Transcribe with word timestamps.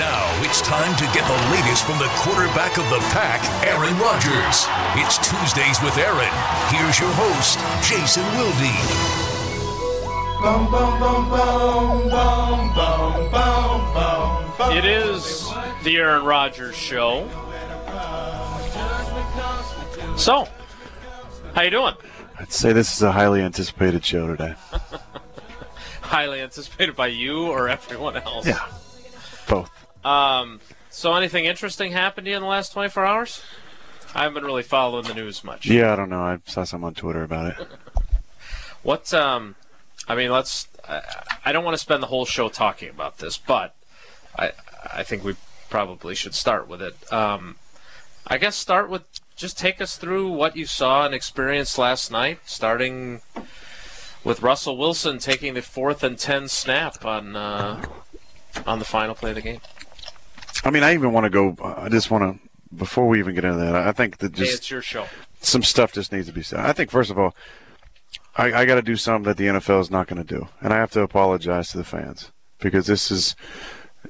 Now 0.00 0.42
it's 0.42 0.62
time 0.62 0.96
to 0.96 1.04
get 1.12 1.28
the 1.28 1.36
latest 1.52 1.84
from 1.84 1.98
the 1.98 2.08
quarterback 2.16 2.78
of 2.78 2.88
the 2.88 3.00
pack, 3.12 3.44
Aaron 3.68 3.92
Rodgers. 3.98 4.64
It's 4.96 5.18
Tuesdays 5.18 5.82
with 5.82 5.98
Aaron. 5.98 6.32
Here's 6.72 6.98
your 6.98 7.12
host, 7.12 7.58
Jason 7.86 8.24
Wilde. 8.32 8.56
It 14.74 14.86
is 14.86 15.50
the 15.84 15.98
Aaron 15.98 16.24
Rodgers 16.24 16.74
show. 16.74 17.28
So, 20.16 20.48
how 21.54 21.60
you 21.60 21.70
doing? 21.70 21.94
I'd 22.38 22.50
say 22.50 22.72
this 22.72 22.96
is 22.96 23.02
a 23.02 23.12
highly 23.12 23.42
anticipated 23.42 24.02
show 24.02 24.28
today. 24.28 24.54
Highly 26.00 26.40
anticipated 26.40 26.96
by 26.96 27.08
you 27.08 27.48
or 27.48 27.68
everyone 27.68 28.16
else. 28.16 28.46
Yeah, 28.46 28.66
both. 29.46 29.70
Um. 30.04 30.60
So, 30.92 31.14
anything 31.14 31.44
interesting 31.44 31.92
happened 31.92 32.24
to 32.24 32.30
you 32.30 32.36
in 32.36 32.42
the 32.42 32.48
last 32.48 32.72
24 32.72 33.04
hours? 33.04 33.42
I 34.12 34.22
haven't 34.22 34.34
been 34.34 34.44
really 34.44 34.64
following 34.64 35.04
the 35.04 35.14
news 35.14 35.44
much. 35.44 35.66
Yeah, 35.66 35.92
I 35.92 35.96
don't 35.96 36.10
know. 36.10 36.22
I 36.22 36.38
saw 36.46 36.64
some 36.64 36.82
on 36.82 36.94
Twitter 36.94 37.22
about 37.22 37.58
it. 37.60 37.68
What? 38.82 39.12
Um. 39.12 39.56
I 40.08 40.14
mean, 40.14 40.30
let's. 40.30 40.66
I, 40.88 41.02
I 41.44 41.52
don't 41.52 41.64
want 41.64 41.74
to 41.74 41.78
spend 41.78 42.02
the 42.02 42.06
whole 42.06 42.24
show 42.24 42.48
talking 42.48 42.88
about 42.88 43.18
this, 43.18 43.36
but 43.36 43.74
I 44.38 44.52
I 44.90 45.02
think 45.02 45.22
we 45.22 45.36
probably 45.68 46.14
should 46.14 46.34
start 46.34 46.66
with 46.66 46.80
it. 46.80 47.12
Um. 47.12 47.56
I 48.26 48.38
guess 48.38 48.56
start 48.56 48.88
with 48.88 49.02
just 49.36 49.58
take 49.58 49.80
us 49.80 49.96
through 49.96 50.28
what 50.30 50.56
you 50.56 50.66
saw 50.66 51.04
and 51.04 51.14
experienced 51.14 51.78
last 51.78 52.10
night, 52.10 52.40
starting 52.44 53.20
with 54.22 54.42
Russell 54.42 54.76
Wilson 54.76 55.18
taking 55.18 55.54
the 55.54 55.62
fourth 55.62 56.02
and 56.02 56.18
ten 56.18 56.48
snap 56.48 57.04
on 57.04 57.36
uh, 57.36 57.84
on 58.66 58.78
the 58.78 58.84
final 58.84 59.14
play 59.14 59.30
of 59.30 59.36
the 59.36 59.42
game. 59.42 59.60
I 60.64 60.70
mean, 60.70 60.82
I 60.82 60.94
even 60.94 61.12
want 61.12 61.24
to 61.24 61.30
go. 61.30 61.56
I 61.62 61.88
just 61.88 62.10
want 62.10 62.24
to 62.40 62.48
before 62.76 63.08
we 63.08 63.18
even 63.18 63.34
get 63.34 63.44
into 63.44 63.58
that. 63.58 63.74
I 63.74 63.92
think 63.92 64.18
that 64.18 64.36
Hey, 64.36 64.44
just 64.44 64.58
it's 64.58 64.70
your 64.70 64.82
show. 64.82 65.06
some 65.40 65.62
stuff 65.62 65.92
just 65.92 66.12
needs 66.12 66.26
to 66.28 66.32
be 66.32 66.42
said. 66.42 66.60
I 66.60 66.72
think 66.72 66.90
first 66.90 67.10
of 67.10 67.18
all, 67.18 67.34
I, 68.36 68.52
I 68.52 68.64
got 68.64 68.76
to 68.76 68.82
do 68.82 68.96
something 68.96 69.24
that 69.24 69.36
the 69.36 69.46
NFL 69.46 69.80
is 69.80 69.90
not 69.90 70.06
going 70.06 70.24
to 70.24 70.34
do, 70.38 70.48
and 70.60 70.72
I 70.72 70.76
have 70.76 70.90
to 70.92 71.02
apologize 71.02 71.70
to 71.70 71.78
the 71.78 71.84
fans 71.84 72.30
because 72.60 72.86
this 72.86 73.10
is, 73.10 73.34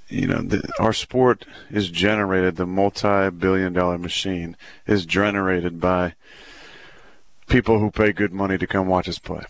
you 0.08 0.27
know, 0.27 0.42
the, 0.42 0.68
our 0.78 0.92
sport 0.92 1.46
is 1.70 1.88
generated. 1.88 2.56
The 2.56 2.66
multi-billion-dollar 2.66 3.98
machine 3.98 4.56
is 4.86 5.06
generated 5.06 5.80
by 5.80 6.14
people 7.48 7.78
who 7.78 7.91
pay 7.91 8.12
good 8.12 8.33
money 8.33 8.58
to 8.58 8.66
come 8.66 8.86
watch 8.86 9.08
us 9.08 9.18
play, 9.18 9.44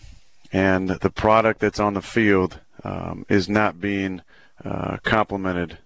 and 0.53 0.89
the 0.89 1.09
product 1.09 1.59
that's 1.59 1.79
on 1.79 1.93
the 1.93 2.01
field 2.01 2.59
um, 2.83 3.25
is 3.29 3.49
not 3.49 3.81
being 3.81 4.21
uh, 4.63 4.97
complemented 5.03 5.79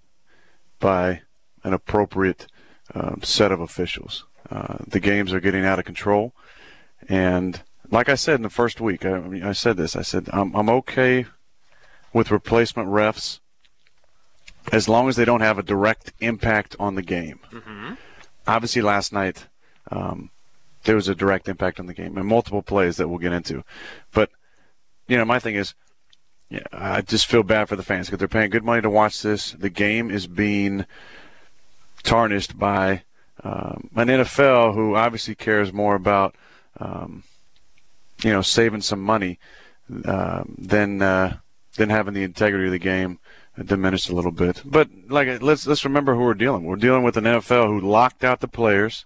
by 0.79 1.21
an 1.63 1.73
appropriate 1.73 2.47
um, 2.93 3.21
set 3.23 3.51
of 3.51 3.59
officials. 3.59 4.25
Uh, 4.49 4.77
the 4.87 4.99
games 4.99 5.33
are 5.33 5.39
getting 5.39 5.65
out 5.65 5.79
of 5.79 5.85
control, 5.85 6.33
and 7.09 7.61
like 7.91 8.09
I 8.09 8.15
said 8.15 8.35
in 8.35 8.41
the 8.43 8.49
first 8.49 8.79
week, 8.79 9.05
I, 9.05 9.13
I 9.15 9.19
mean, 9.19 9.43
I 9.43 9.53
said 9.53 9.77
this. 9.77 9.95
I 9.95 10.01
said 10.01 10.29
I'm, 10.31 10.55
I'm 10.55 10.69
okay 10.69 11.25
with 12.13 12.31
replacement 12.31 12.89
refs 12.89 13.39
as 14.71 14.87
long 14.89 15.09
as 15.09 15.15
they 15.15 15.25
don't 15.25 15.41
have 15.41 15.59
a 15.59 15.63
direct 15.63 16.13
impact 16.19 16.75
on 16.79 16.95
the 16.95 17.01
game. 17.01 17.39
Obviously, 18.47 18.81
last 18.81 19.11
night 19.11 19.47
um, 19.91 20.29
there 20.83 20.95
was 20.95 21.07
a 21.07 21.15
direct 21.15 21.47
impact 21.47 21.79
on 21.79 21.87
the 21.87 21.93
game 21.93 22.17
and 22.17 22.27
multiple 22.27 22.61
plays 22.61 22.97
that 22.97 23.07
we'll 23.07 23.19
get 23.19 23.33
into. 23.33 23.63
But 24.13 24.29
you 25.07 25.17
know, 25.17 25.25
my 25.25 25.39
thing 25.39 25.55
is, 25.55 25.73
yeah, 26.49 26.59
I 26.71 27.01
just 27.01 27.25
feel 27.25 27.43
bad 27.43 27.69
for 27.69 27.75
the 27.75 27.83
fans 27.83 28.07
because 28.07 28.19
they're 28.19 28.27
paying 28.27 28.49
good 28.49 28.63
money 28.63 28.81
to 28.81 28.89
watch 28.89 29.21
this. 29.21 29.51
The 29.51 29.69
game 29.69 30.11
is 30.11 30.27
being 30.27 30.85
tarnished 32.03 32.57
by 32.57 33.03
um, 33.43 33.89
an 33.95 34.07
NFL 34.07 34.73
who 34.73 34.95
obviously 34.95 35.35
cares 35.35 35.73
more 35.73 35.95
about, 35.95 36.35
um, 36.79 37.23
you 38.23 38.31
know, 38.31 38.41
saving 38.41 38.81
some 38.81 39.01
money 39.01 39.39
um, 40.05 40.55
than 40.57 41.01
uh, 41.01 41.37
than 41.77 41.89
having 41.89 42.13
the 42.13 42.23
integrity 42.23 42.65
of 42.65 42.71
the 42.71 42.79
game 42.79 43.19
diminished 43.63 44.09
a 44.09 44.15
little 44.15 44.31
bit. 44.31 44.61
But 44.65 44.89
like, 45.07 45.41
let's 45.41 45.65
let's 45.65 45.85
remember 45.85 46.15
who 46.15 46.21
we're 46.21 46.33
dealing. 46.33 46.63
with. 46.63 46.69
We're 46.69 46.87
dealing 46.87 47.03
with 47.03 47.17
an 47.17 47.25
NFL 47.25 47.67
who 47.67 47.79
locked 47.79 48.23
out 48.23 48.39
the 48.39 48.47
players 48.47 49.05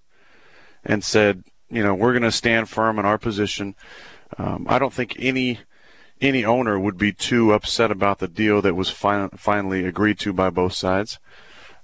and 0.84 1.04
said, 1.04 1.44
you 1.70 1.84
know, 1.84 1.94
we're 1.94 2.14
going 2.14 2.24
to 2.24 2.32
stand 2.32 2.70
firm 2.70 3.00
in 3.00 3.06
our 3.06 3.18
position. 3.18 3.76
Um, 4.38 4.66
I 4.70 4.80
don't 4.80 4.94
think 4.94 5.16
any 5.20 5.60
any 6.22 6.44
owner 6.44 6.80
would 6.80 6.98
be 6.98 7.12
too 7.12 7.54
upset 7.54 7.92
about 7.92 8.20
the 8.20 8.28
deal 8.28 8.62
that 8.62 8.76
was 8.76 8.90
fin- 8.90 9.30
finally 9.30 9.86
agreed 9.86 10.20
to 10.20 10.34
by 10.34 10.50
both 10.50 10.74
sides. 10.74 11.20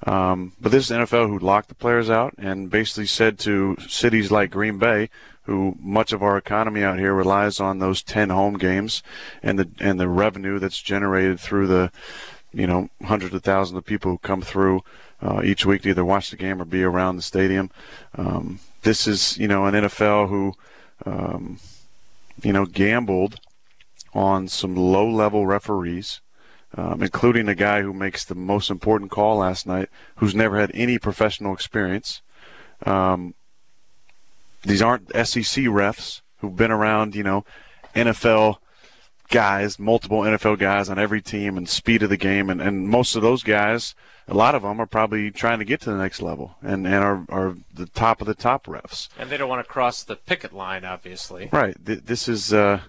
Um, 0.06 0.54
but 0.60 0.72
this 0.72 0.90
is 0.90 0.98
NFL 0.98 1.28
who 1.28 1.40
locked 1.40 1.70
the 1.70 1.76
players 1.76 2.10
out 2.10 2.34
and 2.38 2.70
basically 2.70 3.08
said 3.08 3.40
to 3.40 3.78
cities 3.88 4.30
like 4.30 4.52
Green 4.52 4.78
Bay, 4.78 5.10
who 5.44 5.76
much 5.80 6.12
of 6.12 6.22
our 6.22 6.38
economy 6.38 6.84
out 6.84 7.00
here 7.00 7.14
relies 7.14 7.60
on 7.60 7.80
those 7.80 8.04
10 8.04 8.30
home 8.30 8.58
games 8.58 9.02
and 9.42 9.58
the 9.58 9.70
and 9.80 10.00
the 10.00 10.08
revenue 10.08 10.60
that's 10.60 10.82
generated 10.82 11.40
through 11.40 11.68
the 11.68 11.92
you 12.54 12.68
know 12.68 12.90
hundreds 13.04 13.34
of 13.34 13.44
thousands 13.44 13.78
of 13.78 13.86
people 13.86 14.12
who 14.12 14.18
come 14.20 14.42
through 14.42 14.84
uh, 15.22 15.42
each 15.44 15.66
week 15.66 15.84
to 15.84 15.90
either 15.90 16.06
watch 16.06 16.30
the 16.30 16.36
game 16.36 16.62
or 16.62 16.66
be 16.66 16.84
around 16.84 17.16
the 17.16 17.22
stadium. 17.22 17.70
Um, 18.18 18.60
this 18.84 19.08
is 19.08 19.38
you 19.38 19.48
know 19.48 19.66
an 19.66 19.76
NFL 19.76 20.30
who 20.30 20.54
um, 21.06 21.60
you 22.44 22.54
know 22.54 22.66
gambled 22.66 23.40
on 24.16 24.48
some 24.48 24.76
low-level 24.76 25.46
referees 25.46 26.22
um, 26.78 27.02
including 27.02 27.48
a 27.48 27.56
guy 27.56 27.82
who 27.82 27.94
makes 27.94 28.26
the 28.26 28.36
most 28.36 28.70
important 28.70 29.12
call 29.12 29.38
last 29.38 29.66
night, 29.66 29.90
who's 30.18 30.36
never 30.36 30.60
had 30.60 30.72
any 30.74 31.00
professional 31.00 31.54
experience. 31.54 32.22
Um, 32.86 33.34
these 34.64 34.82
aren't 34.82 35.10
SEC 35.10 35.66
refs 35.66 36.22
who've 36.40 36.56
been 36.56 36.72
around, 36.72 37.16
you 37.16 37.24
know, 37.24 37.46
NFL 37.96 38.58
guys, 39.30 39.80
multiple 39.80 40.22
NFL 40.22 40.60
guys 40.60 40.90
on 40.90 41.00
every 41.00 41.22
team 41.22 41.58
and 41.58 41.70
speed 41.70 42.04
of 42.04 42.10
the 42.10 42.18
game. 42.18 42.50
And, 42.50 42.62
and 42.62 42.90
most 42.90 43.16
of 43.16 43.22
those 43.22 43.42
guys, 43.42 43.96
a 44.28 44.34
lot 44.34 44.54
of 44.54 44.64
them 44.64 44.82
are 44.82 44.86
probably 44.86 45.32
trying 45.32 45.60
to 45.60 45.66
get 45.66 45.80
to 45.82 45.92
the 45.92 45.98
next 45.98 46.22
level 46.22 46.58
and, 46.62 46.86
and 46.86 46.96
are, 46.96 47.26
are 47.30 47.56
the 47.74 47.86
top 47.86 48.20
of 48.20 48.28
the 48.28 48.36
top 48.36 48.66
refs. 48.66 49.08
And 49.18 49.30
they 49.30 49.38
don't 49.38 49.50
want 49.50 49.66
to 49.66 49.72
cross 49.72 50.04
the 50.04 50.18
picket 50.18 50.52
line, 50.52 50.84
obviously. 50.84 51.50
Right. 51.54 51.76
This 51.80 52.28
is 52.28 52.54
uh, 52.54 52.82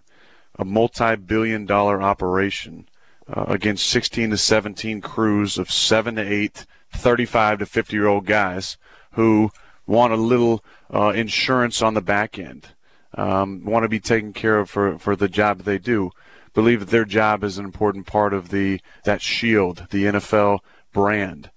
a 0.58 0.64
multi-billion 0.64 1.66
dollar 1.66 2.02
operation 2.02 2.88
uh, 3.28 3.44
against 3.48 3.86
16 3.86 4.30
to 4.30 4.36
17 4.36 5.00
crews 5.00 5.58
of 5.58 5.70
7 5.70 6.16
to 6.16 6.22
8, 6.22 6.66
35 6.92 7.58
to 7.58 7.66
50 7.66 7.96
year 7.96 8.06
old 8.06 8.26
guys 8.26 8.76
who 9.12 9.50
want 9.86 10.12
a 10.12 10.16
little 10.16 10.64
uh, 10.92 11.10
insurance 11.10 11.82
on 11.82 11.94
the 11.94 12.00
back 12.00 12.38
end, 12.38 12.68
um, 13.14 13.64
want 13.64 13.84
to 13.84 13.88
be 13.88 14.00
taken 14.00 14.32
care 14.32 14.58
of 14.58 14.70
for, 14.70 14.98
for 14.98 15.16
the 15.16 15.28
job 15.28 15.60
they 15.60 15.78
do, 15.78 16.10
believe 16.54 16.80
that 16.80 16.90
their 16.90 17.04
job 17.04 17.44
is 17.44 17.58
an 17.58 17.64
important 17.64 18.06
part 18.06 18.32
of 18.32 18.48
the 18.48 18.80
that 19.04 19.22
shield, 19.22 19.86
the 19.90 20.04
NFL 20.04 20.60
brand. 20.92 21.50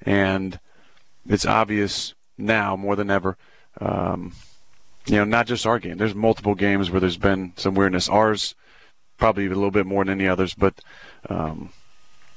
And 0.00 0.58
it's 1.26 1.46
obvious 1.46 2.14
now 2.38 2.76
more 2.76 2.96
than 2.96 3.10
ever. 3.10 3.36
Um, 3.80 4.32
you 5.10 5.16
know, 5.16 5.24
not 5.24 5.46
just 5.46 5.66
our 5.66 5.78
game. 5.78 5.96
There's 5.96 6.14
multiple 6.14 6.54
games 6.54 6.90
where 6.90 7.00
there's 7.00 7.16
been 7.16 7.52
some 7.56 7.74
weirdness. 7.74 8.08
Ours 8.08 8.54
probably 9.18 9.46
a 9.46 9.48
little 9.48 9.72
bit 9.72 9.86
more 9.86 10.04
than 10.04 10.20
any 10.20 10.28
others, 10.28 10.54
but 10.54 10.80
um, 11.28 11.70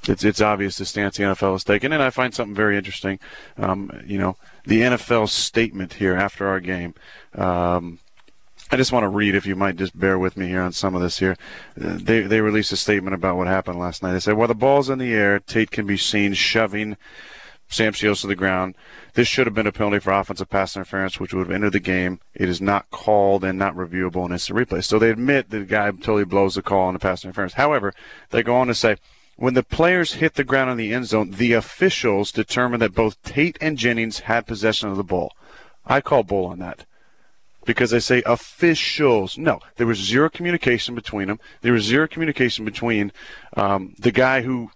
it's 0.08 0.24
it's 0.24 0.42
obvious 0.42 0.78
the 0.78 0.86
stance 0.86 1.18
the 1.18 1.24
NFL 1.24 1.54
has 1.54 1.64
taken, 1.64 1.94
and 1.94 2.02
I 2.02 2.10
find 2.10 2.34
something 2.34 2.56
very 2.56 2.76
interesting. 2.76 3.20
Um, 3.58 3.92
you 4.06 4.18
know, 4.18 4.38
the 4.66 4.82
NFL 4.82 5.30
statement 5.30 5.94
here 5.94 6.16
after 6.16 6.48
our 6.48 6.60
game. 6.60 6.96
Um, 7.36 8.00
I 8.72 8.76
just 8.76 8.92
want 8.92 9.04
to 9.04 9.10
read, 9.10 9.36
if 9.36 9.46
you 9.46 9.56
might 9.56 9.76
just 9.76 9.98
bear 9.98 10.18
with 10.18 10.36
me 10.36 10.48
here 10.48 10.62
on 10.62 10.72
some 10.72 10.96
of 10.96 11.02
this 11.02 11.20
here. 11.20 11.38
They 11.78 12.22
they 12.22 12.42
released 12.42 12.72
a 12.72 12.78
statement 12.78 13.14
about 13.14 13.38
what 13.38 13.46
happened 13.46 13.78
last 13.78 14.02
night. 14.02 14.14
They 14.14 14.20
said, 14.20 14.34
while 14.34 14.48
the 14.48 14.56
ball's 14.56 14.90
in 14.90 14.98
the 14.98 15.14
air, 15.14 15.40
Tate 15.40 15.70
can 15.70 15.86
be 15.86 15.98
seen 15.98 16.34
shoving 16.34 16.98
Sam 17.68 17.94
Shields 17.94 18.22
to 18.22 18.28
the 18.28 18.36
ground. 18.36 18.76
This 19.16 19.28
should 19.28 19.48
have 19.48 19.54
been 19.54 19.68
a 19.68 19.72
penalty 19.72 20.00
for 20.00 20.12
offensive 20.12 20.50
pass 20.50 20.76
interference, 20.76 21.20
which 21.20 21.34
would 21.34 21.48
have 21.48 21.56
ended 21.56 21.74
the 21.74 21.80
game. 21.80 22.20
It 22.34 22.50
is 22.50 22.62
not 22.62 22.90
called 22.92 23.44
and 23.44 23.58
not 23.58 23.76
reviewable 23.76 24.26
in 24.26 24.32
instant 24.32 24.60
replay. 24.60 24.84
So 24.84 25.00
they 25.00 25.10
admit 25.10 25.50
that 25.50 25.60
the 25.60 25.66
guy 25.66 25.90
totally 25.92 26.26
blows 26.26 26.56
the 26.56 26.62
call 26.62 26.88
on 26.88 26.94
the 26.94 27.00
pass 27.00 27.24
interference. 27.24 27.54
However, 27.54 27.94
they 28.30 28.44
go 28.44 28.56
on 28.56 28.68
to 28.68 28.76
say, 28.76 28.98
when 29.36 29.56
the 29.56 29.64
players 29.64 30.14
hit 30.14 30.36
the 30.36 30.44
ground 30.44 30.70
in 30.70 30.78
the 30.78 30.94
end 30.94 31.08
zone, 31.08 31.32
the 31.32 31.54
officials 31.54 32.32
determined 32.32 32.82
that 32.82 32.94
both 32.94 33.22
Tate 33.24 33.58
and 33.60 33.78
Jennings 33.78 34.20
had 34.20 34.46
possession 34.46 34.90
of 34.90 34.98
the 34.98 35.04
ball. 35.04 35.32
I 35.86 36.02
call 36.02 36.24
bull 36.24 36.46
on 36.46 36.60
that 36.60 36.86
because 37.66 37.92
they 37.92 38.00
say 38.00 38.22
officials. 38.26 39.38
No, 39.38 39.60
there 39.78 39.88
was 39.88 39.98
zero 39.98 40.30
communication 40.30 40.96
between 40.96 41.28
them. 41.28 41.40
There 41.62 41.74
was 41.74 41.84
zero 41.84 42.08
communication 42.08 42.66
between 42.66 43.12
um, 43.58 43.96
the 43.98 44.12
guy 44.12 44.42
who 44.42 44.70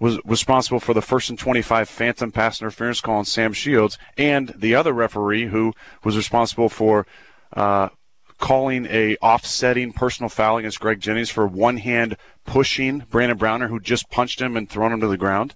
was 0.00 0.18
responsible 0.24 0.80
for 0.80 0.94
the 0.94 1.02
first 1.02 1.30
and 1.30 1.38
25 1.38 1.88
phantom 1.88 2.32
pass 2.32 2.60
interference 2.60 3.00
call 3.00 3.16
on 3.16 3.24
Sam 3.26 3.52
Shields 3.52 3.98
and 4.16 4.52
the 4.56 4.74
other 4.74 4.92
referee 4.92 5.46
who 5.46 5.74
was 6.02 6.16
responsible 6.16 6.70
for 6.70 7.06
uh, 7.52 7.90
calling 8.38 8.86
a 8.86 9.16
offsetting 9.16 9.92
personal 9.92 10.30
foul 10.30 10.56
against 10.56 10.80
Greg 10.80 11.00
Jennings 11.00 11.30
for 11.30 11.46
one 11.46 11.76
hand 11.76 12.16
pushing 12.46 13.00
Brandon 13.10 13.36
Browner 13.36 13.68
who 13.68 13.78
just 13.78 14.10
punched 14.10 14.40
him 14.40 14.56
and 14.56 14.68
thrown 14.68 14.92
him 14.92 15.00
to 15.00 15.06
the 15.06 15.18
ground. 15.18 15.54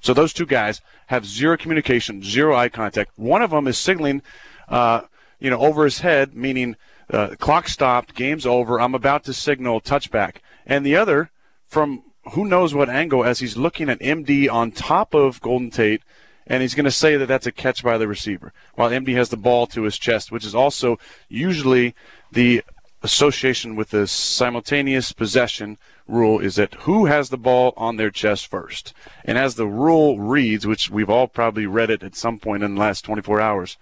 So 0.00 0.14
those 0.14 0.32
two 0.32 0.46
guys 0.46 0.80
have 1.08 1.26
zero 1.26 1.56
communication, 1.56 2.22
zero 2.22 2.56
eye 2.56 2.70
contact. 2.70 3.12
One 3.16 3.42
of 3.42 3.50
them 3.50 3.66
is 3.66 3.76
signaling, 3.76 4.22
uh, 4.68 5.02
you 5.38 5.50
know, 5.50 5.60
over 5.60 5.84
his 5.84 6.00
head, 6.00 6.34
meaning 6.34 6.76
uh, 7.10 7.34
clock 7.38 7.68
stopped, 7.68 8.14
game's 8.14 8.46
over. 8.46 8.80
I'm 8.80 8.94
about 8.94 9.24
to 9.24 9.32
signal 9.32 9.80
touchback, 9.80 10.36
and 10.64 10.84
the 10.84 10.96
other 10.96 11.30
from 11.66 12.02
who 12.32 12.46
knows 12.46 12.74
what 12.74 12.88
angle 12.88 13.24
as 13.24 13.38
he's 13.38 13.56
looking 13.56 13.88
at 13.88 14.00
MD 14.00 14.50
on 14.50 14.72
top 14.72 15.14
of 15.14 15.40
Golden 15.40 15.70
Tate, 15.70 16.02
and 16.46 16.62
he's 16.62 16.74
going 16.74 16.84
to 16.84 16.90
say 16.90 17.16
that 17.16 17.26
that's 17.26 17.46
a 17.46 17.52
catch 17.52 17.82
by 17.82 17.98
the 17.98 18.08
receiver, 18.08 18.52
while 18.74 18.90
MD 18.90 19.14
has 19.14 19.28
the 19.28 19.36
ball 19.36 19.66
to 19.68 19.82
his 19.82 19.98
chest, 19.98 20.30
which 20.30 20.44
is 20.44 20.54
also 20.54 20.98
usually 21.28 21.94
the 22.32 22.62
association 23.02 23.76
with 23.76 23.90
the 23.90 24.06
simultaneous 24.06 25.12
possession 25.12 25.78
rule 26.08 26.40
is 26.40 26.56
that 26.56 26.74
who 26.74 27.06
has 27.06 27.28
the 27.28 27.36
ball 27.36 27.72
on 27.76 27.96
their 27.96 28.10
chest 28.10 28.46
first. 28.46 28.92
And 29.24 29.36
as 29.36 29.54
the 29.54 29.66
rule 29.66 30.18
reads, 30.18 30.66
which 30.66 30.90
we've 30.90 31.10
all 31.10 31.28
probably 31.28 31.66
read 31.66 31.90
it 31.90 32.02
at 32.02 32.16
some 32.16 32.38
point 32.38 32.62
in 32.62 32.74
the 32.74 32.80
last 32.80 33.04
24 33.04 33.40
hours, 33.40 33.76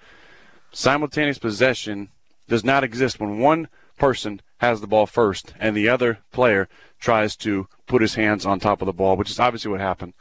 simultaneous 0.73 1.39
possession 1.39 2.11
does 2.49 2.65
not 2.65 2.85
exist 2.85 3.21
when 3.21 3.39
one 3.39 3.69
person 3.99 4.41
has 4.65 4.81
the 4.81 4.87
ball 4.87 5.07
first 5.07 5.53
and 5.61 5.77
the 5.77 5.89
other 5.89 6.19
player 6.33 6.69
tries 6.99 7.37
to 7.37 7.69
put 7.87 8.01
his 8.01 8.15
hands 8.15 8.47
on 8.47 8.59
top 8.59 8.81
of 8.81 8.87
the 8.87 8.93
ball, 8.93 9.17
which 9.17 9.31
is 9.31 9.39
obviously 9.39 9.71
what 9.71 9.81
happened 9.81 10.15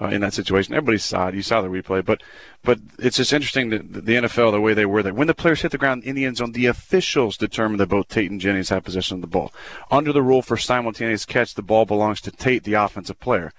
uh, 0.00 0.06
in 0.06 0.22
that 0.22 0.32
situation. 0.32 0.74
Everybody 0.74 0.96
saw 0.96 1.28
it. 1.28 1.34
You 1.34 1.42
saw 1.42 1.60
the 1.60 1.68
replay, 1.68 2.02
but 2.02 2.22
but 2.62 2.78
it's 2.98 3.18
just 3.18 3.32
interesting 3.32 3.68
that 3.70 4.06
the 4.06 4.14
NFL 4.14 4.52
the 4.52 4.60
way 4.60 4.72
they 4.72 4.86
were 4.86 5.02
that 5.02 5.14
when 5.14 5.26
the 5.26 5.34
players 5.34 5.60
hit 5.60 5.70
the 5.72 5.78
ground 5.78 6.02
in 6.04 6.16
the 6.16 6.24
end 6.24 6.38
zone, 6.38 6.52
the 6.52 6.66
officials 6.66 7.36
determined 7.36 7.80
that 7.80 7.88
both 7.88 8.08
Tate 8.08 8.30
and 8.30 8.40
Jennings 8.40 8.70
have 8.70 8.84
possession 8.84 9.16
of 9.16 9.20
the 9.20 9.26
ball. 9.26 9.52
Under 9.90 10.12
the 10.12 10.22
rule 10.22 10.40
for 10.40 10.56
simultaneous 10.56 11.26
catch, 11.26 11.54
the 11.54 11.62
ball 11.62 11.84
belongs 11.84 12.20
to 12.22 12.30
Tate, 12.30 12.64
the 12.64 12.74
offensive 12.74 13.20
player. 13.20 13.52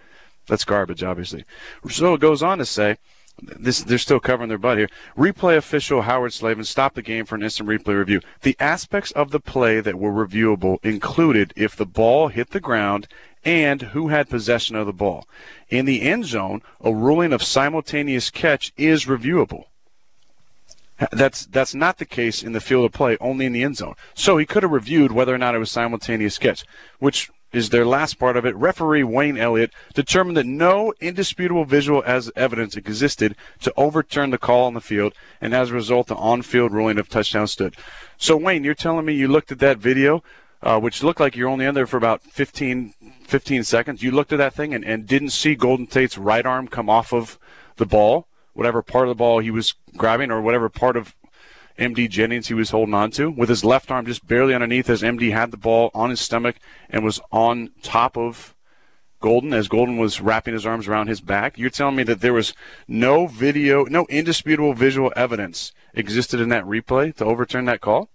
That's 0.47 0.65
garbage, 0.65 1.03
obviously. 1.03 1.45
So 1.89 2.15
it 2.15 2.21
goes 2.21 2.41
on 2.41 2.57
to 2.57 2.65
say 2.65 2.97
this 3.41 3.81
they're 3.83 3.97
still 3.97 4.19
covering 4.19 4.49
their 4.49 4.57
butt 4.57 4.77
here. 4.77 4.89
Replay 5.17 5.57
official 5.57 6.03
Howard 6.03 6.33
Slavin 6.33 6.63
stopped 6.63 6.95
the 6.95 7.01
game 7.01 7.25
for 7.25 7.35
an 7.35 7.43
instant 7.43 7.67
replay 7.67 7.97
review. 7.97 8.21
The 8.41 8.55
aspects 8.59 9.11
of 9.11 9.31
the 9.31 9.39
play 9.39 9.79
that 9.81 9.99
were 9.99 10.11
reviewable 10.11 10.77
included 10.83 11.53
if 11.55 11.75
the 11.75 11.85
ball 11.85 12.27
hit 12.29 12.51
the 12.51 12.59
ground 12.59 13.07
and 13.43 13.81
who 13.81 14.09
had 14.09 14.29
possession 14.29 14.75
of 14.75 14.85
the 14.85 14.93
ball. 14.93 15.27
In 15.69 15.85
the 15.85 16.03
end 16.03 16.25
zone, 16.25 16.61
a 16.79 16.93
ruling 16.93 17.33
of 17.33 17.41
simultaneous 17.41 18.29
catch 18.29 18.71
is 18.77 19.05
reviewable. 19.05 19.65
That's 21.11 21.47
that's 21.47 21.73
not 21.73 21.97
the 21.97 22.05
case 22.05 22.43
in 22.43 22.51
the 22.51 22.61
field 22.61 22.85
of 22.85 22.91
play, 22.91 23.17
only 23.19 23.47
in 23.47 23.53
the 23.53 23.63
end 23.63 23.77
zone. 23.77 23.95
So 24.13 24.37
he 24.37 24.45
could 24.45 24.61
have 24.61 24.71
reviewed 24.71 25.11
whether 25.11 25.33
or 25.33 25.39
not 25.39 25.55
it 25.55 25.59
was 25.59 25.71
simultaneous 25.71 26.37
catch, 26.37 26.63
which 26.99 27.31
is 27.51 27.69
their 27.69 27.85
last 27.85 28.17
part 28.17 28.37
of 28.37 28.45
it. 28.45 28.55
Referee 28.55 29.03
Wayne 29.03 29.37
Elliott 29.37 29.73
determined 29.93 30.37
that 30.37 30.45
no 30.45 30.93
indisputable 30.99 31.65
visual 31.65 32.03
as 32.05 32.31
evidence 32.35 32.75
existed 32.75 33.35
to 33.61 33.73
overturn 33.75 34.29
the 34.29 34.37
call 34.37 34.65
on 34.65 34.73
the 34.73 34.81
field, 34.81 35.13
and 35.39 35.53
as 35.53 35.69
a 35.69 35.73
result, 35.73 36.07
the 36.07 36.15
on-field 36.15 36.71
ruling 36.71 36.97
of 36.97 37.09
touchdown 37.09 37.47
stood. 37.47 37.75
So 38.17 38.37
Wayne, 38.37 38.63
you're 38.63 38.73
telling 38.73 39.05
me 39.05 39.13
you 39.13 39.27
looked 39.27 39.51
at 39.51 39.59
that 39.59 39.77
video, 39.77 40.23
uh, 40.63 40.79
which 40.79 41.03
looked 41.03 41.19
like 41.19 41.35
you're 41.35 41.49
only 41.49 41.65
in 41.65 41.75
there 41.75 41.87
for 41.87 41.97
about 41.97 42.21
15, 42.21 42.93
15 43.23 43.63
seconds. 43.63 44.03
You 44.03 44.11
looked 44.11 44.31
at 44.31 44.37
that 44.37 44.53
thing 44.53 44.73
and, 44.73 44.85
and 44.85 45.07
didn't 45.07 45.31
see 45.31 45.55
Golden 45.55 45.87
Tate's 45.87 46.17
right 46.17 46.45
arm 46.45 46.67
come 46.67 46.89
off 46.89 47.13
of 47.13 47.39
the 47.77 47.85
ball, 47.85 48.27
whatever 48.53 48.81
part 48.81 49.07
of 49.07 49.09
the 49.09 49.15
ball 49.15 49.39
he 49.39 49.51
was 49.51 49.73
grabbing, 49.97 50.31
or 50.31 50.41
whatever 50.41 50.69
part 50.69 50.95
of 50.95 51.15
MD 51.79 52.09
Jennings 52.09 52.47
he 52.47 52.53
was 52.53 52.69
holding 52.69 52.93
on 52.93 53.11
to 53.11 53.29
with 53.29 53.49
his 53.49 53.63
left 53.63 53.91
arm 53.91 54.05
just 54.05 54.27
barely 54.27 54.53
underneath 54.53 54.89
as 54.89 55.01
MD 55.01 55.31
had 55.31 55.51
the 55.51 55.57
ball 55.57 55.91
on 55.93 56.09
his 56.09 56.21
stomach 56.21 56.57
and 56.89 57.03
was 57.03 57.19
on 57.31 57.71
top 57.81 58.17
of 58.17 58.55
Golden 59.19 59.53
as 59.53 59.67
Golden 59.67 59.97
was 59.97 60.19
wrapping 60.19 60.53
his 60.53 60.65
arms 60.65 60.87
around 60.87 61.07
his 61.07 61.21
back. 61.21 61.57
You're 61.57 61.69
telling 61.69 61.95
me 61.95 62.03
that 62.03 62.21
there 62.21 62.33
was 62.33 62.53
no 62.87 63.27
video, 63.27 63.85
no 63.85 64.05
indisputable 64.09 64.73
visual 64.73 65.13
evidence 65.15 65.71
existed 65.93 66.39
in 66.39 66.49
that 66.49 66.65
replay 66.65 67.15
to 67.17 67.25
overturn 67.25 67.65
that 67.65 67.81
call? 67.81 68.09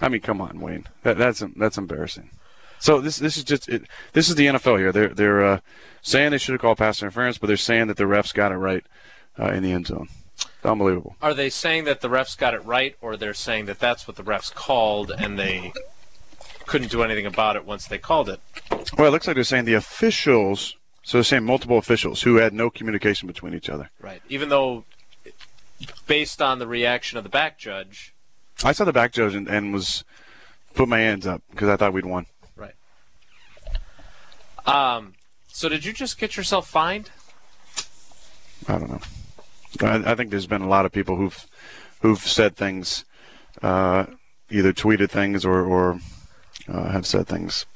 I 0.00 0.08
mean, 0.08 0.22
come 0.22 0.40
on, 0.40 0.60
Wayne. 0.60 0.86
That, 1.02 1.18
that's 1.18 1.44
that's 1.56 1.78
embarrassing. 1.78 2.30
So 2.78 3.00
this 3.00 3.18
this 3.18 3.36
is 3.36 3.44
just 3.44 3.68
it, 3.68 3.84
this 4.14 4.28
is 4.28 4.34
the 4.34 4.46
NFL 4.46 4.78
here. 4.78 4.92
They're 4.92 5.14
they're 5.14 5.44
uh, 5.44 5.60
saying 6.00 6.30
they 6.30 6.38
should 6.38 6.52
have 6.52 6.60
called 6.60 6.78
pass 6.78 7.02
interference, 7.02 7.38
but 7.38 7.46
they're 7.46 7.56
saying 7.56 7.86
that 7.86 7.96
the 7.96 8.04
refs 8.04 8.34
got 8.34 8.50
it 8.50 8.56
right 8.56 8.84
uh, 9.38 9.52
in 9.52 9.62
the 9.62 9.72
end 9.72 9.86
zone. 9.86 10.08
Unbelievable. 10.64 11.16
Are 11.20 11.34
they 11.34 11.50
saying 11.50 11.84
that 11.84 12.00
the 12.00 12.08
refs 12.08 12.36
got 12.38 12.54
it 12.54 12.64
right, 12.64 12.96
or 13.00 13.16
they're 13.16 13.34
saying 13.34 13.66
that 13.66 13.80
that's 13.80 14.06
what 14.06 14.16
the 14.16 14.22
refs 14.22 14.52
called 14.52 15.10
and 15.16 15.38
they 15.38 15.72
couldn't 16.66 16.90
do 16.90 17.02
anything 17.02 17.26
about 17.26 17.56
it 17.56 17.64
once 17.64 17.86
they 17.86 17.98
called 17.98 18.28
it? 18.28 18.40
Well, 18.96 19.08
it 19.08 19.10
looks 19.10 19.26
like 19.26 19.34
they're 19.34 19.44
saying 19.44 19.64
the 19.64 19.74
officials. 19.74 20.76
So 21.02 21.18
they're 21.18 21.24
saying 21.24 21.44
multiple 21.44 21.78
officials 21.78 22.22
who 22.22 22.36
had 22.36 22.52
no 22.52 22.70
communication 22.70 23.26
between 23.26 23.54
each 23.54 23.68
other. 23.68 23.90
Right. 24.00 24.22
Even 24.28 24.50
though, 24.50 24.84
based 26.06 26.40
on 26.40 26.60
the 26.60 26.66
reaction 26.66 27.18
of 27.18 27.24
the 27.24 27.30
back 27.30 27.58
judge. 27.58 28.14
I 28.62 28.70
saw 28.70 28.84
the 28.84 28.92
back 28.92 29.12
judge 29.12 29.34
and, 29.34 29.48
and 29.48 29.72
was 29.72 30.04
put 30.74 30.88
my 30.88 31.00
hands 31.00 31.26
up 31.26 31.42
because 31.50 31.68
I 31.68 31.76
thought 31.76 31.92
we'd 31.92 32.06
won. 32.06 32.26
Right. 32.56 32.74
Um. 34.64 35.14
So 35.48 35.68
did 35.68 35.84
you 35.84 35.92
just 35.92 36.18
get 36.18 36.36
yourself 36.36 36.68
fined? 36.68 37.10
I 38.68 38.78
don't 38.78 38.90
know. 38.90 39.00
I, 39.80 40.12
I, 40.12 40.14
think 40.14 40.30
there's 40.30 40.46
been 40.46 40.62
a 40.62 40.68
lot 40.68 40.86
of 40.86 40.92
people 40.92 41.16
who've 41.16 41.46
who've 42.00 42.18
said 42.18 42.56
things, 42.56 43.04
uh, 43.62 44.06
either 44.50 44.72
tweeted 44.72 45.10
things 45.10 45.44
or, 45.44 45.64
or 45.64 46.00
uh, 46.68 46.90
have 46.90 47.06
said 47.06 47.26
things. 47.26 47.66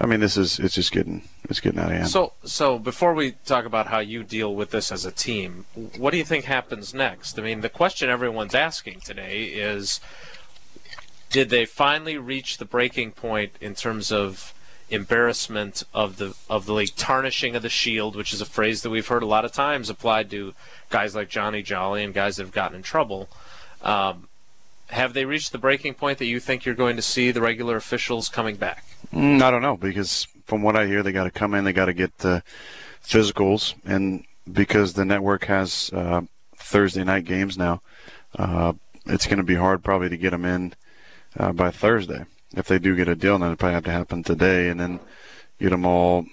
I 0.00 0.06
mean, 0.06 0.20
this 0.20 0.36
is 0.36 0.58
it's 0.58 0.74
just 0.74 0.92
getting 0.92 1.22
it's 1.44 1.60
getting 1.60 1.78
out 1.78 1.90
of 1.90 1.96
hand. 1.96 2.08
So, 2.08 2.32
so 2.44 2.78
before 2.78 3.14
we 3.14 3.32
talk 3.44 3.64
about 3.64 3.88
how 3.88 3.98
you 3.98 4.24
deal 4.24 4.54
with 4.54 4.70
this 4.70 4.90
as 4.90 5.04
a 5.04 5.12
team, 5.12 5.66
what 5.96 6.10
do 6.10 6.16
you 6.18 6.24
think 6.24 6.44
happens 6.44 6.94
next? 6.94 7.38
I 7.38 7.42
mean, 7.42 7.60
the 7.60 7.68
question 7.68 8.08
everyone's 8.08 8.54
asking 8.54 9.00
today 9.00 9.44
is, 9.44 10.00
did 11.30 11.50
they 11.50 11.66
finally 11.66 12.16
reach 12.16 12.58
the 12.58 12.64
breaking 12.64 13.12
point 13.12 13.52
in 13.60 13.74
terms 13.74 14.10
of 14.10 14.54
embarrassment 14.92 15.82
of 15.94 16.18
the 16.18 16.34
of 16.48 16.66
the 16.66 16.72
league, 16.72 16.94
tarnishing 16.96 17.56
of 17.56 17.62
the 17.62 17.68
shield, 17.68 18.14
which 18.14 18.32
is 18.32 18.40
a 18.40 18.46
phrase 18.46 18.82
that 18.82 18.90
we've 18.90 19.06
heard 19.06 19.22
a 19.22 19.26
lot 19.26 19.44
of 19.44 19.52
times 19.52 19.88
applied 19.88 20.30
to 20.30 20.54
guys 20.90 21.14
like 21.14 21.28
Johnny 21.28 21.62
Jolly 21.62 22.04
and 22.04 22.12
guys 22.12 22.36
that 22.36 22.44
have 22.44 22.52
gotten 22.52 22.76
in 22.76 22.82
trouble. 22.82 23.28
Um, 23.82 24.28
have 24.88 25.14
they 25.14 25.24
reached 25.24 25.52
the 25.52 25.58
breaking 25.58 25.94
point 25.94 26.18
that 26.18 26.26
you 26.26 26.38
think 26.38 26.64
you're 26.64 26.74
going 26.74 26.96
to 26.96 27.02
see 27.02 27.30
the 27.30 27.40
regular 27.40 27.76
officials 27.76 28.28
coming 28.28 28.56
back? 28.56 28.84
Mm, 29.12 29.40
I 29.40 29.50
don't 29.50 29.62
know 29.62 29.76
because 29.76 30.28
from 30.44 30.62
what 30.62 30.76
I 30.76 30.86
hear, 30.86 31.02
they 31.02 31.12
got 31.12 31.24
to 31.24 31.30
come 31.30 31.54
in, 31.54 31.64
they 31.64 31.72
got 31.72 31.86
to 31.86 31.94
get 31.94 32.18
the 32.18 32.42
physicals, 33.02 33.74
and 33.84 34.24
because 34.52 34.92
the 34.92 35.04
network 35.04 35.46
has 35.46 35.90
uh, 35.94 36.20
Thursday 36.56 37.04
night 37.04 37.24
games 37.24 37.56
now, 37.56 37.80
uh, 38.36 38.74
it's 39.06 39.26
going 39.26 39.38
to 39.38 39.44
be 39.44 39.54
hard 39.54 39.82
probably 39.82 40.10
to 40.10 40.16
get 40.16 40.30
them 40.30 40.44
in 40.44 40.74
uh, 41.38 41.52
by 41.52 41.70
Thursday 41.70 42.26
if 42.54 42.66
they 42.66 42.78
do 42.78 42.96
get 42.96 43.08
a 43.08 43.14
deal, 43.14 43.38
then 43.38 43.52
it 43.52 43.58
probably 43.58 43.74
have 43.74 43.84
to 43.84 43.90
happen 43.90 44.22
today, 44.22 44.68
and 44.68 44.78
then 44.78 45.00
get 45.58 45.70
them 45.70 45.86
all, 45.86 46.26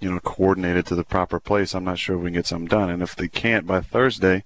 you 0.00 0.10
know, 0.10 0.20
coordinated 0.20 0.86
to 0.86 0.94
the 0.94 1.04
proper 1.04 1.40
place. 1.40 1.74
I'm 1.74 1.84
not 1.84 1.98
sure 1.98 2.16
if 2.16 2.22
we 2.22 2.28
can 2.28 2.34
get 2.34 2.46
something 2.46 2.68
done, 2.68 2.90
and 2.90 3.02
if 3.02 3.16
they 3.16 3.28
can't 3.28 3.66
by 3.66 3.80
Thursday, 3.80 4.44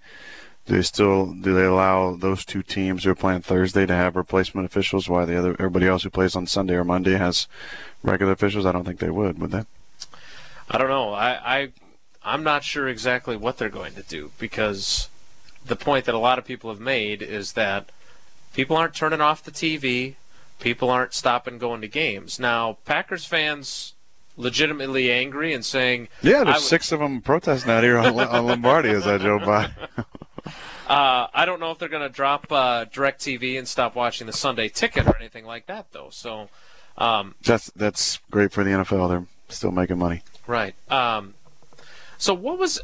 do 0.67 0.75
they 0.75 0.83
still 0.83 1.33
do 1.33 1.55
they 1.55 1.65
allow 1.65 2.15
those 2.15 2.45
two 2.45 2.63
teams 2.63 3.05
who 3.05 3.11
are 3.11 3.17
playing 3.17 3.43
Thursday 3.43 3.87
to 3.87 3.95
have 3.95 4.17
replacement 4.17 4.67
officials 4.67 5.09
while 5.09 5.27
the 5.27 5.39
other 5.39 5.53
everybody 5.53 5.87
else 5.87 6.03
who 6.03 6.11
plays 6.11 6.37
on 6.37 6.47
Sunday 6.47 6.75
or 6.75 6.85
Monday 6.85 7.17
has 7.17 7.49
regular 8.03 8.33
officials? 8.33 8.67
I 8.67 8.73
don't 8.73 8.85
think 8.85 9.01
they 9.01 9.11
would. 9.11 9.39
Would 9.41 9.51
they? 9.51 9.65
I 10.71 10.79
don't 10.79 10.89
know. 10.89 11.13
I, 11.13 11.59
I 11.59 11.73
I'm 12.23 12.43
not 12.43 12.65
sure 12.65 12.87
exactly 12.87 13.37
what 13.37 13.59
they're 13.59 13.69
going 13.69 13.95
to 13.95 14.03
do 14.03 14.31
because 14.39 15.09
the 15.65 15.77
point 15.77 16.05
that 16.05 16.15
a 16.15 16.19
lot 16.19 16.39
of 16.39 16.45
people 16.45 16.71
have 16.71 16.81
made 16.81 17.23
is 17.23 17.53
that 17.53 17.91
people 18.55 18.77
aren't 18.77 18.95
turning 18.95 19.21
off 19.21 19.43
the 19.43 19.51
TV 19.51 20.15
people 20.61 20.90
aren't 20.90 21.14
stopping 21.14 21.59
going 21.59 21.81
to 21.81 21.88
games. 21.88 22.38
Now, 22.38 22.79
Packers 22.85 23.25
fans 23.25 23.95
legitimately 24.37 25.11
angry 25.11 25.52
and 25.52 25.64
saying, 25.64 26.09
"Yeah, 26.23 26.45
there's 26.45 26.64
six 26.64 26.93
of 26.93 27.00
them 27.00 27.21
protesting 27.21 27.71
out 27.71 27.83
here 27.83 27.99
on, 27.99 28.19
on 28.19 28.47
Lombardi 28.47 28.90
as 28.90 29.07
I 29.07 29.19
drove 29.19 29.45
by." 29.45 29.71
uh, 30.88 31.26
I 31.33 31.45
don't 31.45 31.61
know 31.61 31.71
if 31.71 31.79
they're 31.79 31.88
going 31.88 32.02
to 32.02 32.14
drop 32.14 32.50
uh, 32.50 32.85
Directv 32.87 33.59
and 33.59 33.67
stop 33.67 33.95
watching 33.95 34.26
the 34.26 34.33
Sunday 34.33 34.69
Ticket 34.69 35.07
or 35.07 35.17
anything 35.17 35.45
like 35.45 35.67
that, 35.67 35.93
though. 35.93 36.09
So 36.11 36.49
um, 36.99 37.35
that's 37.43 37.71
that's 37.76 38.19
great 38.31 38.52
for 38.52 38.64
the 38.64 38.71
NFL. 38.71 39.09
They're 39.09 39.26
still 39.49 39.73
making 39.73 39.99
money. 39.99 40.23
Right. 40.47 40.75
Um, 40.90 41.35
so 42.19 42.35
what 42.35 42.59
was? 42.59 42.81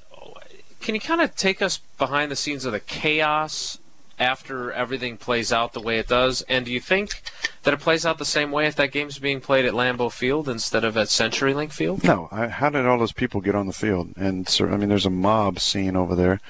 Can 0.81 0.95
you 0.95 1.01
kind 1.01 1.21
of 1.21 1.35
take 1.35 1.63
us 1.63 1.79
behind 1.99 2.31
the 2.31 2.37
scenes 2.37 2.65
of 2.65 2.73
the 2.73 2.81
chaos 2.81 3.79
after 4.19 4.73
everything 4.73 5.17
plays 5.17 5.53
out 5.53 5.73
the 5.73 5.81
way 5.81 5.99
it 5.99 6.09
does? 6.09 6.43
And 6.43 6.65
do 6.65 6.73
you 6.73 6.81
think 6.81 7.23
that 7.63 7.75
it 7.75 7.81
plays 7.81 8.07
out 8.07 8.19
the 8.19 8.25
same 8.25 8.51
way 8.51 8.67
if 8.67 8.77
that 8.77 8.93
game's 8.93 9.19
being 9.19 9.41
played 9.41 9.65
at 9.65 9.75
Lambeau 9.75 10.11
Field 10.11 10.49
instead 10.49 10.85
of 10.85 10.97
at 10.97 11.09
CenturyLink 11.09 11.73
Field? 11.73 12.05
No. 12.05 12.29
I, 12.31 12.49
how 12.49 12.71
did 12.71 12.87
all 12.87 12.99
those 12.99 13.13
people 13.13 13.41
get 13.41 13.55
on 13.55 13.67
the 13.67 13.73
field? 13.73 14.13
And 14.17 14.49
so, 14.49 14.67
I 14.69 14.77
mean, 14.77 14.89
there's 14.89 15.07
a 15.07 15.11
mob 15.11 15.61
scene 15.61 15.97
over 15.97 16.15
there. 16.15 16.41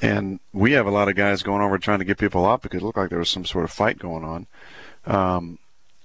And 0.00 0.40
we 0.52 0.72
have 0.72 0.86
a 0.86 0.90
lot 0.90 1.08
of 1.08 1.16
guys 1.16 1.42
going 1.42 1.62
over 1.62 1.78
trying 1.78 1.98
to 1.98 2.04
get 2.04 2.18
people 2.18 2.46
out 2.46 2.62
because 2.62 2.82
it 2.82 2.84
looked 2.84 2.98
like 2.98 3.10
there 3.10 3.18
was 3.18 3.30
some 3.30 3.44
sort 3.44 3.64
of 3.64 3.70
fight 3.70 3.98
going 3.98 4.24
on. 4.24 4.46
Um, 5.06 5.58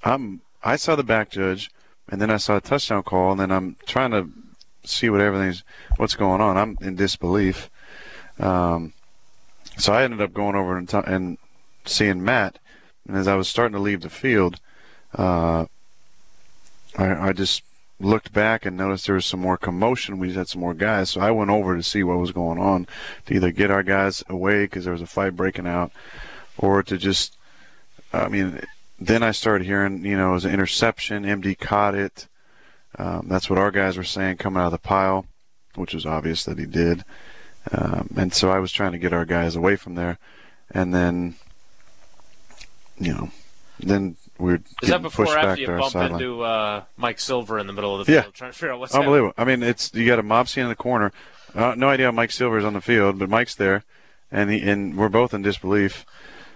I'm 0.03 0.41
I 0.63 0.77
saw 0.77 0.95
the 0.95 1.03
back 1.03 1.29
judge, 1.29 1.69
and 2.09 2.21
then 2.21 2.31
I 2.31 2.37
saw 2.37 2.57
a 2.57 2.61
touchdown 2.61 3.03
call, 3.03 3.31
and 3.31 3.39
then 3.39 3.51
I'm 3.51 3.75
trying 3.85 4.11
to 4.11 4.29
see 4.85 5.09
what 5.09 5.21
everything's 5.21 5.63
what's 5.97 6.15
going 6.15 6.41
on. 6.41 6.57
I'm 6.57 6.77
in 6.81 6.95
disbelief. 6.95 7.69
Um, 8.39 8.93
so 9.77 9.93
I 9.93 10.03
ended 10.03 10.21
up 10.21 10.33
going 10.33 10.55
over 10.55 10.77
and, 10.77 10.87
t- 10.87 10.97
and 11.05 11.37
seeing 11.85 12.23
Matt, 12.23 12.59
and 13.07 13.17
as 13.17 13.27
I 13.27 13.35
was 13.35 13.47
starting 13.47 13.73
to 13.73 13.81
leave 13.81 14.01
the 14.01 14.09
field, 14.09 14.59
uh, 15.17 15.65
I, 16.97 17.29
I 17.29 17.33
just 17.33 17.63
looked 17.99 18.33
back 18.33 18.65
and 18.65 18.77
noticed 18.77 19.05
there 19.05 19.15
was 19.15 19.25
some 19.25 19.39
more 19.39 19.57
commotion. 19.57 20.19
We 20.19 20.33
had 20.33 20.47
some 20.47 20.61
more 20.61 20.73
guys, 20.73 21.11
so 21.11 21.21
I 21.21 21.31
went 21.31 21.51
over 21.51 21.75
to 21.75 21.83
see 21.83 22.03
what 22.03 22.19
was 22.19 22.31
going 22.31 22.59
on, 22.59 22.87
to 23.25 23.33
either 23.33 23.51
get 23.51 23.71
our 23.71 23.83
guys 23.83 24.23
away 24.29 24.65
because 24.65 24.83
there 24.83 24.93
was 24.93 25.01
a 25.01 25.07
fight 25.07 25.35
breaking 25.35 25.67
out, 25.67 25.91
or 26.57 26.83
to 26.83 26.97
just, 26.97 27.37
I 28.11 28.27
mean, 28.27 28.61
then 28.99 29.23
I 29.23 29.31
started 29.31 29.65
hearing, 29.65 30.05
you 30.05 30.17
know, 30.17 30.31
it 30.31 30.33
was 30.33 30.45
an 30.45 30.53
interception. 30.53 31.23
MD 31.23 31.57
caught 31.57 31.95
it. 31.95 32.27
Um, 32.97 33.27
that's 33.27 33.49
what 33.49 33.59
our 33.59 33.71
guys 33.71 33.97
were 33.97 34.03
saying 34.03 34.37
coming 34.37 34.61
out 34.61 34.67
of 34.67 34.71
the 34.71 34.77
pile, 34.77 35.25
which 35.75 35.93
was 35.93 36.05
obvious 36.05 36.43
that 36.45 36.59
he 36.59 36.65
did. 36.65 37.03
Um, 37.71 38.09
and 38.15 38.33
so 38.33 38.49
I 38.51 38.59
was 38.59 38.71
trying 38.71 38.91
to 38.91 38.97
get 38.97 39.13
our 39.13 39.25
guys 39.25 39.55
away 39.55 39.75
from 39.75 39.95
there, 39.95 40.17
and 40.71 40.93
then, 40.93 41.35
you 42.99 43.13
know, 43.13 43.31
then 43.79 44.17
we 44.37 44.53
are 44.53 44.59
Is 44.81 44.89
that 44.89 45.01
before 45.01 45.37
after 45.37 45.61
you 45.61 45.67
bump 45.67 45.95
into 45.95 46.41
uh, 46.43 46.83
Mike 46.97 47.19
Silver 47.19 47.59
in 47.59 47.67
the 47.67 47.73
middle 47.73 47.93
of 47.93 48.05
the 48.05 48.11
field, 48.11 48.25
yeah. 48.25 48.31
trying 48.31 48.51
to 48.51 48.57
figure 48.57 48.73
out 48.73 48.79
what's 48.79 48.93
unbelievable? 48.93 49.33
Happening. 49.37 49.53
I 49.53 49.57
mean, 49.57 49.69
it's 49.69 49.93
you 49.93 50.05
got 50.05 50.19
a 50.19 50.23
mob 50.23 50.49
scene 50.49 50.63
in 50.63 50.69
the 50.69 50.75
corner. 50.75 51.11
Uh, 51.55 51.75
no 51.77 51.89
idea 51.89 52.07
how 52.07 52.11
Mike 52.11 52.31
Silver 52.31 52.57
is 52.57 52.65
on 52.65 52.73
the 52.73 52.81
field, 52.81 53.19
but 53.19 53.29
Mike's 53.29 53.55
there, 53.55 53.83
and 54.31 54.49
he 54.49 54.61
and 54.61 54.97
we're 54.97 55.09
both 55.09 55.33
in 55.33 55.41
disbelief 55.41 56.05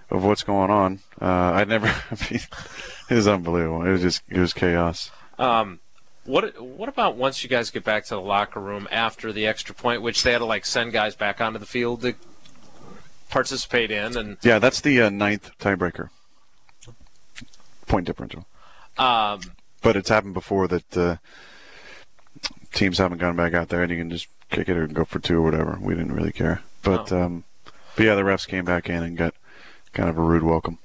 of 0.10 0.24
what's 0.24 0.44
going 0.44 0.72
on. 0.72 1.00
Uh, 1.22 1.26
I 1.26 1.64
never. 1.64 1.88
I 2.12 2.32
mean, 2.32 2.42
it 3.10 3.14
was 3.14 3.28
unbelievable. 3.28 3.84
It 3.84 3.92
was 3.92 4.02
just 4.02 4.24
it 4.28 4.40
was 4.40 4.54
chaos. 4.54 5.12
Um, 5.38 5.80
what 6.28 6.62
what 6.62 6.90
about 6.90 7.16
once 7.16 7.42
you 7.42 7.50
guys 7.50 7.72
get 7.72 7.84
back 7.84 8.04
to 8.06 8.16
the 8.16 8.22
locker 8.22 8.60
room 8.60 8.88
after 8.92 9.32
the 9.32 9.48
extra 9.48 9.74
point, 9.74 10.02
which 10.02 10.24
they 10.24 10.34
had 10.34 10.40
to 10.40 10.46
like 10.46 10.66
send 10.66 10.92
guys 10.92 11.16
back 11.16 11.42
onto 11.42 11.58
the 11.58 11.66
field 11.66 12.02
to 12.02 12.16
participate 13.30 13.92
in, 13.92 14.18
and 14.18 14.38
yeah, 14.44 14.60
that's 14.60 14.82
the 14.82 15.02
uh, 15.02 15.10
ninth 15.10 15.52
tiebreaker 15.58 16.10
point 17.88 18.06
differential. 18.06 18.46
Um, 18.98 19.40
but 19.82 19.96
it's 19.96 20.10
happened 20.10 20.34
before 20.34 20.68
that 20.68 20.98
uh, 20.98 21.16
teams 22.74 22.98
haven't 22.98 23.20
gone 23.20 23.38
back 23.38 23.54
out 23.54 23.70
there, 23.70 23.82
and 23.82 23.90
you 23.90 23.98
can 23.98 24.10
just 24.10 24.28
kick 24.52 24.68
it 24.68 24.78
or 24.78 24.86
go 24.86 25.06
for 25.06 25.20
two 25.20 25.38
or 25.38 25.42
whatever. 25.42 25.78
We 25.82 25.96
didn't 25.96 26.14
really 26.14 26.34
care, 26.34 26.62
but 26.84 27.12
oh. 27.12 27.24
um, 27.24 27.44
but 27.96 28.06
yeah, 28.06 28.16
the 28.16 28.24
refs 28.24 28.48
came 28.48 28.66
back 28.66 28.90
in 28.90 29.02
and 29.02 29.16
got 29.18 29.34
kind 29.94 30.10
of 30.10 30.18
a 30.18 30.22
rude 30.22 30.44
welcome 30.44 30.78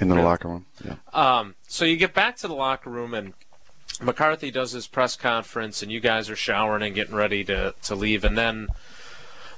in 0.00 0.08
the 0.08 0.16
really? 0.16 0.26
locker 0.26 0.48
room. 0.48 0.66
Yeah. 0.84 0.96
Um, 1.12 1.54
so 1.68 1.84
you 1.84 1.96
get 1.96 2.12
back 2.12 2.36
to 2.38 2.48
the 2.48 2.54
locker 2.54 2.90
room 2.90 3.14
and. 3.14 3.34
McCarthy 4.00 4.50
does 4.50 4.72
his 4.72 4.86
press 4.86 5.16
conference, 5.16 5.82
and 5.82 5.90
you 5.90 6.00
guys 6.00 6.30
are 6.30 6.36
showering 6.36 6.82
and 6.82 6.94
getting 6.94 7.14
ready 7.14 7.44
to, 7.44 7.74
to 7.82 7.94
leave. 7.94 8.24
And 8.24 8.38
then 8.38 8.68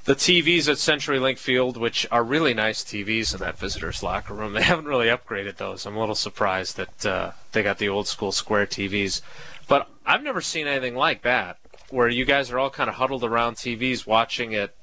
the 0.04 0.14
TVs 0.14 0.68
at 0.68 0.76
CenturyLink 0.76 1.38
Field, 1.38 1.76
which 1.76 2.06
are 2.10 2.24
really 2.24 2.54
nice 2.54 2.82
TVs 2.82 3.34
in 3.34 3.40
that 3.40 3.58
visitors' 3.58 4.02
locker 4.02 4.34
room. 4.34 4.52
They 4.60 4.62
haven't 4.62 4.86
really 4.86 5.08
upgraded 5.08 5.56
those. 5.56 5.86
I'm 5.86 5.96
a 5.96 6.00
little 6.00 6.14
surprised 6.14 6.76
that 6.76 7.06
uh, 7.06 7.32
they 7.52 7.62
got 7.62 7.78
the 7.78 7.88
old 7.88 8.06
school 8.08 8.32
square 8.32 8.66
TVs. 8.66 9.20
But 9.68 9.88
I've 10.06 10.22
never 10.22 10.40
seen 10.40 10.66
anything 10.66 10.96
like 10.96 11.22
that, 11.22 11.58
where 11.90 12.08
you 12.08 12.24
guys 12.24 12.50
are 12.50 12.58
all 12.58 12.70
kind 12.70 12.88
of 12.88 12.96
huddled 12.96 13.24
around 13.24 13.56
TVs 13.56 14.06
watching 14.06 14.52
it. 14.52 14.74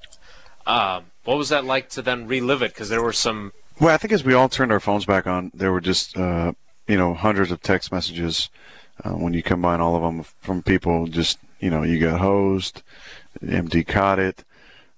Um, 0.65 1.05
what 1.23 1.37
was 1.37 1.49
that 1.49 1.65
like 1.65 1.89
to 1.89 2.01
then 2.01 2.27
relive 2.27 2.61
it? 2.61 2.73
Because 2.73 2.89
there 2.89 3.01
were 3.01 3.13
some. 3.13 3.53
Well, 3.79 3.93
I 3.93 3.97
think 3.97 4.11
as 4.11 4.23
we 4.23 4.33
all 4.33 4.49
turned 4.49 4.71
our 4.71 4.79
phones 4.79 5.05
back 5.05 5.27
on, 5.27 5.51
there 5.53 5.71
were 5.71 5.81
just 5.81 6.17
uh, 6.17 6.53
you 6.87 6.97
know 6.97 7.13
hundreds 7.13 7.51
of 7.51 7.61
text 7.61 7.91
messages 7.91 8.49
uh, 9.03 9.11
when 9.11 9.33
you 9.33 9.43
combine 9.43 9.81
all 9.81 9.95
of 9.95 10.01
them 10.01 10.23
from 10.41 10.63
people. 10.63 11.07
Just 11.07 11.39
you 11.59 11.69
know, 11.69 11.83
you 11.83 11.99
got 11.99 12.19
hosed, 12.19 12.83
MD 13.41 13.85
caught 13.85 14.19
it. 14.19 14.43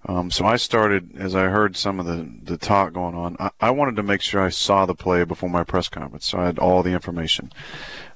Um, 0.05 0.31
so 0.31 0.45
I 0.45 0.55
started 0.55 1.17
as 1.17 1.35
I 1.35 1.45
heard 1.45 1.75
some 1.75 1.99
of 1.99 2.05
the, 2.05 2.29
the 2.43 2.57
talk 2.57 2.93
going 2.93 3.15
on. 3.15 3.35
I, 3.37 3.51
I, 3.59 3.71
wanted 3.71 3.97
to 3.97 4.03
make 4.03 4.21
sure 4.21 4.41
I 4.41 4.49
saw 4.49 4.85
the 4.85 4.95
play 4.95 5.25
before 5.25 5.49
my 5.49 5.65
press 5.65 5.89
conference, 5.89 6.25
so 6.25 6.39
I 6.39 6.45
had 6.45 6.57
all 6.57 6.83
the 6.83 6.93
information. 6.93 7.51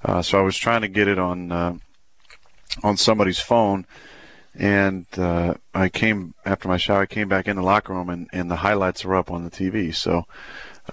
Uh, 0.04 0.22
so 0.22 0.40
I 0.40 0.44
was 0.44 0.58
trying 0.58 0.82
to 0.82 0.88
get 0.88 1.10
it 1.10 1.20
on 1.20 1.52
uh, 1.52 1.78
on 2.84 2.96
somebody's 2.96 3.40
phone, 3.40 3.86
and 4.56 5.06
uh, 5.18 5.56
I 5.74 5.90
came 5.90 6.36
after 6.46 6.70
my 6.70 6.78
shower. 6.78 7.02
I 7.02 7.06
came 7.06 7.28
back 7.28 7.50
in 7.50 7.58
the 7.58 7.62
locker 7.62 7.94
room, 7.94 8.10
and, 8.10 8.30
and 8.32 8.50
the 8.50 8.58
highlights 8.58 9.04
were 9.04 9.16
up 9.16 9.30
on 9.30 9.44
the 9.44 9.52
TV. 9.52 9.94
So, 9.94 10.26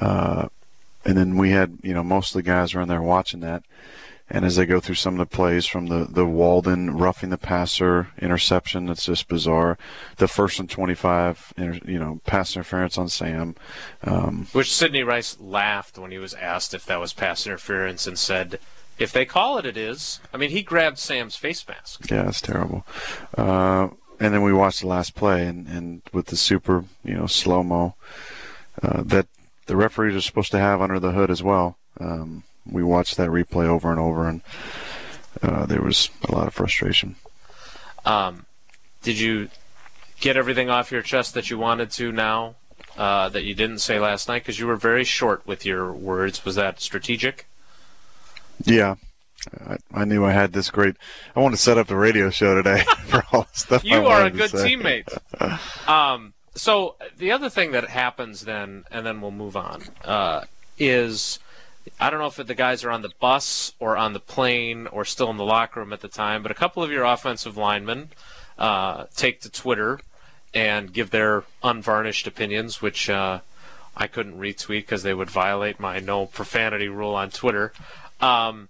uh, 0.00 0.48
and 1.04 1.16
then 1.16 1.36
we 1.36 1.50
had 1.50 1.78
you 1.82 1.94
know 1.94 2.02
most 2.02 2.30
of 2.30 2.38
the 2.40 2.50
guys 2.50 2.74
were 2.74 2.82
in 2.82 2.88
there 2.88 3.00
watching 3.00 3.40
that 3.40 3.62
and 4.30 4.44
as 4.44 4.56
they 4.56 4.64
go 4.64 4.78
through 4.78 4.94
some 4.94 5.14
of 5.14 5.18
the 5.18 5.36
plays 5.36 5.66
from 5.66 5.86
the, 5.86 6.06
the 6.08 6.24
Walden 6.24 6.96
roughing 6.96 7.30
the 7.30 7.38
passer 7.38 8.08
interception, 8.18 8.86
that's 8.86 9.06
just 9.06 9.26
bizarre. 9.26 9.76
The 10.18 10.28
first 10.28 10.60
and 10.60 10.70
25, 10.70 11.54
you 11.58 11.98
know, 11.98 12.20
pass 12.26 12.54
interference 12.54 12.96
on 12.96 13.08
Sam. 13.08 13.56
Um, 14.04 14.46
Which 14.52 14.72
Sidney 14.72 15.02
Rice 15.02 15.36
laughed 15.40 15.98
when 15.98 16.12
he 16.12 16.18
was 16.18 16.34
asked 16.34 16.74
if 16.74 16.86
that 16.86 17.00
was 17.00 17.12
pass 17.12 17.44
interference 17.44 18.06
and 18.06 18.16
said, 18.16 18.60
if 18.98 19.10
they 19.12 19.24
call 19.24 19.58
it, 19.58 19.66
it 19.66 19.76
is. 19.76 20.20
I 20.32 20.36
mean, 20.36 20.50
he 20.50 20.62
grabbed 20.62 20.98
Sam's 20.98 21.34
face 21.34 21.66
mask. 21.66 22.08
Yeah, 22.10 22.28
it's 22.28 22.40
terrible. 22.40 22.86
Uh, 23.36 23.88
and 24.20 24.34
then 24.34 24.42
we 24.42 24.52
watched 24.52 24.82
the 24.82 24.86
last 24.86 25.14
play, 25.16 25.46
and, 25.46 25.66
and 25.66 26.02
with 26.12 26.26
the 26.26 26.36
super, 26.36 26.84
you 27.02 27.14
know, 27.14 27.26
slow 27.26 27.62
mo 27.62 27.94
uh, 28.82 29.02
that 29.02 29.26
the 29.66 29.76
referees 29.76 30.14
are 30.14 30.20
supposed 30.20 30.50
to 30.52 30.58
have 30.58 30.82
under 30.82 31.00
the 31.00 31.12
hood 31.12 31.30
as 31.30 31.42
well. 31.42 31.78
Um, 31.98 32.44
we 32.66 32.82
watched 32.82 33.16
that 33.16 33.28
replay 33.28 33.66
over 33.66 33.90
and 33.90 34.00
over, 34.00 34.28
and 34.28 34.42
uh, 35.42 35.66
there 35.66 35.82
was 35.82 36.10
a 36.28 36.32
lot 36.32 36.46
of 36.46 36.54
frustration. 36.54 37.16
Um, 38.04 38.46
did 39.02 39.18
you 39.18 39.48
get 40.20 40.36
everything 40.36 40.70
off 40.70 40.92
your 40.92 41.02
chest 41.02 41.34
that 41.34 41.50
you 41.50 41.58
wanted 41.58 41.90
to 41.92 42.12
now 42.12 42.56
uh, 42.96 43.28
that 43.30 43.44
you 43.44 43.54
didn't 43.54 43.78
say 43.78 43.98
last 43.98 44.28
night? 44.28 44.42
Because 44.42 44.58
you 44.58 44.66
were 44.66 44.76
very 44.76 45.04
short 45.04 45.46
with 45.46 45.64
your 45.64 45.92
words. 45.92 46.44
Was 46.44 46.54
that 46.56 46.80
strategic? 46.80 47.46
Yeah. 48.64 48.96
I, 49.66 49.78
I 49.94 50.04
knew 50.04 50.24
I 50.24 50.32
had 50.32 50.52
this 50.52 50.70
great. 50.70 50.96
I 51.34 51.40
want 51.40 51.54
to 51.54 51.60
set 51.60 51.78
up 51.78 51.86
the 51.86 51.96
radio 51.96 52.28
show 52.28 52.54
today 52.54 52.84
for 53.06 53.22
all 53.32 53.42
the 53.50 53.58
stuff. 53.58 53.84
You 53.84 54.06
are 54.06 54.26
a 54.26 54.30
good 54.30 54.50
teammate. 54.50 55.08
um, 55.88 56.34
so 56.54 56.96
the 57.16 57.32
other 57.32 57.48
thing 57.48 57.72
that 57.72 57.88
happens 57.88 58.42
then, 58.42 58.84
and 58.90 59.06
then 59.06 59.20
we'll 59.20 59.30
move 59.30 59.56
on, 59.56 59.82
uh, 60.04 60.44
is 60.78 61.38
I 61.98 62.10
don't 62.10 62.20
know 62.20 62.26
if 62.26 62.36
the 62.36 62.54
guys 62.54 62.84
are 62.84 62.90
on 62.90 63.02
the 63.02 63.10
bus 63.20 63.72
or 63.78 63.96
on 63.96 64.12
the 64.12 64.20
plane 64.20 64.86
or 64.86 65.04
still 65.04 65.30
in 65.30 65.36
the 65.36 65.44
locker 65.44 65.80
room 65.80 65.92
at 65.92 66.00
the 66.00 66.08
time, 66.08 66.42
but 66.42 66.50
a 66.50 66.54
couple 66.54 66.82
of 66.82 66.90
your 66.90 67.04
offensive 67.04 67.56
linemen 67.56 68.10
uh, 68.58 69.04
take 69.16 69.40
to 69.40 69.50
Twitter 69.50 70.00
and 70.54 70.92
give 70.92 71.10
their 71.10 71.44
unvarnished 71.62 72.26
opinions, 72.26 72.82
which 72.82 73.08
uh, 73.08 73.40
I 73.96 74.06
couldn't 74.06 74.38
retweet 74.38 74.82
because 74.82 75.02
they 75.02 75.14
would 75.14 75.30
violate 75.30 75.78
my 75.80 76.00
no 76.00 76.26
profanity 76.26 76.88
rule 76.88 77.14
on 77.14 77.30
Twitter. 77.30 77.72
Um, 78.20 78.68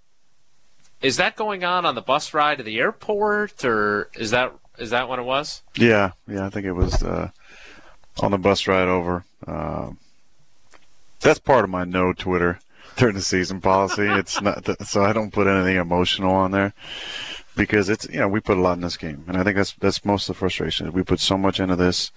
is 1.01 1.17
that 1.17 1.35
going 1.35 1.63
on 1.63 1.85
on 1.85 1.95
the 1.95 2.01
bus 2.01 2.33
ride 2.33 2.57
to 2.57 2.63
the 2.63 2.79
airport, 2.79 3.65
or 3.65 4.09
is 4.13 4.31
that 4.31 4.53
is 4.77 4.91
that 4.91 5.09
what 5.09 5.19
it 5.19 5.25
was? 5.25 5.61
Yeah, 5.75 6.11
yeah, 6.27 6.45
I 6.45 6.49
think 6.49 6.65
it 6.65 6.73
was 6.73 7.01
uh, 7.03 7.29
on 8.19 8.31
the 8.31 8.37
bus 8.37 8.67
ride 8.67 8.87
over. 8.87 9.25
Uh, 9.45 9.91
that's 11.19 11.39
part 11.39 11.63
of 11.63 11.69
my 11.69 11.83
no 11.83 12.13
Twitter 12.13 12.59
during 12.97 13.15
the 13.15 13.21
season 13.21 13.61
policy. 13.61 14.07
It's 14.07 14.41
not 14.41 14.67
so 14.85 15.03
I 15.03 15.13
don't 15.13 15.33
put 15.33 15.47
anything 15.47 15.77
emotional 15.77 16.33
on 16.33 16.51
there 16.51 16.73
because 17.55 17.89
it's 17.89 18.07
you 18.09 18.19
know 18.19 18.27
we 18.27 18.39
put 18.39 18.57
a 18.57 18.61
lot 18.61 18.73
in 18.73 18.81
this 18.81 18.97
game, 18.97 19.23
and 19.27 19.37
I 19.37 19.43
think 19.43 19.57
that's 19.57 19.73
that's 19.73 20.05
most 20.05 20.29
of 20.29 20.35
the 20.35 20.39
frustration. 20.39 20.91
We 20.91 21.03
put 21.03 21.19
so 21.19 21.37
much 21.37 21.59
into 21.59 21.75
this, 21.75 22.11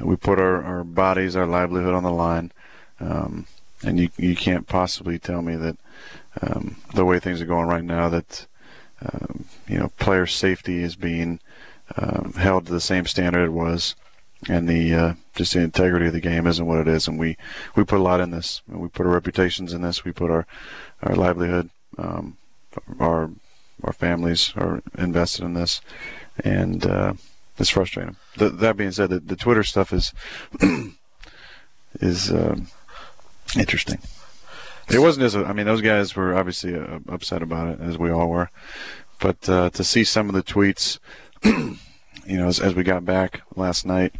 we 0.00 0.16
put 0.16 0.38
our, 0.38 0.62
our 0.62 0.84
bodies, 0.84 1.36
our 1.36 1.46
livelihood 1.46 1.94
on 1.94 2.02
the 2.02 2.12
line, 2.12 2.52
um, 3.00 3.46
and 3.82 3.98
you 3.98 4.10
you 4.16 4.36
can't 4.36 4.66
possibly 4.66 5.18
tell 5.18 5.42
me 5.42 5.56
that 5.56 5.76
um, 6.42 6.76
the 6.94 7.04
way 7.04 7.18
things 7.18 7.40
are 7.40 7.46
going 7.46 7.68
right 7.68 7.84
now 7.84 8.08
that 8.08 8.46
um, 9.02 9.44
you 9.66 9.78
know 9.78 9.88
player 9.98 10.26
safety 10.26 10.82
is 10.82 10.96
being 10.96 11.40
um, 11.96 12.34
held 12.36 12.66
to 12.66 12.72
the 12.72 12.80
same 12.80 13.06
standard 13.06 13.46
it 13.46 13.52
was 13.52 13.94
and 14.48 14.68
the 14.68 14.94
uh, 14.94 15.14
just 15.34 15.54
the 15.54 15.60
integrity 15.60 16.06
of 16.06 16.12
the 16.12 16.20
game 16.20 16.46
isn't 16.46 16.66
what 16.66 16.78
it 16.78 16.88
is. 16.88 17.08
And 17.08 17.18
we 17.18 17.36
we 17.74 17.84
put 17.84 17.98
a 17.98 18.02
lot 18.02 18.20
in 18.20 18.30
this. 18.30 18.62
We 18.68 18.88
put 18.88 19.06
our 19.06 19.12
reputations 19.12 19.72
in 19.72 19.82
this. 19.82 20.04
We 20.04 20.12
put 20.12 20.30
our 20.30 20.46
our 21.02 21.14
livelihood, 21.14 21.70
um, 21.96 22.36
our 23.00 23.30
our 23.82 23.92
families 23.92 24.52
are 24.56 24.82
invested 24.96 25.44
in 25.44 25.54
this, 25.54 25.80
and 26.44 26.84
uh, 26.84 27.14
it's 27.58 27.70
frustrating. 27.70 28.16
That 28.36 28.76
being 28.76 28.92
said, 28.92 29.10
the, 29.10 29.20
the 29.20 29.36
Twitter 29.36 29.62
stuff 29.62 29.92
is 29.92 30.12
is 32.00 32.30
uh, 32.30 32.56
interesting. 33.56 33.98
It 34.90 35.00
wasn't 35.00 35.26
as 35.26 35.36
I 35.36 35.52
mean, 35.52 35.66
those 35.66 35.82
guys 35.82 36.16
were 36.16 36.34
obviously 36.34 36.74
uh, 36.74 37.00
upset 37.08 37.42
about 37.42 37.68
it, 37.68 37.80
as 37.80 37.98
we 37.98 38.10
all 38.10 38.28
were. 38.28 38.50
But 39.20 39.48
uh, 39.48 39.70
to 39.70 39.84
see 39.84 40.04
some 40.04 40.28
of 40.28 40.34
the 40.34 40.42
tweets, 40.42 40.98
you 41.44 41.76
know, 42.26 42.46
as, 42.46 42.60
as 42.60 42.74
we 42.74 42.84
got 42.84 43.04
back 43.04 43.42
last 43.56 43.84
night, 43.84 44.14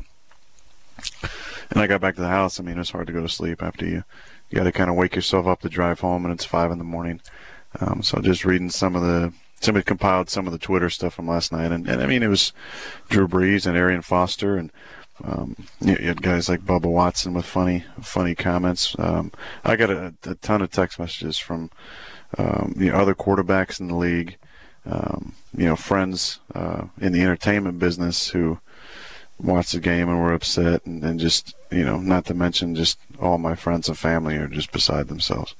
and 1.70 1.80
I 1.80 1.86
got 1.86 2.00
back 2.00 2.14
to 2.16 2.20
the 2.20 2.28
house. 2.28 2.58
I 2.58 2.62
mean, 2.62 2.78
it's 2.78 2.90
hard 2.90 3.06
to 3.06 3.12
go 3.12 3.22
to 3.22 3.28
sleep 3.28 3.62
after 3.62 3.86
you 3.86 4.04
you 4.50 4.56
got 4.56 4.64
to 4.64 4.72
kind 4.72 4.88
of 4.90 4.96
wake 4.96 5.14
yourself 5.14 5.46
up 5.46 5.60
to 5.60 5.68
drive 5.68 6.00
home, 6.00 6.24
and 6.24 6.32
it's 6.32 6.44
five 6.44 6.70
in 6.70 6.78
the 6.78 6.84
morning. 6.84 7.20
Um, 7.80 8.02
so 8.02 8.20
just 8.20 8.44
reading 8.44 8.70
some 8.70 8.96
of 8.96 9.02
the 9.02 9.32
somebody 9.60 9.84
compiled 9.84 10.30
some 10.30 10.46
of 10.46 10.52
the 10.52 10.58
Twitter 10.58 10.88
stuff 10.88 11.14
from 11.14 11.28
last 11.28 11.52
night, 11.52 11.72
and, 11.72 11.88
and 11.88 12.02
I 12.02 12.06
mean 12.06 12.22
it 12.22 12.28
was 12.28 12.52
Drew 13.08 13.28
Brees 13.28 13.66
and 13.66 13.76
Arian 13.76 14.02
Foster, 14.02 14.56
and 14.56 14.72
um, 15.24 15.56
you, 15.80 15.96
you 16.00 16.08
had 16.08 16.22
guys 16.22 16.48
like 16.48 16.60
Bubba 16.60 16.86
Watson 16.86 17.34
with 17.34 17.44
funny 17.44 17.84
funny 18.00 18.34
comments. 18.34 18.96
Um, 18.98 19.32
I 19.64 19.76
got 19.76 19.90
a, 19.90 20.14
a 20.24 20.34
ton 20.36 20.62
of 20.62 20.70
text 20.70 20.98
messages 20.98 21.38
from 21.38 21.70
um, 22.36 22.74
you 22.76 22.90
know, 22.90 22.98
other 22.98 23.14
quarterbacks 23.14 23.80
in 23.80 23.88
the 23.88 23.96
league, 23.96 24.36
um, 24.84 25.34
you 25.56 25.64
know, 25.64 25.76
friends 25.76 26.40
uh, 26.54 26.84
in 27.00 27.12
the 27.12 27.22
entertainment 27.22 27.78
business 27.78 28.28
who 28.28 28.58
watched 29.40 29.72
the 29.72 29.80
game 29.80 30.08
and 30.08 30.20
were 30.20 30.32
upset, 30.32 30.84
and, 30.86 31.02
and 31.04 31.20
just 31.20 31.54
you 31.70 31.84
know, 31.84 31.98
not 31.98 32.24
to 32.26 32.34
mention 32.34 32.74
just 32.74 32.98
all 33.20 33.38
my 33.38 33.54
friends 33.54 33.88
and 33.88 33.98
family 33.98 34.36
are 34.36 34.48
just 34.48 34.72
beside 34.72 35.08
themselves. 35.08 35.54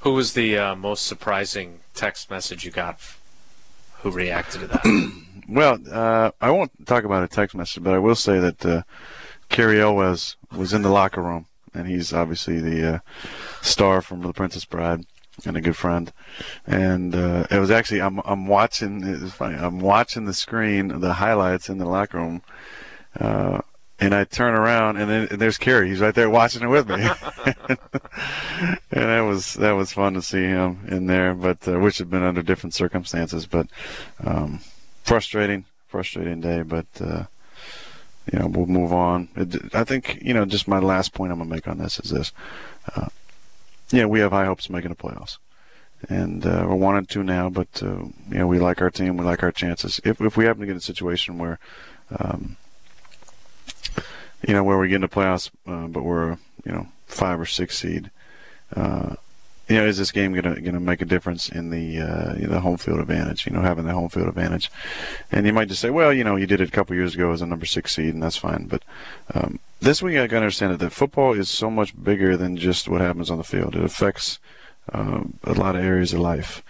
Who 0.00 0.12
was 0.12 0.34
the 0.34 0.56
uh, 0.58 0.74
most 0.76 1.06
surprising 1.06 1.80
text 1.94 2.30
message 2.30 2.64
you 2.64 2.70
got? 2.70 3.00
Who 4.00 4.10
reacted 4.10 4.60
to 4.60 4.66
that? 4.68 5.12
well, 5.48 5.78
uh, 5.90 6.30
I 6.40 6.50
won't 6.50 6.86
talk 6.86 7.04
about 7.04 7.24
a 7.24 7.28
text 7.28 7.56
message, 7.56 7.82
but 7.82 7.94
I 7.94 7.98
will 7.98 8.14
say 8.14 8.38
that 8.38 8.64
uh, 8.64 8.82
Cary 9.48 9.80
Elwes 9.80 10.36
was 10.56 10.72
in 10.72 10.82
the 10.82 10.90
locker 10.90 11.22
room, 11.22 11.46
and 11.74 11.88
he's 11.88 12.12
obviously 12.12 12.60
the 12.60 12.94
uh, 12.94 12.98
star 13.60 14.00
from 14.00 14.22
The 14.22 14.32
Princess 14.32 14.64
Bride 14.64 15.04
and 15.44 15.56
a 15.56 15.60
good 15.60 15.76
friend. 15.76 16.12
And 16.66 17.14
uh, 17.14 17.46
it 17.50 17.58
was 17.58 17.70
actually 17.70 18.00
I'm 18.00 18.20
I'm 18.24 18.46
watching. 18.46 19.02
It's 19.04 19.34
funny. 19.34 19.56
I'm 19.56 19.80
watching 19.80 20.24
the 20.26 20.34
screen, 20.34 21.00
the 21.00 21.14
highlights 21.14 21.68
in 21.68 21.78
the 21.78 21.86
locker 21.86 22.18
room. 22.18 22.42
Uh, 23.18 23.60
and 24.00 24.14
I 24.14 24.24
turn 24.24 24.54
around, 24.54 24.96
and 24.96 25.10
then 25.10 25.28
and 25.30 25.40
there's 25.40 25.58
Cary. 25.58 25.88
He's 25.88 26.00
right 26.00 26.14
there 26.14 26.30
watching 26.30 26.62
it 26.62 26.68
with 26.68 26.88
me, 26.88 26.94
and 28.56 28.78
that 28.90 29.20
was 29.20 29.54
that 29.54 29.72
was 29.72 29.92
fun 29.92 30.14
to 30.14 30.22
see 30.22 30.42
him 30.42 30.86
in 30.88 31.06
there. 31.06 31.34
But 31.34 31.66
uh, 31.66 31.80
which 31.80 31.98
had 31.98 32.08
been 32.08 32.22
under 32.22 32.42
different 32.42 32.74
circumstances, 32.74 33.46
but 33.46 33.66
um, 34.22 34.60
frustrating, 35.02 35.64
frustrating 35.88 36.40
day. 36.40 36.62
But 36.62 36.86
uh, 37.00 37.24
you 38.32 38.38
know, 38.38 38.46
we'll 38.46 38.66
move 38.66 38.92
on. 38.92 39.28
It, 39.34 39.74
I 39.74 39.84
think 39.84 40.18
you 40.22 40.34
know, 40.34 40.44
just 40.44 40.68
my 40.68 40.78
last 40.78 41.12
point 41.12 41.32
I'm 41.32 41.38
gonna 41.38 41.50
make 41.50 41.66
on 41.66 41.78
this 41.78 41.98
is 41.98 42.10
this: 42.10 42.32
uh, 42.94 43.08
yeah, 43.90 44.04
we 44.04 44.20
have 44.20 44.32
high 44.32 44.44
hopes 44.44 44.66
of 44.66 44.72
making 44.72 44.90
the 44.90 44.96
playoffs, 44.96 45.38
and 46.08 46.46
uh, 46.46 46.64
we're 46.68 46.76
one 46.76 46.96
and 46.96 47.08
two 47.08 47.24
now. 47.24 47.48
But 47.48 47.82
uh, 47.82 48.04
you 48.28 48.38
know, 48.38 48.46
we 48.46 48.58
like 48.58 48.80
our 48.80 48.90
team, 48.90 49.16
we 49.16 49.24
like 49.24 49.42
our 49.42 49.52
chances. 49.52 50.00
If 50.04 50.20
if 50.20 50.36
we 50.36 50.44
happen 50.44 50.60
to 50.60 50.66
get 50.66 50.72
in 50.72 50.78
a 50.78 50.82
situation 50.82 51.38
where, 51.38 51.58
um, 52.16 52.56
you 54.46 54.54
know, 54.54 54.62
where 54.62 54.78
we 54.78 54.88
get 54.88 54.96
in 54.96 55.00
the 55.02 55.08
playoffs, 55.08 55.50
uh, 55.66 55.86
but 55.88 56.02
we're 56.02 56.38
you 56.64 56.72
know 56.72 56.88
five 57.06 57.40
or 57.40 57.46
six 57.46 57.78
seed. 57.78 58.10
Uh, 58.74 59.14
you 59.68 59.76
know, 59.76 59.84
is 59.84 59.98
this 59.98 60.12
game 60.12 60.32
gonna 60.32 60.60
gonna 60.60 60.80
make 60.80 61.02
a 61.02 61.06
difference 61.06 61.48
in 61.48 61.70
the 61.70 62.00
uh, 62.00 62.34
the 62.48 62.60
home 62.60 62.78
field 62.78 63.00
advantage? 63.00 63.46
You 63.46 63.52
know, 63.52 63.60
having 63.60 63.84
the 63.84 63.92
home 63.92 64.08
field 64.08 64.28
advantage, 64.28 64.70
and 65.30 65.46
you 65.46 65.52
might 65.52 65.68
just 65.68 65.82
say, 65.82 65.90
well, 65.90 66.12
you 66.12 66.24
know, 66.24 66.36
you 66.36 66.46
did 66.46 66.60
it 66.60 66.68
a 66.68 66.72
couple 66.72 66.96
years 66.96 67.14
ago 67.14 67.32
as 67.32 67.42
a 67.42 67.46
number 67.46 67.66
six 67.66 67.94
seed, 67.94 68.14
and 68.14 68.22
that's 68.22 68.36
fine. 68.36 68.66
But 68.66 68.82
um, 69.34 69.58
this 69.80 70.02
week, 70.02 70.16
I 70.16 70.26
to 70.26 70.36
understand 70.36 70.78
that 70.78 70.92
football 70.92 71.34
is 71.34 71.50
so 71.50 71.70
much 71.70 72.02
bigger 72.02 72.36
than 72.36 72.56
just 72.56 72.88
what 72.88 73.02
happens 73.02 73.30
on 73.30 73.38
the 73.38 73.44
field. 73.44 73.76
It 73.76 73.84
affects 73.84 74.38
um, 74.92 75.38
a 75.44 75.52
lot 75.52 75.76
of 75.76 75.84
areas 75.84 76.14
of 76.14 76.20
life, 76.20 76.62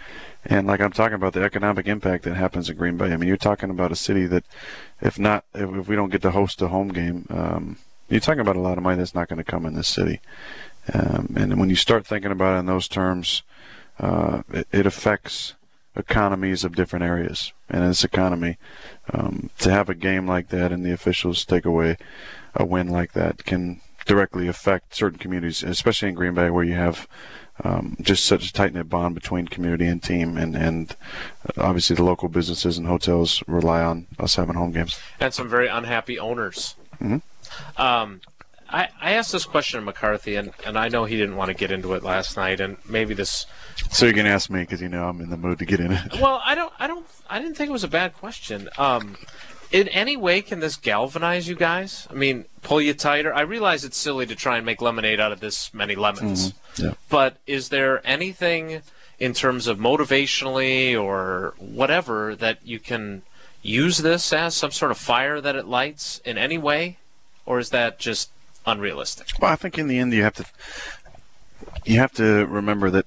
and 0.45 0.67
like 0.67 0.79
I'm 0.79 0.91
talking 0.91 1.15
about 1.15 1.33
the 1.33 1.43
economic 1.43 1.87
impact 1.87 2.23
that 2.23 2.35
happens 2.35 2.69
in 2.69 2.77
Green 2.77 2.97
Bay. 2.97 3.11
I 3.11 3.17
mean, 3.17 3.27
you're 3.27 3.37
talking 3.37 3.69
about 3.69 3.91
a 3.91 3.95
city 3.95 4.25
that, 4.27 4.45
if 5.01 5.19
not, 5.19 5.43
if, 5.53 5.87
we 5.87 5.95
don't 5.95 6.09
get 6.09 6.21
to 6.21 6.31
host 6.31 6.61
a 6.61 6.69
home 6.69 6.89
game. 6.89 7.25
Um, 7.29 7.77
you're 8.07 8.21
talking 8.21 8.39
about 8.39 8.55
a 8.55 8.61
lot 8.61 8.77
of 8.77 8.83
money 8.83 8.97
that's 8.97 9.13
not 9.13 9.27
going 9.27 9.37
to 9.37 9.43
come 9.43 9.65
in 9.65 9.75
this 9.75 9.87
city. 9.87 10.21
Um, 10.93 11.33
and 11.37 11.59
when 11.59 11.69
you 11.69 11.75
start 11.75 12.07
thinking 12.07 12.31
about 12.31 12.55
it 12.55 12.59
in 12.59 12.65
those 12.65 12.87
terms, 12.87 13.43
uh, 13.99 14.41
it, 14.51 14.67
it, 14.71 14.85
affects 14.85 15.53
economies 15.95 16.63
of 16.63 16.75
different 16.75 17.03
areas. 17.03 17.53
And 17.69 17.83
in 17.83 17.89
this 17.89 18.03
economy, 18.03 18.57
um, 19.13 19.49
to 19.59 19.71
have 19.71 19.89
a 19.89 19.93
game 19.95 20.25
like 20.25 20.49
that 20.49 20.71
and 20.71 20.83
the 20.83 20.93
officials 20.93 21.45
take 21.45 21.65
away 21.65 21.97
a 22.55 22.65
win 22.65 22.87
like 22.87 23.11
that 23.11 23.45
can 23.45 23.81
directly 24.05 24.47
affect 24.47 24.95
certain 24.95 25.19
communities, 25.19 25.61
especially 25.61 26.09
in 26.09 26.15
Green 26.15 26.33
Bay, 26.33 26.49
where 26.49 26.63
you 26.63 26.73
have 26.73 27.07
um, 27.63 27.97
just 28.01 28.25
such 28.25 28.49
a 28.49 28.53
tight 28.53 28.73
knit 28.73 28.89
bond 28.89 29.15
between 29.15 29.47
community 29.47 29.85
and 29.85 30.01
team, 30.01 30.37
and 30.37 30.55
and 30.55 30.95
obviously 31.57 31.95
the 31.95 32.03
local 32.03 32.29
businesses 32.29 32.77
and 32.77 32.87
hotels 32.87 33.43
rely 33.47 33.81
on 33.81 34.07
us 34.17 34.35
having 34.35 34.55
home 34.55 34.71
games. 34.71 34.99
And 35.19 35.33
some 35.33 35.49
very 35.49 35.67
unhappy 35.67 36.17
owners. 36.17 36.75
Mm-hmm. 37.01 37.81
Um, 37.81 38.21
I, 38.71 38.89
I 39.01 39.11
asked 39.13 39.31
this 39.31 39.45
question 39.45 39.79
to 39.79 39.85
McCarthy, 39.85 40.35
and, 40.35 40.51
and 40.65 40.77
I 40.77 40.89
know 40.89 41.05
he 41.05 41.17
didn't 41.17 41.35
want 41.35 41.49
to 41.49 41.55
get 41.55 41.71
into 41.71 41.93
it 41.93 42.03
last 42.03 42.37
night, 42.37 42.59
and 42.59 42.77
maybe 42.87 43.13
this. 43.13 43.45
So 43.89 44.05
you're 44.05 44.13
gonna 44.13 44.29
ask 44.29 44.49
me 44.49 44.61
because 44.61 44.81
you 44.81 44.89
know 44.89 45.09
I'm 45.09 45.19
in 45.21 45.29
the 45.29 45.37
mood 45.37 45.59
to 45.59 45.65
get 45.65 45.79
in 45.79 45.91
it. 45.91 46.19
Well, 46.21 46.41
I 46.45 46.55
don't, 46.55 46.71
I 46.79 46.87
don't, 46.87 47.05
I 47.29 47.39
didn't 47.39 47.55
think 47.55 47.69
it 47.69 47.73
was 47.73 47.83
a 47.83 47.89
bad 47.89 48.13
question. 48.13 48.69
Um, 48.77 49.17
in 49.71 49.87
any 49.89 50.17
way, 50.17 50.41
can 50.41 50.59
this 50.59 50.75
galvanize 50.75 51.47
you 51.47 51.55
guys? 51.55 52.07
I 52.09 52.13
mean, 52.13 52.45
pull 52.61 52.81
you 52.81 52.93
tighter. 52.93 53.33
I 53.33 53.41
realize 53.41 53.83
it's 53.85 53.97
silly 53.97 54.25
to 54.25 54.35
try 54.35 54.57
and 54.57 54.65
make 54.65 54.81
lemonade 54.81 55.19
out 55.19 55.31
of 55.31 55.39
this 55.39 55.73
many 55.73 55.95
lemons, 55.95 56.51
mm-hmm. 56.51 56.85
yeah. 56.85 56.93
but 57.09 57.37
is 57.45 57.69
there 57.69 58.05
anything 58.05 58.81
in 59.19 59.33
terms 59.33 59.67
of 59.67 59.77
motivationally 59.77 60.99
or 60.99 61.53
whatever 61.57 62.35
that 62.35 62.59
you 62.65 62.79
can 62.79 63.21
use 63.61 63.97
this 63.97 64.31
as 64.31 64.55
some 64.55 64.71
sort 64.71 64.91
of 64.91 64.97
fire 64.97 65.41
that 65.41 65.55
it 65.55 65.65
lights 65.65 66.21
in 66.23 66.37
any 66.37 66.57
way, 66.57 66.97
or 67.45 67.59
is 67.59 67.69
that 67.69 67.99
just 67.99 68.29
unrealistic. 68.65 69.27
Well, 69.39 69.51
I 69.51 69.55
think 69.55 69.77
in 69.77 69.87
the 69.87 69.99
end 69.99 70.13
you 70.13 70.23
have 70.23 70.35
to 70.35 70.45
you 71.85 71.99
have 71.99 72.13
to 72.13 72.45
remember 72.45 72.89
that 72.91 73.05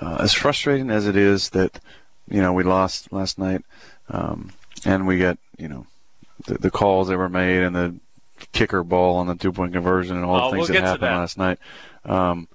uh, 0.00 0.16
as 0.20 0.32
frustrating 0.32 0.90
as 0.90 1.06
it 1.06 1.16
is 1.16 1.50
that 1.50 1.80
you 2.28 2.40
know 2.40 2.52
we 2.52 2.62
lost 2.62 3.12
last 3.12 3.38
night, 3.38 3.62
um, 4.08 4.52
and 4.84 5.06
we 5.06 5.18
got 5.18 5.38
you 5.58 5.68
know 5.68 5.86
the, 6.46 6.54
the, 6.54 6.70
calls 6.70 7.08
that 7.08 7.16
were 7.16 7.28
made 7.28 7.62
and 7.62 7.74
the 7.74 7.94
kicker 8.52 8.82
ball 8.82 9.20
and 9.20 9.30
the 9.30 9.34
two 9.34 9.52
point 9.52 9.72
conversion 9.72 10.16
and 10.16 10.24
all 10.24 10.40
oh, 10.40 10.50
the 10.50 10.56
things 10.56 10.68
we'll 10.68 10.80
that 10.80 10.86
happened 10.86 11.02
that. 11.02 11.16
last 11.16 11.38
night. 11.38 11.58
Um, 12.04 12.48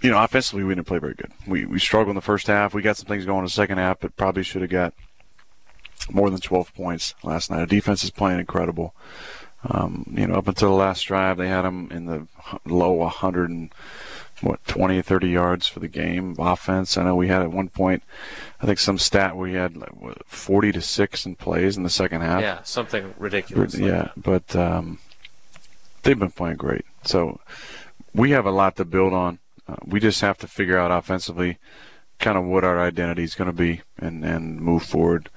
you 0.00 0.10
know, 0.10 0.22
offensively 0.22 0.64
we 0.64 0.74
didn't 0.74 0.86
play 0.86 0.98
very 0.98 1.14
good. 1.14 1.32
We 1.46 1.64
we 1.64 1.78
struggled 1.78 2.10
in 2.10 2.16
the 2.16 2.20
first 2.20 2.46
half. 2.46 2.74
We 2.74 2.82
got 2.82 2.96
some 2.96 3.06
things 3.06 3.24
going 3.24 3.38
in 3.38 3.44
the 3.44 3.50
second 3.50 3.78
half, 3.78 4.00
but 4.00 4.16
probably 4.16 4.42
should 4.42 4.62
have 4.62 4.70
got 4.70 4.94
more 6.10 6.30
than 6.30 6.40
12 6.40 6.74
points 6.74 7.14
last 7.22 7.50
night. 7.50 7.60
Our 7.60 7.66
defense 7.66 8.04
is 8.04 8.10
playing 8.10 8.40
incredible. 8.40 8.94
Um, 9.66 10.12
you 10.14 10.26
know, 10.26 10.34
up 10.34 10.48
until 10.48 10.70
the 10.70 10.74
last 10.74 11.02
drive, 11.02 11.38
they 11.38 11.48
had 11.48 11.62
them 11.62 11.88
in 11.90 12.04
the 12.04 12.26
low 12.66 12.92
100 12.92 13.48
and 13.48 13.72
what 14.44 14.64
20 14.66 15.00
30 15.02 15.28
yards 15.28 15.66
for 15.66 15.80
the 15.80 15.88
game 15.88 16.36
offense. 16.38 16.96
I 16.96 17.04
know 17.04 17.16
we 17.16 17.28
had 17.28 17.42
at 17.42 17.50
one 17.50 17.68
point, 17.68 18.02
I 18.60 18.66
think 18.66 18.78
some 18.78 18.98
stat 18.98 19.36
we 19.36 19.54
had 19.54 19.76
like, 19.76 19.94
what, 20.00 20.24
40 20.26 20.72
to 20.72 20.80
six 20.80 21.26
in 21.26 21.34
plays 21.34 21.76
in 21.76 21.82
the 21.82 21.90
second 21.90 22.20
half. 22.20 22.40
Yeah, 22.40 22.62
something 22.62 23.14
ridiculous. 23.18 23.76
Yeah, 23.76 24.02
like 24.02 24.10
but 24.16 24.56
um, 24.56 24.98
they've 26.02 26.18
been 26.18 26.30
playing 26.30 26.56
great. 26.56 26.84
So 27.04 27.40
we 28.14 28.30
have 28.30 28.46
a 28.46 28.50
lot 28.50 28.76
to 28.76 28.84
build 28.84 29.12
on. 29.12 29.38
Uh, 29.66 29.76
we 29.84 29.98
just 29.98 30.20
have 30.20 30.38
to 30.38 30.46
figure 30.46 30.78
out 30.78 30.90
offensively 30.90 31.58
kind 32.18 32.38
of 32.38 32.44
what 32.44 32.64
our 32.64 32.80
identity 32.80 33.24
is 33.24 33.34
going 33.34 33.50
to 33.50 33.56
be 33.56 33.80
and 33.98 34.24
and 34.24 34.60
move 34.60 34.82
forward 34.82 35.28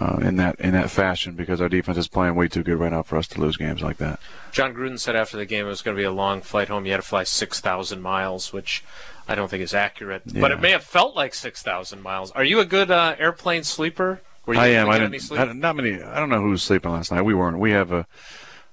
uh, 0.00 0.18
in 0.22 0.36
that 0.36 0.58
in 0.60 0.72
that 0.72 0.90
fashion 0.90 1.34
because 1.34 1.60
our 1.60 1.68
defense 1.68 1.98
is 1.98 2.08
playing 2.08 2.34
way 2.34 2.48
too 2.48 2.62
good 2.62 2.78
right 2.78 2.92
now 2.92 3.02
for 3.02 3.16
us 3.16 3.26
to 3.28 3.40
lose 3.40 3.56
games 3.56 3.82
like 3.82 3.96
that. 3.98 4.20
Jon 4.52 4.74
Gruden 4.74 4.98
said 4.98 5.16
after 5.16 5.36
the 5.36 5.46
game 5.46 5.66
it 5.66 5.68
was 5.68 5.82
going 5.82 5.96
to 5.96 6.00
be 6.00 6.04
a 6.04 6.12
long 6.12 6.40
flight 6.40 6.68
home. 6.68 6.86
You 6.86 6.92
had 6.92 6.98
to 6.98 7.06
fly 7.06 7.24
six 7.24 7.60
thousand 7.60 8.00
miles, 8.00 8.52
which 8.52 8.84
I 9.26 9.34
don't 9.34 9.48
think 9.48 9.62
is 9.62 9.74
accurate, 9.74 10.22
yeah. 10.26 10.40
but 10.40 10.52
it 10.52 10.60
may 10.60 10.70
have 10.70 10.84
felt 10.84 11.16
like 11.16 11.34
six 11.34 11.62
thousand 11.62 12.02
miles. 12.02 12.30
Are 12.32 12.44
you 12.44 12.60
a 12.60 12.64
good 12.64 12.90
uh, 12.90 13.16
airplane 13.18 13.64
sleeper? 13.64 14.20
I 14.46 14.68
am. 14.68 14.88
I 14.88 14.98
didn't. 14.98 15.32
I, 15.32 15.52
not 15.52 15.76
many. 15.76 16.00
I 16.00 16.18
don't 16.18 16.30
know 16.30 16.40
who 16.40 16.50
was 16.50 16.62
sleeping 16.62 16.90
last 16.90 17.12
night. 17.12 17.22
We 17.22 17.34
weren't. 17.34 17.58
We 17.58 17.72
have 17.72 17.92
a, 17.92 18.06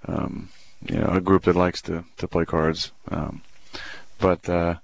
um, 0.08 0.50
you 0.82 1.00
know, 1.00 1.08
a 1.08 1.20
group 1.20 1.44
that 1.44 1.56
likes 1.56 1.82
to 1.84 2.06
to 2.18 2.28
play 2.28 2.46
cards, 2.46 2.92
um, 3.10 3.42
but. 4.20 4.48
Uh, 4.48 4.76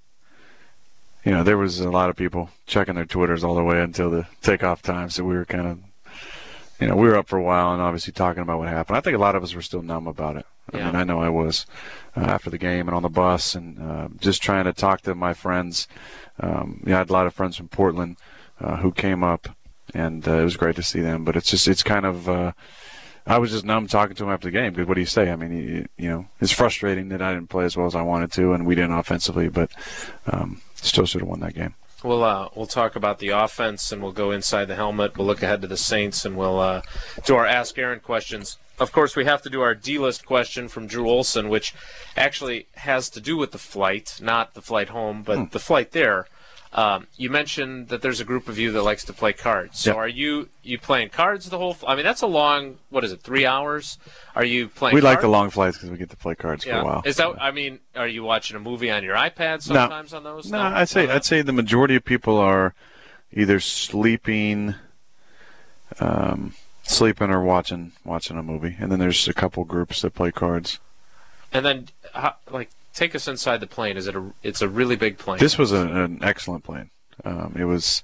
you 1.24 1.32
know, 1.32 1.44
there 1.44 1.56
was 1.56 1.80
a 1.80 1.92
lot 1.92 2.10
of 2.10 2.16
people 2.16 2.50
checking 2.66 2.96
their 2.96 3.06
Twitters 3.06 3.44
all 3.44 3.54
the 3.54 3.64
way 3.64 3.80
until 3.80 4.10
the 4.10 4.26
takeoff 4.42 4.82
time, 4.82 5.12
so 5.12 5.24
we 5.24 5.36
were 5.36 5.46
kind 5.46 5.68
of 5.68 5.78
you 6.82 6.88
know, 6.88 6.96
we 6.96 7.08
were 7.08 7.16
up 7.16 7.28
for 7.28 7.38
a 7.38 7.44
while 7.44 7.72
and 7.74 7.82
obviously 7.82 8.12
talking 8.12 8.42
about 8.42 8.58
what 8.58 8.68
happened. 8.68 8.98
I 8.98 9.02
think 9.02 9.16
a 9.16 9.20
lot 9.20 9.36
of 9.36 9.44
us 9.44 9.54
were 9.54 9.62
still 9.62 9.84
numb 9.84 10.08
about 10.08 10.36
it. 10.36 10.46
I 10.74 10.78
yeah. 10.78 10.86
mean, 10.88 10.96
I 10.96 11.04
know 11.04 11.22
I 11.22 11.30
was 11.30 11.68
uh, 12.18 12.22
after 12.22 12.50
the 12.50 12.58
game 12.58 12.88
and 12.88 12.96
on 12.96 13.04
the 13.04 13.10
bus 13.10 13.54
and 13.54 13.80
uh, 13.80 14.08
just 14.20 14.42
trying 14.42 14.66
to 14.66 14.74
talk 14.74 15.02
to 15.02 15.14
my 15.14 15.34
friends. 15.34 15.88
Um, 16.40 16.84
yeah, 16.86 16.96
I 16.96 16.98
had 17.00 17.10
a 17.12 17.14
lot 17.14 17.28
of 17.28 17.36
friends 17.36 17.56
from 17.56 17.68
Portland 17.68 18.18
uh, 18.60 18.78
who 18.78 18.92
came 18.92 19.24
up, 19.24 19.50
and 19.94 20.28
uh, 20.28 20.38
it 20.38 20.44
was 20.44 20.58
great 20.58 20.76
to 20.78 20.84
see 20.84 21.02
them. 21.02 21.24
But 21.24 21.36
it's 21.36 21.52
just, 21.52 21.68
it's 21.68 21.84
kind 21.84 22.06
of, 22.06 22.28
uh, 22.28 22.54
I 23.28 23.38
was 23.38 23.52
just 23.52 23.66
numb 23.66 23.86
talking 23.86 24.16
to 24.16 24.24
him 24.24 24.32
after 24.32 24.48
the 24.48 24.52
game. 24.52 24.74
Because 24.74 24.88
what 24.88 24.96
do 24.96 25.02
you 25.02 25.06
say? 25.08 25.32
I 25.32 25.36
mean, 25.36 25.54
you, 25.54 25.88
you 25.98 26.10
know, 26.10 26.26
it's 26.40 26.52
frustrating 26.52 27.10
that 27.10 27.22
I 27.22 27.34
didn't 27.34 27.50
play 27.50 27.66
as 27.66 27.78
well 27.78 27.86
as 27.86 27.96
I 27.96 28.02
wanted 28.02 28.32
to, 28.34 28.54
and 28.54 28.66
we 28.66 28.74
didn't 28.74 28.98
offensively, 28.98 29.50
but 29.50 29.72
um, 30.26 30.62
still 30.76 31.06
should 31.06 31.22
have 31.22 31.30
won 31.30 31.42
that 31.42 31.54
game. 31.54 31.76
We'll 32.04 32.24
uh, 32.24 32.50
we'll 32.56 32.68
talk 32.68 32.96
about 32.96 33.20
the 33.20 33.30
offense 33.30 33.92
and 33.92 34.02
we'll 34.02 34.12
go 34.12 34.32
inside 34.32 34.66
the 34.66 34.76
helmet. 34.76 35.18
We'll 35.18 35.28
look 35.28 35.44
ahead 35.44 35.62
to 35.62 35.68
the 35.68 35.78
Saints 35.78 36.26
and 36.26 36.36
we'll 36.36 36.60
uh, 36.60 36.82
do 37.26 37.36
our 37.36 37.46
Ask 37.46 37.78
Aaron 37.78 38.00
questions. 38.00 38.58
Of 38.80 38.92
course, 38.92 39.16
we 39.16 39.26
have 39.26 39.44
to 39.44 39.50
do 39.50 39.62
our 39.62 39.76
D-list 39.76 40.26
question 40.26 40.68
from 40.68 40.88
Drew 40.88 41.08
Olson, 41.08 41.50
which 41.50 41.76
actually 42.18 42.66
has 42.78 43.12
to 43.12 43.22
do 43.22 43.38
with 43.38 43.52
the 43.52 43.60
flight, 43.60 44.18
not 44.20 44.56
the 44.56 44.62
flight 44.62 44.90
home, 44.90 45.22
but 45.22 45.38
hmm. 45.38 45.46
the 45.52 45.60
flight 45.60 45.92
there. 45.92 46.28
Um, 46.74 47.08
you 47.18 47.30
mentioned 47.30 47.90
that 47.90 48.02
there's 48.02 48.22
a 48.22 48.24
group 48.24 48.48
of 48.48 48.58
you 48.58 48.72
that 48.72 48.82
likes 48.84 49.04
to 49.06 49.14
play 49.14 49.34
cards. 49.34 49.80
So 49.80 49.92
Yep. 49.92 49.98
are 49.98 50.08
you 50.08 50.50
you 50.64 50.78
playing 50.80 51.10
cards 51.10 51.50
the 51.50 51.58
whole? 51.58 51.76
I 51.86 51.96
mean, 51.96 52.06
that's 52.06 52.22
a 52.22 52.28
long. 52.28 52.78
What 52.90 53.04
is 53.04 53.12
it? 53.12 53.22
Three 53.22 53.46
hours? 53.46 53.98
Are 54.36 54.46
you 54.46 54.70
playing? 54.70 54.96
We 54.96 55.02
like 55.02 55.20
the 55.20 55.28
long 55.28 55.50
flights 55.50 55.78
because 55.78 55.90
we 55.92 55.98
get 55.98 56.10
to 56.12 56.16
play 56.16 56.34
cards 56.34 56.64
for 56.64 56.72
a 56.72 56.84
while. 56.84 57.02
Is 57.04 57.18
that? 57.18 57.36
I 57.42 57.52
mean, 57.52 57.80
are 57.96 58.08
you 58.08 58.24
watching 58.24 58.56
a 58.56 58.60
movie 58.60 58.90
on 58.90 59.04
your 59.04 59.16
iPad 59.16 59.62
sometimes 59.62 60.14
on 60.14 60.24
those? 60.24 60.50
No, 60.50 60.62
I'd 60.62 60.88
say 60.88 61.10
I'd 61.10 61.26
say 61.26 61.42
the 61.42 61.52
majority 61.52 61.96
of 61.96 62.06
people 62.06 62.38
are 62.38 62.74
either 63.34 63.60
sleeping, 63.60 64.76
um, 66.00 66.54
sleeping 66.84 67.32
or 67.32 67.44
watching 67.44 67.92
watching 68.06 68.38
a 68.38 68.44
movie, 68.44 68.78
and 68.80 68.90
then 68.90 69.00
there's 69.00 69.28
a 69.28 69.34
couple 69.34 69.66
groups 69.66 70.02
that 70.04 70.14
play 70.14 70.32
cards. 70.32 70.80
And 71.54 71.66
then, 71.66 71.90
how, 72.14 72.36
like, 72.50 72.70
take 72.94 73.16
us 73.16 73.28
inside 73.28 73.60
the 73.60 73.68
plane. 73.68 73.98
Is 73.98 74.08
it 74.08 74.16
a? 74.16 74.34
It's 74.44 74.62
a 74.62 74.70
really 74.70 74.96
big 74.96 75.18
plane. 75.18 75.40
This 75.40 75.58
was 75.58 75.72
a, 75.72 75.86
an 75.88 76.20
excellent 76.22 76.64
plane. 76.64 76.90
Um, 77.24 77.56
it 77.58 77.66
was 77.66 78.04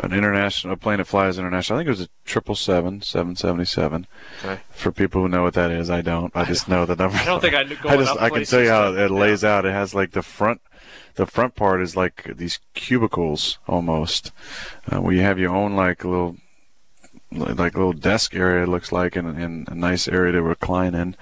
an 0.00 0.12
international 0.12 0.74
a 0.74 0.76
plane 0.76 0.98
that 0.98 1.06
flies 1.06 1.38
international. 1.38 1.78
I 1.78 1.80
think 1.80 1.88
it 1.88 1.98
was 1.98 2.00
a 2.02 2.08
triple 2.24 2.54
seven, 2.54 3.02
seven 3.02 3.34
seventy 3.36 3.64
seven. 3.64 4.06
Okay. 4.44 4.60
For 4.70 4.92
people 4.92 5.22
who 5.22 5.28
know 5.28 5.42
what 5.42 5.54
that 5.54 5.70
is, 5.70 5.90
I 5.90 6.02
don't. 6.02 6.34
I 6.36 6.44
just 6.44 6.68
know 6.68 6.86
the 6.86 6.96
number. 6.96 7.16
I 7.16 7.24
don't 7.24 7.40
think 7.40 7.54
I 7.54 7.60
I 7.88 7.96
just 7.96 8.18
I 8.18 8.30
can 8.30 8.44
tell 8.44 8.62
you 8.62 8.68
how 8.68 8.92
it 8.92 9.10
lays 9.10 9.42
yeah. 9.42 9.56
out. 9.56 9.64
It 9.64 9.72
has 9.72 9.94
like 9.94 10.12
the 10.12 10.22
front, 10.22 10.60
the 11.16 11.26
front 11.26 11.54
part 11.54 11.82
is 11.82 11.96
like 11.96 12.36
these 12.36 12.60
cubicles 12.74 13.58
almost, 13.66 14.32
uh, 14.90 15.00
where 15.00 15.14
you 15.14 15.22
have 15.22 15.38
your 15.38 15.54
own 15.54 15.74
like 15.74 16.04
little, 16.04 16.36
like 17.32 17.74
little 17.74 17.92
desk 17.92 18.34
area. 18.34 18.64
It 18.64 18.68
looks 18.68 18.92
like 18.92 19.16
and, 19.16 19.36
and 19.36 19.68
a 19.68 19.74
nice 19.74 20.06
area 20.08 20.32
to 20.32 20.42
recline 20.42 20.94
in. 20.94 21.16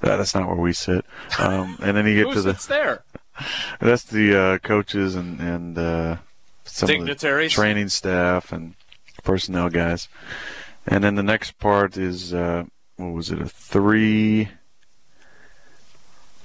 That, 0.00 0.16
that's 0.16 0.34
not 0.34 0.46
where 0.46 0.56
we 0.56 0.72
sit. 0.72 1.04
Um, 1.38 1.76
and 1.82 1.96
then 1.96 2.06
you 2.06 2.24
get 2.24 2.32
to 2.34 2.42
the 2.42 2.52
sits 2.52 2.66
there? 2.66 3.02
that's 3.80 4.04
the 4.04 4.36
uh, 4.38 4.58
coaches 4.58 5.14
and 5.14 5.40
and 5.40 5.78
uh, 5.78 6.16
some 6.64 6.86
of 6.86 6.88
the 6.88 6.96
Dignitaries? 6.98 7.52
training 7.52 7.88
staff 7.88 8.52
and 8.52 8.74
personnel 9.24 9.68
guys. 9.70 10.08
And 10.86 11.04
then 11.04 11.14
the 11.16 11.22
next 11.22 11.58
part 11.58 11.96
is 11.96 12.32
uh, 12.32 12.64
what 12.96 13.12
was 13.12 13.30
it? 13.30 13.40
A 13.40 13.46
three, 13.46 14.48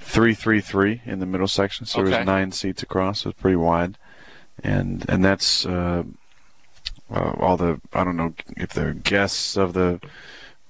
three, 0.00 0.34
three, 0.34 0.60
three 0.60 1.00
in 1.04 1.18
the 1.20 1.26
middle 1.26 1.48
section. 1.48 1.86
So 1.86 2.00
Okay. 2.00 2.10
there's 2.10 2.26
nine 2.26 2.52
seats 2.52 2.82
across. 2.82 3.22
So 3.22 3.30
it's 3.30 3.40
pretty 3.40 3.56
wide, 3.56 3.96
and 4.62 5.04
and 5.08 5.24
that's 5.24 5.64
uh, 5.66 6.04
uh, 7.10 7.32
all 7.40 7.56
the 7.56 7.80
I 7.92 8.04
don't 8.04 8.16
know 8.16 8.34
if 8.56 8.72
they're 8.72 8.92
guests 8.92 9.56
of 9.56 9.72
the 9.72 10.00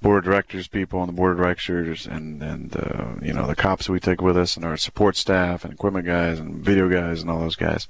board 0.04 0.18
of 0.18 0.24
directors 0.30 0.68
people 0.68 1.00
on 1.00 1.06
the 1.06 1.12
board 1.12 1.32
of 1.32 1.38
directors 1.38 2.06
and 2.06 2.42
and 2.42 2.76
uh, 2.76 3.14
you 3.22 3.32
know 3.32 3.46
the 3.46 3.56
cops 3.56 3.88
we 3.88 3.98
take 3.98 4.20
with 4.20 4.36
us 4.36 4.54
and 4.54 4.64
our 4.64 4.76
support 4.76 5.16
staff 5.16 5.64
and 5.64 5.72
equipment 5.72 6.04
guys 6.06 6.38
and 6.38 6.56
video 6.62 6.88
guys 6.90 7.22
and 7.22 7.30
all 7.30 7.40
those 7.40 7.56
guys 7.56 7.88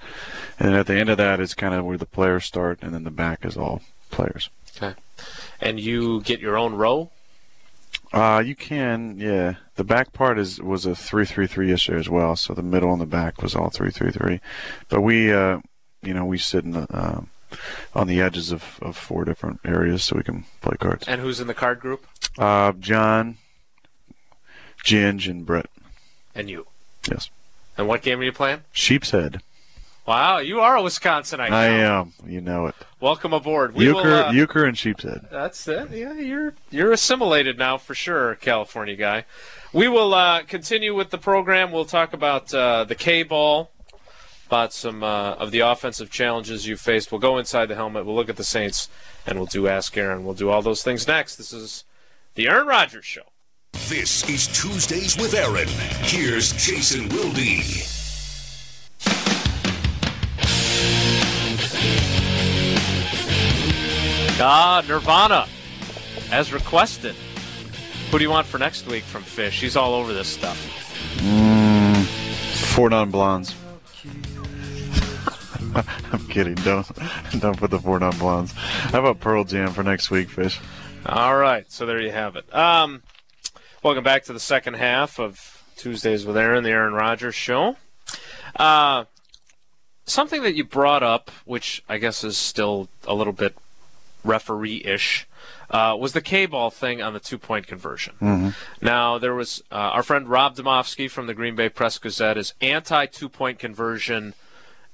and 0.59 0.69
then 0.69 0.77
at 0.77 0.87
the 0.87 0.95
end 0.95 1.09
of 1.11 1.19
that 1.19 1.41
is 1.41 1.55
kind 1.55 1.75
of 1.75 1.85
where 1.85 1.99
the 1.99 2.07
players 2.07 2.45
start 2.45 2.79
and 2.83 2.95
then 2.95 3.03
the 3.03 3.11
back 3.11 3.45
is 3.45 3.57
all 3.57 3.83
players 4.11 4.49
Okay. 4.77 4.95
And 5.61 5.79
you 5.81 6.21
get 6.23 6.41
your 6.41 6.57
own 6.57 6.75
row. 6.75 7.11
uh 8.13 8.41
you 8.47 8.55
can 8.55 9.17
yeah 9.19 9.55
the 9.75 9.85
back 9.85 10.13
part 10.13 10.39
is 10.39 10.61
was 10.63 10.87
a 10.87 10.95
333 10.95 11.73
issue 11.73 11.97
as 11.97 12.09
well 12.09 12.37
so 12.37 12.55
the 12.55 12.63
middle 12.63 12.93
and 12.93 13.01
the 13.01 13.07
back 13.07 13.43
was 13.43 13.57
all 13.57 13.71
333 13.71 14.41
but 14.89 15.01
we 15.01 15.33
uh 15.33 15.59
you 16.03 16.15
know 16.15 16.25
we 16.25 16.39
sit 16.39 16.65
in 16.65 16.71
the 16.73 16.87
um 16.97 17.29
on 17.95 18.07
the 18.07 18.21
edges 18.21 18.53
of, 18.53 18.79
of 18.83 18.97
four 18.97 19.25
different 19.25 19.61
areas 19.65 20.05
so 20.05 20.17
we 20.17 20.23
can 20.23 20.45
play 20.61 20.77
cards 20.79 21.07
And 21.09 21.21
who's 21.21 21.41
in 21.41 21.47
the 21.47 21.55
card 21.55 21.81
group? 21.81 22.07
uh 22.39 22.73
john 22.73 23.37
ginge 24.85 25.29
and 25.29 25.47
brett 25.47 25.67
And 26.35 26.49
you. 26.51 26.67
yes 27.11 27.31
And 27.77 27.89
what 27.89 28.03
game 28.03 28.21
are 28.21 28.25
you 28.25 28.33
playing? 28.33 28.63
Sheepshead 28.73 29.41
Wow, 30.07 30.37
you 30.37 30.61
are 30.61 30.77
a 30.77 30.83
Wisconsinite. 30.83 31.51
I 31.51 31.65
am. 31.69 32.13
You 32.27 32.43
know 32.43 32.67
it. 32.67 32.75
Welcome 33.01 33.33
aboard. 33.33 33.75
We 33.75 33.87
Euchre, 33.87 34.03
will, 34.03 34.15
uh, 34.27 34.33
Euchre 34.33 34.67
and 34.67 34.77
Sheepshead. 34.77 35.31
That's 35.31 35.67
it. 35.67 35.91
Yeah, 35.93 36.13
you're 36.19 36.53
you're 36.71 36.93
assimilated 36.93 37.57
now 37.57 37.79
for 37.79 37.95
sure, 37.95 38.35
California 38.35 38.97
guy. 38.97 39.25
We 39.73 39.89
will 39.89 40.13
uh, 40.13 40.43
continue 40.43 40.95
with 40.95 41.09
the 41.09 41.17
program. 41.17 41.73
We'll 41.73 41.87
talk 41.87 42.13
about 42.13 42.53
uh, 42.53 42.85
the 42.85 42.95
K 42.95 43.23
ball, 43.23 43.71
about 44.55 44.73
some 44.73 45.03
uh, 45.03 45.33
of 45.33 45.51
the 45.51 45.59
offensive 45.59 46.11
challenges 46.11 46.65
you 46.65 46.77
faced. 46.77 47.11
We'll 47.11 47.19
go 47.19 47.39
inside 47.39 47.67
the 47.67 47.75
helmet. 47.75 48.07
We'll 48.07 48.15
look 48.15 48.29
at 48.29 48.37
the 48.37 48.45
Saints, 48.45 48.89
and 49.27 49.37
we'll 49.37 49.47
do 49.47 49.67
Ask 49.67 49.97
Aaron. 49.97 50.25
We'll 50.25 50.35
do 50.35 50.49
all 50.49 50.63
those 50.63 50.85
things 50.85 51.09
next. 51.09 51.35
This 51.35 51.53
is 51.53 51.83
the 52.37 52.47
Aaron 52.47 52.69
Rodgers 52.69 53.05
Show. 53.05 53.23
This 53.89 54.29
is 54.31 54.47
Tuesdays 54.47 55.17
with 55.17 55.35
Aaron. 55.35 55.67
Here's 56.07 56.53
Jason 56.53 57.09
Wilde. 57.09 57.35
Ah, 64.41 64.85
Nirvana, 64.87 65.49
as 66.31 66.53
requested. 66.53 67.17
Who 68.13 68.19
do 68.19 68.23
you 68.23 68.31
want 68.31 68.47
for 68.47 68.59
next 68.59 68.87
week 68.87 69.03
from 69.03 69.25
Fish? 69.25 69.61
He's 69.61 69.75
all 69.75 69.95
over 69.95 70.13
this 70.13 70.29
stuff. 70.29 70.57
Four 72.73 72.91
non 72.91 73.11
blondes. 73.11 73.53
I'm 76.13 76.27
kidding. 76.29 76.55
Don't 76.57 76.89
don't 77.41 77.57
put 77.57 77.71
the 77.71 77.79
four 77.79 77.99
non 77.99 78.17
blondes. 78.19 78.53
How 78.53 79.01
about 79.01 79.21
Pearl 79.21 79.45
Jam 79.45 79.73
for 79.73 79.83
next 79.83 80.11
week, 80.11 80.31
Fish? 80.31 80.61
All 81.07 81.37
right, 81.37 81.71
so 81.71 81.85
there 81.85 82.01
you 82.01 82.11
have 82.11 82.37
it. 82.37 82.55
Um, 82.55 83.03
welcome 83.83 84.05
back 84.05 84.25
to 84.25 84.33
the 84.33 84.41
second 84.41 84.75
half 84.75 85.19
of 85.19 85.63
Tuesdays 85.77 86.25
with 86.25 86.37
Aaron, 86.37 86.65
the 86.65 86.71
Aaron 86.71 86.95
Rodgers 86.95 87.35
Show. 87.35 87.77
Uh, 88.57 89.05
something 90.07 90.43
that 90.43 90.55
you 90.55 90.65
brought 90.65 91.03
up, 91.03 91.31
which 91.45 91.83
I 91.89 91.99
guess 91.99 92.25
is 92.25 92.39
still 92.39 92.89
a 93.07 93.15
little 93.15 93.33
bit 93.33 93.55
referee-ish, 94.25 95.27
uh, 95.71 95.97
was 95.99 96.13
the 96.13 96.23
K-ball 96.23 96.71
thing 96.71 97.03
on 97.03 97.13
the 97.13 97.21
two-point 97.21 97.67
conversion. 97.67 98.55
Now 98.81 99.19
there 99.19 99.35
was 99.35 99.63
uh, 99.71 99.75
our 99.75 100.03
friend 100.03 100.29
Rob 100.29 100.57
Demovsky 100.57 101.11
from 101.11 101.27
the 101.27 101.35
Green 101.35 101.55
Bay 101.55 101.69
Press 101.69 101.99
Gazette 101.99 102.39
is 102.39 102.55
anti 102.61 103.07
two-point 103.07 103.59
conversion 103.59 104.35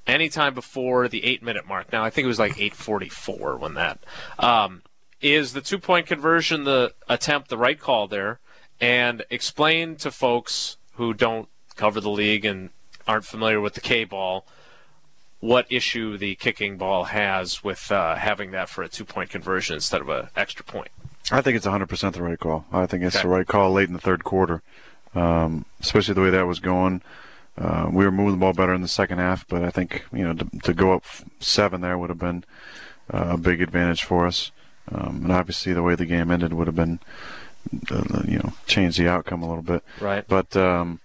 anytime 0.07 0.55
before 0.55 1.09
the 1.09 1.25
eight-minute 1.25 1.67
mark. 1.67 1.93
Now 1.93 2.05
I 2.05 2.11
think 2.11 2.25
it 2.25 2.29
was 2.29 2.39
like 2.39 2.57
8:44 2.57 3.59
when 3.59 3.75
that. 3.75 4.01
Um, 4.39 4.83
is 5.21 5.53
the 5.53 5.61
two-point 5.61 6.07
conversion 6.07 6.65
the 6.65 6.95
attempt 7.09 7.49
the 7.49 7.59
right 7.59 7.79
call 7.79 8.09
there? 8.09 8.41
And 8.81 9.23
explain 9.29 9.97
to 9.97 10.11
folks 10.11 10.79
who 10.95 11.13
don't 11.13 11.49
cover 11.77 12.01
the 12.01 12.11
league 12.11 12.45
and 12.47 12.71
aren't 13.07 13.27
familiar 13.27 13.61
with 13.61 13.75
the 13.75 13.81
K-ball 13.81 14.47
what 15.41 15.67
issue 15.71 16.17
the 16.19 16.35
kicking 16.35 16.77
ball 16.77 17.05
has 17.05 17.65
with 17.65 17.91
uh, 17.91 18.15
having 18.15 18.51
that 18.51 18.69
for 18.69 18.83
a 18.83 18.89
two-point 18.89 19.31
conversion 19.31 19.75
instead 19.75 20.01
of 20.03 20.09
an 20.11 20.29
extra 20.37 20.63
point. 20.65 20.89
I 21.33 21.41
think 21.41 21.57
it's 21.57 21.67
100% 21.67 22.13
the 22.13 22.23
right 22.23 22.39
call. 22.39 22.67
I 22.73 22.85
think 22.87 23.03
it's 23.03 23.17
Okay. 23.17 23.23
the 23.23 23.29
right 23.29 23.47
call 23.47 23.73
late 23.73 23.89
in 23.89 23.95
the 23.95 24.01
third 24.01 24.23
quarter, 24.25 24.63
um, 25.15 25.65
especially 25.81 26.13
the 26.15 26.21
way 26.21 26.31
that 26.31 26.47
was 26.47 26.61
going. 26.61 27.01
Uh, 27.61 27.90
we 27.92 28.05
were 28.05 28.11
moving 28.11 28.33
the 28.33 28.38
ball 28.38 28.55
better 28.55 28.73
in 28.73 28.81
the 28.81 28.88
second 28.88 29.18
half, 29.18 29.46
but 29.46 29.62
I 29.62 29.70
think 29.70 30.05
you 30.12 30.25
know 30.25 30.33
to, 30.33 30.46
to 30.64 30.73
go 30.73 30.92
up 30.92 31.05
seven 31.40 31.83
there 31.83 31.99
would 31.99 32.09
have 32.09 32.18
been 32.18 32.44
uh, 33.12 33.31
a 33.31 33.37
big 33.37 33.61
advantage 33.61 34.03
for 34.03 34.27
us. 34.27 34.51
Um, 34.90 35.20
and 35.25 35.33
obviously, 35.33 35.73
the 35.73 35.83
way 35.83 35.94
the 35.94 36.07
game 36.07 36.31
ended 36.31 36.53
would 36.53 36.66
have 36.66 36.75
been, 36.75 37.01
uh, 37.90 38.23
you 38.27 38.38
know, 38.38 38.55
changed 38.66 38.99
the 38.99 39.09
outcome 39.09 39.42
a 39.42 39.49
little 39.49 39.62
bit. 39.62 39.85
Right. 40.01 40.27
But 40.27 40.57
um, 40.57 41.01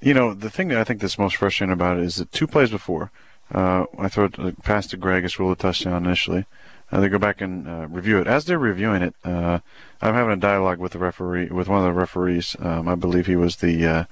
you 0.00 0.12
know, 0.12 0.34
the 0.34 0.50
thing 0.50 0.68
that 0.68 0.78
I 0.78 0.84
think 0.84 1.00
that's 1.00 1.18
most 1.18 1.36
frustrating 1.36 1.72
about 1.72 1.98
it 1.98 2.04
is 2.04 2.16
that 2.16 2.30
two 2.30 2.46
plays 2.46 2.70
before, 2.70 3.10
uh, 3.52 3.86
I 3.98 4.08
throw 4.08 4.26
it 4.26 4.38
uh, 4.38 4.52
pass 4.62 4.86
to 4.88 4.96
Greg, 4.96 5.24
it's 5.24 5.38
ruled 5.38 5.52
a 5.52 5.60
touchdown 5.60 6.04
initially. 6.04 6.44
Uh, 6.92 7.00
they 7.00 7.08
go 7.08 7.18
back 7.18 7.40
and 7.40 7.66
uh, 7.66 7.86
review 7.88 8.18
it. 8.18 8.26
As 8.26 8.44
they're 8.44 8.58
reviewing 8.58 9.02
it, 9.02 9.14
uh, 9.24 9.60
I'm 10.02 10.14
having 10.14 10.34
a 10.34 10.36
dialogue 10.36 10.78
with 10.78 10.92
the 10.92 10.98
referee, 10.98 11.46
with 11.46 11.68
one 11.68 11.78
of 11.78 11.84
the 11.84 11.98
referees. 11.98 12.54
Um, 12.58 12.86
I 12.86 12.94
believe 12.94 13.26
he 13.26 13.36
was 13.36 13.56
the 13.56 13.86
uh, 13.86 14.04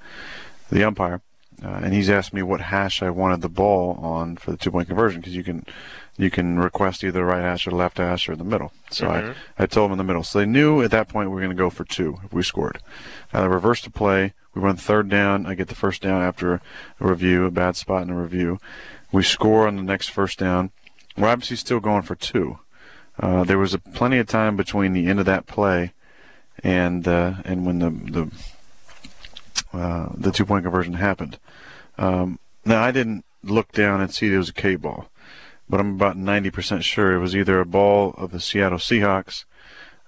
the 0.72 0.85
umpire, 0.85 1.20
uh, 1.64 1.80
and 1.82 1.92
he's 1.94 2.11
asked 2.11 2.32
me 2.32 2.42
what 2.42 2.61
hash 2.61 3.02
I 3.02 3.11
wanted 3.11 3.40
the 3.42 3.48
ball 3.48 3.98
on 4.02 4.37
for 4.37 4.50
the 4.50 4.56
two 4.56 4.70
point 4.70 4.88
conversion 4.88 5.20
because 5.20 5.37
you 5.37 5.44
can 5.44 5.64
you 6.18 6.30
can 6.30 6.58
request 6.58 7.02
either 7.04 7.20
the 7.20 7.24
right 7.24 7.40
hash 7.42 7.66
or 7.66 7.70
left 7.70 7.98
hash 7.98 8.28
or 8.28 8.37
the 8.37 8.44
middle. 8.44 8.72
So 8.90 9.06
Mhm. 9.06 9.35
I 9.58 9.62
I 9.62 9.66
told 9.66 9.87
them 9.88 9.92
in 9.92 9.98
the 9.98 10.04
middle. 10.04 10.24
So 10.24 10.38
they 10.38 10.46
knew 10.46 10.82
at 10.82 10.90
that 10.90 11.08
point 11.08 11.30
we 11.30 11.35
were 11.35 11.40
going 11.40 11.56
to 11.56 11.62
go 11.62 11.70
for 11.70 11.85
two 11.85 12.18
if 12.24 12.32
we 12.32 12.42
scored. 12.42 12.78
They 13.32 13.46
reversed 13.46 13.85
the 13.85 13.90
play. 13.90 14.35
We 14.54 14.61
run 14.61 14.76
third 14.76 15.08
down. 15.08 15.46
I 15.46 15.54
get 15.54 15.68
the 15.68 15.74
first 15.74 16.02
down 16.02 16.20
after 16.22 16.54
a 16.54 16.61
review, 17.00 17.46
a 17.46 17.50
bad 17.50 17.76
spot 17.76 18.02
in 18.02 18.11
a 18.11 18.20
review. 18.20 18.58
We 19.11 19.22
score 19.22 19.66
on 19.66 19.76
the 19.76 19.82
next 19.82 20.08
first 20.08 20.38
down. 20.38 20.70
We're 21.16 21.28
obviously 21.28 21.56
still 21.56 21.80
going 21.80 22.02
for 22.02 22.14
two. 22.14 22.58
Uh, 23.18 23.44
there 23.44 23.58
was 23.58 23.72
a, 23.74 23.78
plenty 23.78 24.18
of 24.18 24.26
time 24.26 24.56
between 24.56 24.92
the 24.94 25.06
end 25.06 25.20
of 25.20 25.26
that 25.26 25.46
play 25.46 25.92
and 26.62 27.06
uh, 27.08 27.35
and 27.44 27.64
when 27.66 27.78
the 27.78 27.90
the 27.90 28.30
uh, 29.72 30.08
the 30.14 30.32
two 30.32 30.44
point 30.44 30.64
conversion 30.64 30.94
happened. 30.94 31.38
Um, 31.98 32.38
now 32.64 32.82
I 32.82 32.90
didn't 32.90 33.24
look 33.42 33.72
down 33.72 34.00
and 34.00 34.12
see 34.12 34.28
there 34.28 34.38
was 34.38 34.48
a 34.48 34.54
K 34.54 34.76
ball, 34.76 35.08
but 35.68 35.80
I'm 35.80 35.94
about 35.94 36.16
90% 36.16 36.82
sure 36.82 37.14
it 37.14 37.18
was 37.18 37.35
either 37.35 37.61
a 37.61 37.66
ball 37.66 38.14
of 38.16 38.30
the 38.30 38.40
Seattle 38.40 38.78
Seahawks 38.78 39.44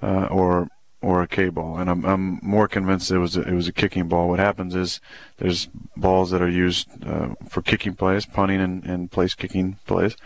uh, 0.02 0.26
or 0.30 0.68
or 1.04 1.20
a 1.20 1.28
K 1.28 1.50
ball, 1.50 1.76
and 1.76 1.90
I'm 1.90 2.04
I'm 2.04 2.40
more 2.42 2.66
convinced 2.66 3.10
it 3.10 3.18
was 3.18 3.36
a, 3.36 3.42
it 3.42 3.52
was 3.52 3.68
a 3.68 3.72
kicking 3.72 4.08
ball. 4.08 4.28
What 4.28 4.38
happens 4.38 4.74
is 4.74 5.00
there's 5.36 5.68
balls 5.96 6.30
that 6.30 6.40
are 6.40 6.48
used 6.48 6.88
uh, 7.06 7.34
for 7.46 7.60
kicking 7.60 7.94
plays, 7.94 8.24
punting 8.24 8.60
and, 8.60 8.82
and 8.84 9.10
place 9.10 9.34
kicking 9.34 9.76
plays, 9.86 10.16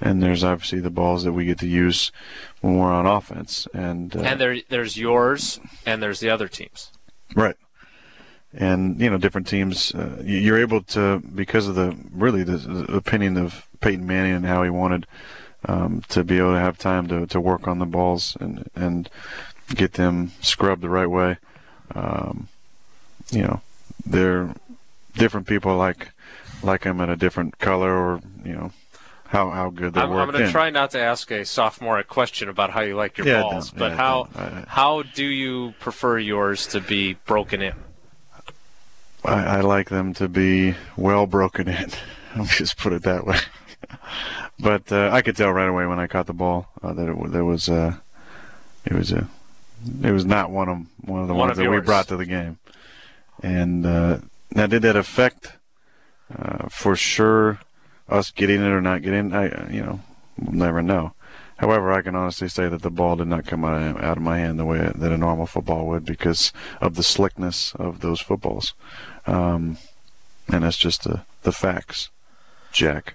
and 0.00 0.22
there's 0.22 0.42
obviously 0.42 0.80
the 0.80 0.90
balls 0.90 1.24
that 1.24 1.34
we 1.34 1.44
get 1.44 1.58
to 1.58 1.68
use 1.68 2.12
when 2.62 2.78
we're 2.78 2.92
on 2.92 3.06
offense. 3.06 3.68
And 3.74 4.16
uh, 4.16 4.20
and 4.20 4.40
there 4.40 4.56
there's 4.70 4.96
yours 4.96 5.60
and 5.84 6.02
there's 6.02 6.20
the 6.20 6.30
other 6.30 6.48
teams. 6.48 6.92
Right. 7.34 7.56
And 8.52 9.00
you 9.00 9.10
know, 9.10 9.18
different 9.18 9.46
teams. 9.46 9.94
Uh, 9.94 10.22
you're 10.24 10.58
able 10.58 10.82
to 10.82 11.18
because 11.18 11.68
of 11.68 11.74
the 11.74 11.96
really 12.12 12.42
the, 12.42 12.56
the 12.56 12.96
opinion 12.96 13.36
of 13.36 13.66
Peyton 13.80 14.06
Manning 14.06 14.32
and 14.32 14.46
how 14.46 14.62
he 14.62 14.70
wanted 14.70 15.06
um, 15.66 16.02
to 16.08 16.24
be 16.24 16.38
able 16.38 16.54
to 16.54 16.60
have 16.60 16.78
time 16.78 17.06
to, 17.08 17.26
to 17.26 17.40
work 17.40 17.68
on 17.68 17.78
the 17.80 17.86
balls 17.86 18.36
and 18.40 18.70
and 18.74 19.10
get 19.74 19.94
them 19.94 20.30
scrubbed 20.40 20.82
the 20.82 20.88
right 20.88 21.10
way. 21.10 21.36
Um, 21.94 22.48
you 23.30 23.42
know, 23.42 23.60
they're 24.06 24.54
different 25.14 25.46
people 25.46 25.76
like 25.76 26.12
like 26.62 26.82
them 26.82 27.00
in 27.00 27.10
a 27.10 27.16
different 27.16 27.58
color 27.58 27.92
or 27.92 28.20
you 28.44 28.52
know 28.52 28.72
how 29.28 29.50
how 29.50 29.70
good 29.70 29.94
they 29.94 30.00
I'm. 30.00 30.12
I'm 30.12 30.30
going 30.30 30.44
to 30.44 30.50
try 30.50 30.70
not 30.70 30.92
to 30.92 31.00
ask 31.00 31.30
a 31.30 31.44
sophomore 31.44 31.98
a 31.98 32.04
question 32.04 32.48
about 32.48 32.70
how 32.70 32.80
you 32.82 32.96
like 32.96 33.18
your 33.18 33.26
Yeah, 33.26 33.42
balls, 33.42 33.72
no, 33.74 33.78
but 33.80 33.90
yeah, 33.92 33.96
how 33.96 34.28
no, 34.34 34.40
I- 34.40 34.64
how 34.68 35.02
do 35.02 35.26
you 35.26 35.74
prefer 35.80 36.18
yours 36.18 36.66
to 36.68 36.80
be 36.80 37.14
broken 37.26 37.60
in? 37.60 37.74
I, 39.26 39.58
I 39.58 39.60
like 39.60 39.88
them 39.88 40.14
to 40.14 40.28
be 40.28 40.74
well 40.96 41.26
broken 41.26 41.68
in. 41.68 41.90
I'll 42.34 42.44
just 42.44 42.78
put 42.78 42.92
it 42.92 43.02
that 43.02 43.26
way. 43.26 43.38
but 44.58 44.90
uh, 44.92 45.10
I 45.12 45.22
could 45.22 45.36
tell 45.36 45.52
right 45.52 45.68
away 45.68 45.86
when 45.86 45.98
I 45.98 46.06
caught 46.06 46.26
the 46.26 46.34
ball 46.34 46.68
uh, 46.82 46.92
that 46.92 47.08
it, 47.08 47.32
there 47.32 47.44
was 47.44 47.68
uh, 47.68 47.96
it 48.84 48.92
was 48.92 49.12
a 49.12 49.28
it 50.02 50.12
was 50.12 50.24
not 50.24 50.50
one 50.50 50.68
of 50.68 51.08
one 51.08 51.22
of 51.22 51.28
the 51.28 51.34
One 51.34 51.48
ones 51.48 51.58
of 51.58 51.64
that 51.64 51.70
we 51.70 51.80
brought 51.80 52.08
to 52.08 52.16
the 52.16 52.26
game. 52.26 52.58
And 53.42 53.84
uh, 53.84 54.18
now, 54.50 54.66
did 54.66 54.82
that 54.82 54.96
affect 54.96 55.52
uh, 56.36 56.68
for 56.68 56.96
sure 56.96 57.60
us 58.08 58.30
getting 58.30 58.62
it 58.62 58.68
or 58.68 58.80
not 58.80 59.02
getting? 59.02 59.32
it? 59.32 59.34
I 59.34 59.70
you 59.70 59.82
know 59.82 60.00
we'll 60.38 60.54
never 60.54 60.82
know. 60.82 61.12
However, 61.58 61.90
I 61.90 62.02
can 62.02 62.14
honestly 62.14 62.48
say 62.48 62.68
that 62.68 62.82
the 62.82 62.90
ball 62.90 63.16
did 63.16 63.28
not 63.28 63.46
come 63.46 63.64
out 63.64 63.80
of, 63.80 63.96
out 64.02 64.18
of 64.18 64.22
my 64.22 64.38
hand 64.38 64.58
the 64.58 64.66
way 64.66 64.92
that 64.94 65.12
a 65.12 65.16
normal 65.16 65.46
football 65.46 65.86
would 65.86 66.04
because 66.04 66.52
of 66.82 66.96
the 66.96 67.02
slickness 67.02 67.74
of 67.76 68.00
those 68.00 68.20
footballs. 68.20 68.74
Um, 69.26 69.78
and 70.52 70.62
that's 70.62 70.76
just 70.76 71.04
the, 71.04 71.22
the 71.42 71.52
facts, 71.52 72.10
Jack. 72.72 73.14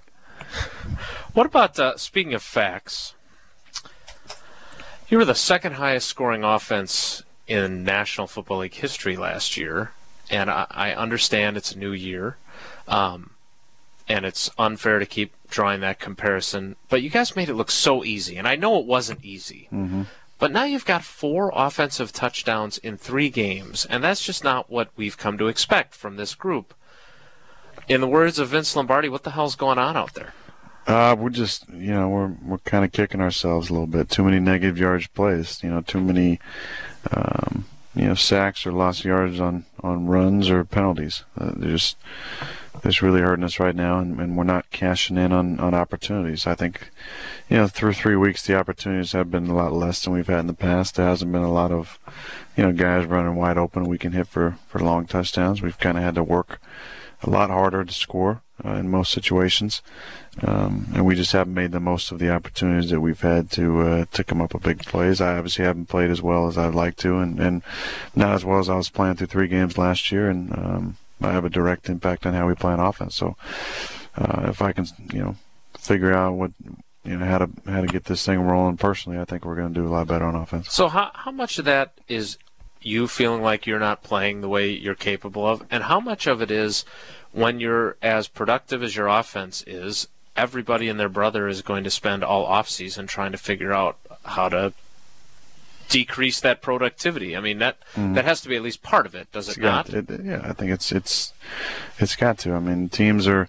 What 1.33 1.45
about 1.45 1.79
uh, 1.79 1.97
speaking 1.97 2.33
of 2.33 2.43
facts? 2.43 3.13
You 5.07 5.17
were 5.17 5.25
the 5.25 5.35
second 5.35 5.73
highest 5.73 6.07
scoring 6.07 6.43
offense 6.43 7.23
in 7.47 7.83
National 7.83 8.27
Football 8.27 8.59
League 8.59 8.73
history 8.73 9.17
last 9.17 9.57
year, 9.57 9.91
and 10.29 10.49
I, 10.49 10.67
I 10.69 10.93
understand 10.93 11.57
it's 11.57 11.73
a 11.73 11.77
new 11.77 11.91
year, 11.91 12.37
um, 12.87 13.31
and 14.07 14.25
it's 14.25 14.49
unfair 14.57 14.99
to 14.99 15.05
keep 15.05 15.33
drawing 15.49 15.81
that 15.81 15.99
comparison. 15.99 16.75
But 16.89 17.01
you 17.01 17.09
guys 17.09 17.35
made 17.35 17.49
it 17.49 17.55
look 17.55 17.71
so 17.71 18.03
easy, 18.03 18.37
and 18.37 18.47
I 18.47 18.55
know 18.55 18.79
it 18.79 18.85
wasn't 18.85 19.23
easy. 19.23 19.67
Mm-hmm. 19.71 20.03
But 20.41 20.51
now 20.51 20.63
you've 20.63 20.85
got 20.85 21.03
four 21.03 21.51
offensive 21.53 22.11
touchdowns 22.11 22.79
in 22.79 22.97
three 22.97 23.29
games, 23.29 23.85
and 23.85 24.03
that's 24.03 24.25
just 24.25 24.43
not 24.43 24.71
what 24.71 24.89
we've 24.95 25.15
come 25.15 25.37
to 25.37 25.47
expect 25.47 25.93
from 25.93 26.15
this 26.15 26.33
group. 26.33 26.73
In 27.87 28.01
the 28.01 28.07
words 28.07 28.39
of 28.39 28.49
Vince 28.49 28.75
Lombardi, 28.75 29.07
what 29.07 29.21
the 29.21 29.29
hell's 29.29 29.55
going 29.55 29.77
on 29.77 29.95
out 29.95 30.15
there? 30.15 30.33
Uh, 30.87 31.15
we're 31.15 31.29
just, 31.29 31.69
you 31.69 31.93
know, 31.93 32.09
we're 32.09 32.33
we're 32.43 32.57
kind 32.57 32.83
of 32.83 32.91
kicking 32.91 33.21
ourselves 33.21 33.69
a 33.69 33.73
little 33.73 33.85
bit. 33.85 34.09
Too 34.09 34.23
many 34.23 34.39
negative 34.39 34.79
yards 34.79 35.05
plays. 35.05 35.61
You 35.61 35.69
know, 35.69 35.81
too 35.81 36.01
many, 36.01 36.39
um, 37.11 37.65
you 37.93 38.05
know, 38.05 38.15
sacks 38.15 38.65
or 38.65 38.71
lost 38.71 39.05
yards 39.05 39.39
on 39.39 39.65
on 39.81 40.07
runs 40.07 40.49
or 40.49 40.65
penalties. 40.65 41.23
Uh, 41.37 41.51
they're 41.55 41.69
just 41.69 41.97
it's 42.83 43.01
really 43.01 43.21
hurting 43.21 43.43
us 43.43 43.59
right 43.59 43.75
now, 43.75 43.99
and, 43.99 44.19
and 44.19 44.37
we're 44.37 44.43
not 44.43 44.71
cashing 44.71 45.17
in 45.17 45.31
on 45.31 45.59
on 45.59 45.73
opportunities. 45.73 46.47
I 46.47 46.55
think, 46.55 46.89
you 47.49 47.57
know, 47.57 47.67
through 47.67 47.93
three 47.93 48.15
weeks, 48.15 48.45
the 48.45 48.55
opportunities 48.55 49.11
have 49.11 49.29
been 49.29 49.47
a 49.47 49.55
lot 49.55 49.73
less 49.73 50.03
than 50.03 50.13
we've 50.13 50.27
had 50.27 50.39
in 50.39 50.47
the 50.47 50.53
past. 50.53 50.95
There 50.95 51.05
hasn't 51.05 51.31
been 51.31 51.43
a 51.43 51.51
lot 51.51 51.71
of, 51.71 51.99
you 52.55 52.63
know, 52.63 52.71
guys 52.71 53.05
running 53.05 53.35
wide 53.35 53.57
open. 53.57 53.85
We 53.85 53.97
can 53.97 54.13
hit 54.13 54.27
for 54.27 54.57
for 54.67 54.79
long 54.79 55.05
touchdowns. 55.05 55.61
We've 55.61 55.77
kind 55.79 55.97
of 55.97 56.03
had 56.03 56.15
to 56.15 56.23
work 56.23 56.59
a 57.23 57.29
lot 57.29 57.49
harder 57.49 57.83
to 57.83 57.93
score 57.93 58.41
uh, 58.65 58.71
in 58.71 58.89
most 58.89 59.11
situations, 59.11 59.81
um, 60.41 60.87
and 60.95 61.05
we 61.05 61.13
just 61.13 61.33
haven't 61.33 61.53
made 61.53 61.71
the 61.71 61.79
most 61.79 62.11
of 62.11 62.19
the 62.19 62.31
opportunities 62.31 62.89
that 62.89 63.01
we've 63.01 63.21
had 63.21 63.51
to 63.51 63.81
uh, 63.81 64.05
to 64.11 64.23
come 64.23 64.41
up 64.41 64.53
with 64.53 64.63
big 64.63 64.79
plays. 64.85 65.21
I 65.21 65.37
obviously 65.37 65.65
haven't 65.65 65.89
played 65.89 66.09
as 66.09 66.21
well 66.21 66.47
as 66.47 66.57
I'd 66.57 66.73
like 66.73 66.95
to, 66.97 67.17
and, 67.17 67.39
and 67.39 67.61
not 68.15 68.33
as 68.33 68.43
well 68.43 68.59
as 68.59 68.69
I 68.69 68.75
was 68.75 68.89
playing 68.89 69.15
through 69.15 69.27
three 69.27 69.47
games 69.47 69.77
last 69.77 70.11
year, 70.11 70.29
and 70.29 70.51
um, 70.53 70.97
have 71.29 71.45
a 71.45 71.49
direct 71.49 71.89
impact 71.89 72.25
on 72.25 72.33
how 72.33 72.47
we 72.47 72.55
play 72.55 72.73
on 72.73 72.79
offense. 72.79 73.15
So 73.15 73.35
uh, 74.15 74.45
if 74.47 74.61
I 74.61 74.71
can, 74.71 74.87
you 75.13 75.19
know, 75.19 75.35
figure 75.77 76.13
out 76.13 76.33
what 76.33 76.51
you 77.03 77.17
know 77.17 77.25
how 77.25 77.39
to 77.39 77.49
how 77.65 77.81
to 77.81 77.87
get 77.87 78.05
this 78.05 78.25
thing 78.25 78.39
rolling 78.39 78.77
personally, 78.77 79.19
I 79.19 79.25
think 79.25 79.45
we're 79.45 79.55
going 79.55 79.73
to 79.73 79.79
do 79.79 79.87
a 79.87 79.89
lot 79.89 80.07
better 80.07 80.25
on 80.25 80.35
offense. 80.35 80.71
So 80.71 80.87
how 80.87 81.11
how 81.13 81.31
much 81.31 81.59
of 81.59 81.65
that 81.65 81.93
is 82.07 82.37
you 82.81 83.07
feeling 83.07 83.41
like 83.41 83.67
you're 83.67 83.79
not 83.79 84.03
playing 84.03 84.41
the 84.41 84.49
way 84.49 84.69
you're 84.69 84.95
capable 84.95 85.45
of, 85.45 85.65
and 85.69 85.83
how 85.83 85.99
much 85.99 86.27
of 86.27 86.41
it 86.41 86.51
is 86.51 86.85
when 87.31 87.59
you're 87.59 87.95
as 88.01 88.27
productive 88.27 88.83
as 88.83 88.95
your 88.95 89.07
offense 89.07 89.63
is, 89.65 90.07
everybody 90.35 90.89
and 90.89 90.99
their 90.99 91.09
brother 91.09 91.47
is 91.47 91.61
going 91.61 91.83
to 91.83 91.89
spend 91.89 92.23
all 92.23 92.45
off 92.45 92.69
season 92.69 93.07
trying 93.07 93.31
to 93.31 93.37
figure 93.37 93.71
out 93.71 93.97
how 94.25 94.49
to 94.49 94.73
decrease 95.91 96.39
that 96.39 96.61
productivity. 96.61 97.35
I 97.37 97.41
mean 97.41 97.59
that 97.59 97.77
that 97.95 98.25
has 98.25 98.41
to 98.41 98.49
be 98.49 98.55
at 98.55 98.61
least 98.63 98.81
part 98.81 99.05
of 99.05 99.13
it, 99.13 99.31
does 99.31 99.47
it 99.47 99.51
It's 99.51 99.59
got- 99.59 99.91
not? 99.93 100.09
it- 100.09 100.23
yeah, 100.25 100.41
I 100.43 100.53
think 100.53 100.71
it's 100.71 100.91
it's 100.91 101.33
it's 101.99 102.15
got 102.15 102.37
to. 102.39 102.53
I 102.53 102.59
mean, 102.59 102.89
teams 102.89 103.27
are 103.27 103.47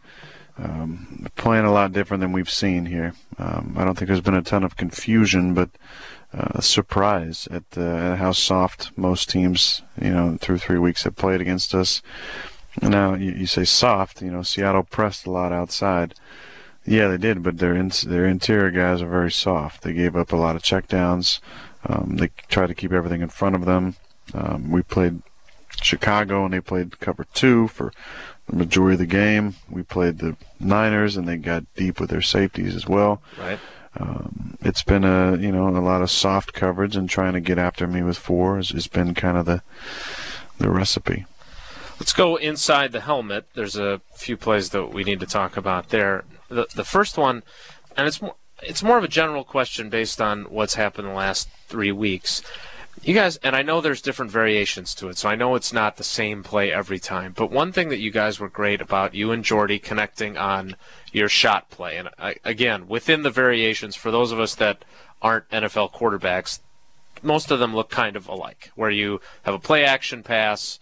um, 0.58 1.26
playing 1.36 1.64
a 1.64 1.72
lot 1.72 1.92
different 1.92 2.20
than 2.20 2.32
we've 2.32 2.50
seen 2.50 2.86
here. 2.86 3.14
Um, 3.38 3.74
I 3.78 3.84
don't 3.84 3.96
think 3.96 4.08
there's 4.08 4.20
been 4.20 4.34
a 4.34 4.42
ton 4.42 4.64
of 4.64 4.76
confusion, 4.76 5.54
but 5.54 5.70
uh, 6.34 6.60
surprise 6.60 7.48
at, 7.50 7.64
uh, 7.76 7.80
at 8.12 8.18
how 8.18 8.32
soft 8.32 8.90
most 8.96 9.30
teams, 9.30 9.82
you 10.00 10.10
know, 10.10 10.36
through 10.40 10.58
three 10.58 10.78
weeks 10.78 11.04
have 11.04 11.16
played 11.16 11.40
against 11.40 11.74
us. 11.74 12.02
Now 12.82 13.14
you, 13.14 13.32
you 13.32 13.46
say 13.46 13.64
soft, 13.64 14.20
you 14.22 14.30
know, 14.30 14.42
Seattle 14.42 14.82
pressed 14.82 15.26
a 15.26 15.30
lot 15.30 15.52
outside. 15.52 16.14
Yeah, 16.84 17.08
they 17.08 17.18
did, 17.18 17.42
but 17.42 17.58
their 17.58 17.74
in, 17.76 17.90
their 18.06 18.26
interior 18.26 18.70
guys 18.70 19.00
are 19.02 19.08
very 19.08 19.30
soft. 19.30 19.82
They 19.82 19.92
gave 19.92 20.16
up 20.16 20.32
a 20.32 20.36
lot 20.36 20.56
of 20.56 20.62
checkdowns. 20.62 21.38
Um, 21.86 22.16
they 22.16 22.30
try 22.48 22.66
to 22.66 22.74
keep 22.74 22.92
everything 22.92 23.22
in 23.22 23.28
front 23.28 23.54
of 23.54 23.64
them. 23.64 23.96
Um, 24.34 24.70
we 24.70 24.82
played 24.82 25.22
Chicago 25.80 26.44
and 26.44 26.54
they 26.54 26.60
played 26.60 27.00
cover 27.00 27.26
two 27.32 27.68
for 27.68 27.92
the 28.48 28.56
majority 28.56 28.94
of 28.94 28.98
the 29.00 29.06
game. 29.06 29.54
We 29.68 29.82
played 29.82 30.18
the 30.18 30.36
Niners 30.60 31.16
and 31.16 31.26
they 31.26 31.36
got 31.36 31.64
deep 31.74 32.00
with 32.00 32.10
their 32.10 32.22
safeties 32.22 32.74
as 32.74 32.86
well. 32.86 33.22
Right. 33.38 33.58
Um, 33.98 34.56
it's 34.62 34.82
been 34.82 35.04
a 35.04 35.36
you 35.36 35.52
know 35.52 35.68
a 35.68 35.78
lot 35.80 36.02
of 36.02 36.10
soft 36.10 36.54
coverage 36.54 36.96
and 36.96 37.10
trying 37.10 37.34
to 37.34 37.40
get 37.40 37.58
after 37.58 37.86
me 37.86 38.02
with 38.02 38.16
four 38.16 38.56
has, 38.56 38.70
has 38.70 38.86
been 38.86 39.14
kind 39.14 39.36
of 39.36 39.44
the 39.44 39.62
the 40.58 40.70
recipe. 40.70 41.26
Let's 42.00 42.14
go 42.14 42.36
inside 42.36 42.92
the 42.92 43.00
helmet. 43.00 43.46
There's 43.54 43.76
a 43.76 44.00
few 44.14 44.36
plays 44.36 44.70
that 44.70 44.86
we 44.86 45.04
need 45.04 45.20
to 45.20 45.26
talk 45.26 45.56
about 45.56 45.90
there. 45.90 46.24
The 46.48 46.66
the 46.74 46.84
first 46.84 47.18
one, 47.18 47.42
and 47.96 48.06
it's 48.08 48.22
more 48.22 48.36
it's 48.62 48.82
more 48.82 48.98
of 48.98 49.04
a 49.04 49.08
general 49.08 49.44
question 49.44 49.88
based 49.88 50.20
on 50.20 50.44
what's 50.44 50.74
happened 50.74 51.08
the 51.08 51.12
last 51.12 51.48
three 51.68 51.92
weeks. 51.92 52.42
You 53.02 53.14
guys, 53.14 53.36
and 53.38 53.56
I 53.56 53.62
know 53.62 53.80
there's 53.80 54.02
different 54.02 54.30
variations 54.30 54.94
to 54.96 55.08
it, 55.08 55.18
so 55.18 55.28
I 55.28 55.34
know 55.34 55.54
it's 55.54 55.72
not 55.72 55.96
the 55.96 56.04
same 56.04 56.42
play 56.42 56.72
every 56.72 56.98
time. 56.98 57.32
But 57.32 57.50
one 57.50 57.72
thing 57.72 57.88
that 57.88 57.98
you 57.98 58.10
guys 58.10 58.38
were 58.38 58.48
great 58.48 58.80
about, 58.80 59.14
you 59.14 59.32
and 59.32 59.42
Jordy 59.42 59.78
connecting 59.78 60.36
on 60.36 60.76
your 61.10 61.28
shot 61.28 61.70
play, 61.70 61.96
and 61.96 62.10
I, 62.18 62.36
again, 62.44 62.86
within 62.86 63.22
the 63.22 63.30
variations, 63.30 63.96
for 63.96 64.10
those 64.10 64.30
of 64.30 64.38
us 64.38 64.54
that 64.56 64.84
aren't 65.20 65.48
NFL 65.50 65.92
quarterbacks, 65.92 66.60
most 67.22 67.50
of 67.50 67.58
them 67.58 67.74
look 67.74 67.90
kind 67.90 68.14
of 68.14 68.28
alike, 68.28 68.70
where 68.74 68.90
you 68.90 69.20
have 69.42 69.54
a 69.54 69.58
play 69.58 69.84
action 69.84 70.22
pass, 70.22 70.78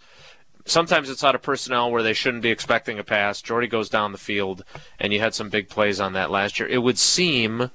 sometimes 0.65 1.09
it's 1.09 1.23
out 1.23 1.35
of 1.35 1.41
personnel 1.41 1.91
where 1.91 2.03
they 2.03 2.13
shouldn't 2.13 2.43
be 2.43 2.51
expecting 2.51 2.99
a 2.99 3.03
pass. 3.03 3.41
Jordy 3.41 3.67
goes 3.67 3.89
down 3.89 4.11
the 4.11 4.17
field, 4.17 4.63
and 4.99 5.13
you 5.13 5.19
had 5.19 5.33
some 5.33 5.49
big 5.49 5.69
plays 5.69 5.99
on 5.99 6.13
that 6.13 6.31
last 6.31 6.59
year. 6.59 6.67
It 6.67 6.79
would 6.79 6.97
seem 6.97 7.71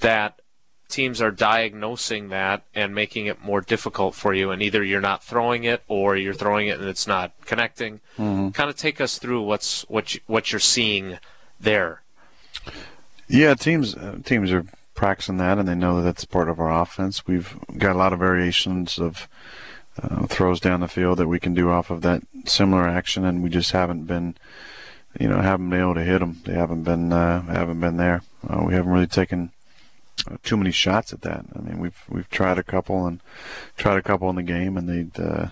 that 0.00 0.40
teams 0.88 1.20
are 1.20 1.30
diagnosing 1.30 2.28
that 2.28 2.62
and 2.74 2.94
making 2.94 3.26
it 3.26 3.42
more 3.42 3.60
difficult 3.60 4.14
for 4.14 4.32
you, 4.32 4.50
and 4.50 4.62
either 4.62 4.82
you're 4.84 5.00
not 5.00 5.24
throwing 5.24 5.64
it 5.64 5.82
or 5.88 6.16
you're 6.16 6.34
throwing 6.34 6.68
it 6.68 6.78
and 6.78 6.88
it's 6.88 7.06
not 7.06 7.32
connecting. 7.44 8.00
Kind 8.52 8.70
of 8.70 8.76
take 8.76 9.00
us 9.00 9.18
through 9.18 9.42
what's 9.42 9.82
what 9.88 10.14
you, 10.14 10.20
what 10.26 10.52
you're 10.52 10.60
seeing 10.60 11.18
there. 11.58 12.02
Yeah, 13.28 13.54
teams 13.54 13.94
uh, 13.96 14.18
teams 14.24 14.52
are 14.52 14.64
practicing 14.94 15.38
that, 15.38 15.58
and 15.58 15.68
they 15.68 15.74
know 15.74 15.96
that 15.96 16.02
that's 16.02 16.24
part 16.24 16.48
of 16.48 16.60
our 16.60 16.72
offense. 16.82 17.26
We've 17.26 17.56
got 17.76 17.96
a 17.96 17.98
lot 17.98 18.12
of 18.12 18.20
variations 18.20 18.98
of 18.98 19.28
uh, 20.02 20.26
throws 20.26 20.60
down 20.60 20.80
the 20.80 20.88
field 20.88 21.18
that 21.18 21.28
we 21.28 21.40
can 21.40 21.54
do 21.54 21.70
off 21.70 21.90
of 21.90 22.02
that 22.02 22.22
similar 22.44 22.86
action, 22.86 23.24
and 23.24 23.42
we 23.42 23.50
just 23.50 23.72
haven't 23.72 24.04
been, 24.04 24.36
you 25.18 25.28
know, 25.28 25.40
haven't 25.40 25.70
been 25.70 25.80
able 25.80 25.94
to 25.94 26.04
hit 26.04 26.18
them. 26.18 26.40
They 26.44 26.54
haven't 26.54 26.82
been 26.82 27.12
uh, 27.12 27.42
haven't 27.42 27.80
been 27.80 27.96
there. 27.96 28.22
Uh, 28.46 28.62
we 28.64 28.74
haven't 28.74 28.92
really 28.92 29.06
taken 29.06 29.50
too 30.42 30.56
many 30.56 30.70
shots 30.70 31.12
at 31.12 31.22
that. 31.22 31.44
I 31.54 31.60
mean, 31.60 31.78
we've 31.78 32.02
we've 32.08 32.28
tried 32.30 32.58
a 32.58 32.62
couple 32.62 33.06
and 33.06 33.20
tried 33.76 33.98
a 33.98 34.02
couple 34.02 34.28
in 34.30 34.36
the 34.36 34.42
game, 34.42 34.76
and 34.76 34.88
they 34.88 35.22
uh, 35.22 35.48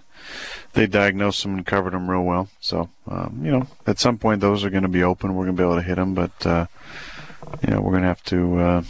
they 0.73 0.87
diagnosed 0.87 1.43
them 1.43 1.55
and 1.55 1.67
covered 1.67 1.93
them 1.93 2.11
real 2.11 2.23
well. 2.23 2.49
So 2.61 2.91
um, 3.07 3.41
you 3.43 3.51
know, 3.51 3.67
at 3.87 3.99
some 3.99 4.19
point 4.19 4.41
those 4.41 4.65
are 4.65 4.71
going 4.71 4.83
to 4.83 4.89
be 4.89 5.03
open. 5.03 5.35
We're 5.35 5.45
going 5.45 5.57
to 5.57 5.63
be 5.63 5.67
able 5.67 5.77
to 5.77 5.83
hit 5.83 5.97
them, 5.97 6.15
but 6.15 6.47
uh, 6.47 6.67
you 7.63 7.71
know, 7.71 7.81
we're 7.81 7.93
going 7.93 8.03
to 8.03 8.09
have 8.09 8.25
to 8.25 8.59
uh, 8.59 8.83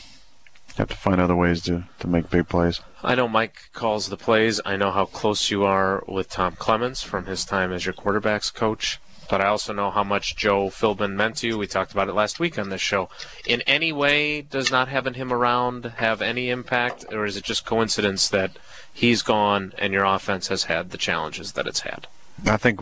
have 0.77 0.89
to 0.89 0.97
find 0.97 1.21
other 1.21 1.37
ways 1.37 1.63
to 1.63 1.85
to 2.01 2.07
make 2.07 2.31
big 2.31 2.49
plays. 2.49 2.81
I 3.03 3.15
know 3.15 3.29
Mike 3.29 3.71
calls 3.73 4.09
the 4.09 4.17
plays. 4.17 4.61
I 4.65 4.77
know 4.77 4.91
how 4.91 5.05
close 5.05 5.51
you 5.51 5.65
are 5.65 6.03
with 6.09 6.29
Tom 6.31 6.57
Clements 6.57 7.03
from 7.03 7.27
his 7.27 7.45
time 7.45 7.73
as 7.73 7.85
your 7.85 7.95
quarterbacks 7.95 8.53
coach 8.53 8.99
but 9.29 9.41
I 9.41 9.47
also 9.47 9.73
know 9.73 9.91
how 9.91 10.05
much 10.05 10.37
Joe 10.37 10.69
Philbin 10.69 11.15
meant 11.15 11.37
to 11.37 11.47
you. 11.47 11.59
We 11.59 11.67
talked 11.67 11.93
about 11.93 12.09
it 12.09 12.15
last 12.15 12.39
week 12.39 12.59
on 12.59 12.69
this 12.69 12.81
show. 12.81 13.09
In 13.47 13.63
any 13.63 13.93
way, 13.93 14.43
does 14.43 14.71
not 14.71 14.89
having 14.89 15.15
him 15.15 15.33
around 15.33 15.85
have 15.97 16.23
any 16.23 16.51
impact, 16.51 17.07
or 17.11 17.25
is 17.25 17.37
it 17.37 17.45
just 17.45 17.65
coincidence 17.67 18.29
that 18.29 18.53
he's 18.93 19.23
gone 19.23 19.73
and 19.79 19.93
your 19.93 20.05
offense 20.05 20.49
has 20.49 20.65
had 20.65 20.91
the 20.91 20.99
challenges 20.99 21.53
that 21.53 21.67
it's 21.67 21.81
had? 21.81 22.07
I 22.47 22.57
think 22.57 22.81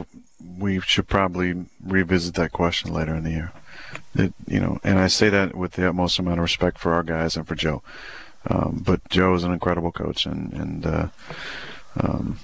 we 0.58 0.80
should 0.80 1.08
probably 1.08 1.66
revisit 1.82 2.34
that 2.34 2.52
question 2.52 2.92
later 2.92 3.14
in 3.14 3.24
the 3.24 3.30
year. 3.30 3.52
It, 4.14 4.34
you 4.46 4.60
know, 4.60 4.78
and 4.84 4.98
I 4.98 5.06
say 5.06 5.28
that 5.30 5.54
with 5.54 5.72
the 5.72 5.88
utmost 5.88 6.18
amount 6.18 6.38
of 6.38 6.42
respect 6.42 6.78
for 6.78 6.92
our 6.92 7.02
guys 7.02 7.36
and 7.36 7.46
for 7.46 7.54
Joe. 7.54 7.82
Um, 8.46 8.82
but 8.84 9.08
Joe 9.08 9.34
is 9.34 9.44
an 9.44 9.52
incredible 9.52 9.92
coach, 9.92 10.26
and 10.26 10.52
and 10.52 10.86
uh, 10.86 11.08
um, 12.00 12.38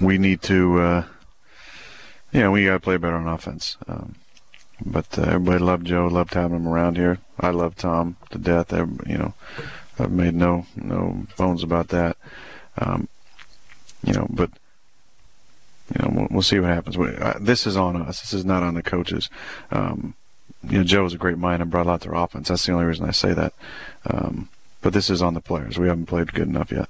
we 0.00 0.18
need 0.18 0.42
to. 0.42 0.80
Uh, 0.80 1.04
yeah, 2.32 2.48
we 2.48 2.64
got 2.64 2.74
to 2.74 2.80
play 2.80 2.96
better 2.96 3.16
on 3.16 3.28
offense. 3.28 3.76
Um, 3.86 4.14
but 4.84 5.18
uh, 5.18 5.22
everybody 5.22 5.58
loved 5.58 5.86
Joe, 5.86 6.06
loved 6.08 6.34
having 6.34 6.56
him 6.56 6.68
around 6.68 6.96
here. 6.96 7.18
I 7.38 7.50
love 7.50 7.76
Tom 7.76 8.16
to 8.30 8.38
death. 8.38 8.72
you 8.72 9.18
know, 9.18 9.34
I've 9.98 10.10
made 10.10 10.34
no 10.34 10.66
no 10.76 11.26
bones 11.36 11.62
about 11.62 11.88
that. 11.88 12.16
Um, 12.78 13.08
you 14.04 14.12
know, 14.12 14.26
but 14.30 14.50
you 15.94 16.02
know, 16.02 16.10
we'll, 16.12 16.28
we'll 16.30 16.42
see 16.42 16.58
what 16.58 16.70
happens. 16.70 16.98
We, 16.98 17.14
uh, 17.14 17.34
this 17.40 17.66
is 17.66 17.76
on 17.76 18.00
us. 18.00 18.20
This 18.20 18.32
is 18.32 18.44
not 18.44 18.62
on 18.62 18.74
the 18.74 18.82
coaches. 18.82 19.30
Um, 19.70 20.14
you 20.68 20.78
know, 20.78 20.84
Joe 20.84 21.02
was 21.02 21.14
a 21.14 21.18
great 21.18 21.38
mind 21.38 21.62
and 21.62 21.70
brought 21.70 21.86
a 21.86 21.88
lot 21.88 22.02
to 22.02 22.10
our 22.10 22.24
offense. 22.24 22.48
That's 22.48 22.64
the 22.66 22.72
only 22.72 22.86
reason 22.86 23.06
I 23.06 23.10
say 23.10 23.34
that. 23.34 23.52
Um, 24.06 24.48
but 24.80 24.92
this 24.92 25.10
is 25.10 25.22
on 25.22 25.34
the 25.34 25.40
players. 25.40 25.78
We 25.78 25.88
haven't 25.88 26.06
played 26.06 26.32
good 26.32 26.48
enough 26.48 26.70
yet. 26.70 26.88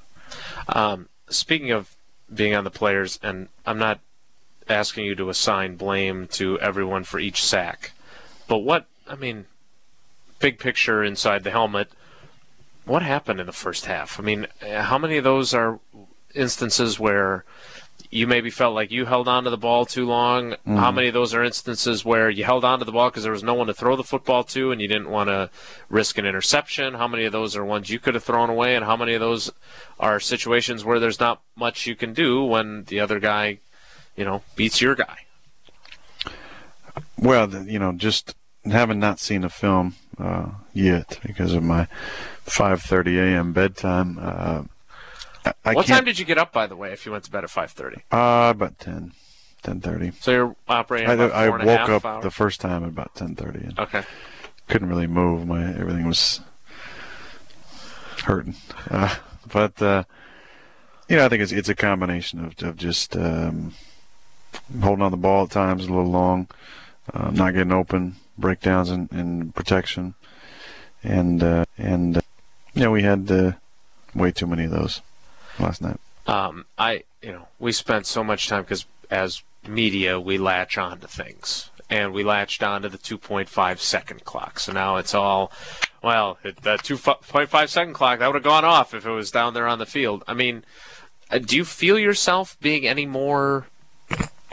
Um, 0.69 1.09
speaking 1.29 1.71
of 1.71 1.95
being 2.33 2.55
on 2.55 2.65
the 2.65 2.71
players, 2.71 3.19
and 3.23 3.49
I'm 3.67 3.79
not 3.79 4.01
asking 4.69 5.05
you 5.05 5.15
to 5.17 5.29
assign 5.29 5.77
blame 5.77 6.27
to 6.29 6.59
everyone 6.61 7.05
for 7.05 7.19
each 7.19 7.43
sack. 7.43 7.93
But 8.49 8.59
what, 8.59 8.87
I 9.09 9.15
mean, 9.15 9.47
big 10.39 10.59
picture 10.59 11.05
inside 11.05 11.45
the 11.45 11.51
helmet, 11.51 11.89
what 12.85 13.03
happened 13.03 13.41
in 13.41 13.47
the 13.47 13.53
first 13.53 13.87
half? 13.87 14.19
I 14.19 14.23
mean, 14.23 14.47
how 14.61 14.99
many 14.99 15.17
of 15.17 15.25
those 15.25 15.55
are 15.55 15.79
instances 16.35 16.99
where 16.99 17.45
you 18.13 18.27
maybe 18.27 18.51
felt 18.51 18.75
like 18.75 18.91
you 18.91 19.07
held 19.07 19.27
on 19.27 19.45
to 19.45 19.51
the 19.51 19.57
ball 19.57 19.87
too 19.87 20.07
long? 20.07 20.55
Mm. 20.67 20.79
How 20.79 20.93
many 20.93 21.09
of 21.09 21.15
those 21.15 21.35
are 21.35 21.43
instances 21.43 22.05
where 22.05 22.31
you 22.31 22.45
held 22.45 22.65
on 22.65 22.79
to 22.79 22.85
the 22.85 22.93
ball 22.93 23.11
because 23.11 23.23
there 23.23 23.33
was 23.33 23.43
no 23.43 23.55
one 23.55 23.67
to 23.67 23.75
throw 23.75 23.97
the 23.97 24.05
football 24.05 24.45
to 24.45 24.71
and 24.71 24.81
you 24.81 24.89
didn't 24.89 25.11
want 25.11 25.29
to 25.29 25.51
risk 25.89 26.19
an 26.19 26.27
interception? 26.27 26.95
How 26.95 27.09
many 27.09 27.25
of 27.25 27.33
those 27.33 27.57
are 27.57 27.65
ones 27.65 27.91
you 27.91 27.99
could 27.99 28.15
have 28.15 28.25
thrown 28.25 28.51
away? 28.51 28.77
And 28.77 28.85
how 28.85 28.97
many 28.97 29.15
of 29.15 29.21
those 29.21 29.51
are 29.99 30.21
situations 30.21 30.85
where 30.85 31.01
there's 31.01 31.21
not 31.21 31.43
much 31.57 31.87
you 31.87 31.97
can 31.97 32.13
do 32.13 32.45
when 32.45 32.85
the 32.85 33.01
other 33.01 33.19
guy 33.19 33.59
you 34.17 34.25
know, 34.25 34.43
beats 34.57 34.81
your 34.81 34.95
guy. 34.95 35.19
Well, 37.19 37.53
you 37.65 37.79
know, 37.79 37.93
just 37.93 38.35
having 38.65 38.99
not 38.99 39.19
seen 39.19 39.45
a 39.45 39.49
film 39.49 39.95
uh, 40.19 40.51
yet 40.73 41.19
because 41.25 41.53
of 41.55 41.63
my 41.63 41.87
5:30 42.47 43.19
a.m. 43.19 43.53
bedtime. 43.53 44.19
Uh, 44.21 44.63
I, 45.65 45.75
what 45.75 45.87
time 45.87 46.05
did 46.05 46.19
you 46.19 46.25
get 46.25 46.39
up, 46.39 46.53
by 46.53 46.67
the 46.67 46.77
way, 46.77 46.93
if 46.93 47.05
you 47.05 47.13
went 47.13 47.25
to 47.25 47.31
bed 47.31 47.45
at 47.45 47.51
5:30? 47.51 48.03
Uh, 48.11 48.51
about 48.51 48.79
10, 48.79 49.13
10:30. 49.63 50.15
So 50.21 50.31
you're 50.31 50.57
operating. 50.69 51.09
I, 51.09 51.25
I 51.25 51.49
woke 51.49 51.89
up 51.89 52.05
hours? 52.05 52.23
the 52.23 52.31
first 52.31 52.61
time 52.61 52.85
at 52.85 52.89
about 52.89 53.15
10:30. 53.15 53.79
Okay. 53.79 54.05
Couldn't 54.69 54.89
really 54.89 55.07
move. 55.07 55.47
My 55.47 55.65
everything 55.65 56.07
was 56.07 56.41
hurting, 58.25 58.55
uh, 58.91 59.17
but 59.53 59.83
uh, 59.83 60.05
you 61.09 61.17
know, 61.17 61.27
I 61.27 61.29
think 61.29 61.43
it's 61.43 61.53
it's 61.53 61.69
a 61.69 61.75
combination 61.75 62.45
of 62.45 62.63
of 62.63 62.77
just. 62.77 63.17
Um, 63.17 63.75
holding 64.83 65.03
on 65.03 65.11
the 65.11 65.17
ball 65.17 65.45
at 65.45 65.51
times 65.51 65.87
a 65.87 65.89
little 65.89 66.11
long, 66.11 66.49
uh, 67.13 67.31
not 67.31 67.55
getting 67.55 67.73
open, 67.73 68.17
breakdowns 68.39 68.91
in, 68.91 69.09
in 69.13 69.53
protection, 69.53 70.15
and 71.03 71.43
uh, 71.43 71.65
and 71.79 72.19
uh, 72.19 72.23
yeah, 72.75 72.89
we 72.89 73.03
had 73.03 73.31
uh, 73.31 73.53
way 74.15 74.31
too 74.31 74.47
many 74.47 74.65
of 74.65 74.71
those 74.71 75.01
last 75.59 75.83
night. 75.83 75.99
Um, 76.27 76.67
I 76.79 77.05
you 77.23 77.33
know 77.33 77.49
we 77.59 77.73
spent 77.73 78.07
so 78.07 78.23
much 78.23 78.49
time 78.49 78.63
because 78.63 78.87
as 79.11 79.43
media 79.67 80.19
we 80.19 80.39
latch 80.39 80.77
on 80.79 80.99
to 81.01 81.07
things 81.07 81.71
and 81.93 82.15
we 82.15 82.25
latched 82.25 82.63
on 82.63 82.83
to 82.83 82.89
the 82.89 82.97
2.5 82.97 83.79
second 83.79 84.25
clock. 84.25 84.59
So 84.59 84.73
now 84.73 84.97
it's 84.97 85.15
all, 85.15 85.53
well, 86.03 86.39
it, 86.43 86.63
the 86.63 86.77
2.5 86.79 87.69
second 87.69 87.93
clock 87.93 88.19
that 88.19 88.27
would 88.27 88.37
have 88.37 88.43
gone 88.43 88.65
off 88.65 88.95
if 88.95 89.05
it 89.05 89.11
was 89.11 89.31
down 89.31 89.53
there 89.53 89.67
on 89.67 89.79
the 89.79 89.85
field. 89.85 90.25
I 90.27 90.33
mean, 90.33 90.65
uh, 91.31 91.37
do 91.39 91.55
you 91.55 91.67
feel 91.67 91.99
yourself 91.99 92.57
being 92.63 92.87
any 92.87 93.05
more 93.05 93.67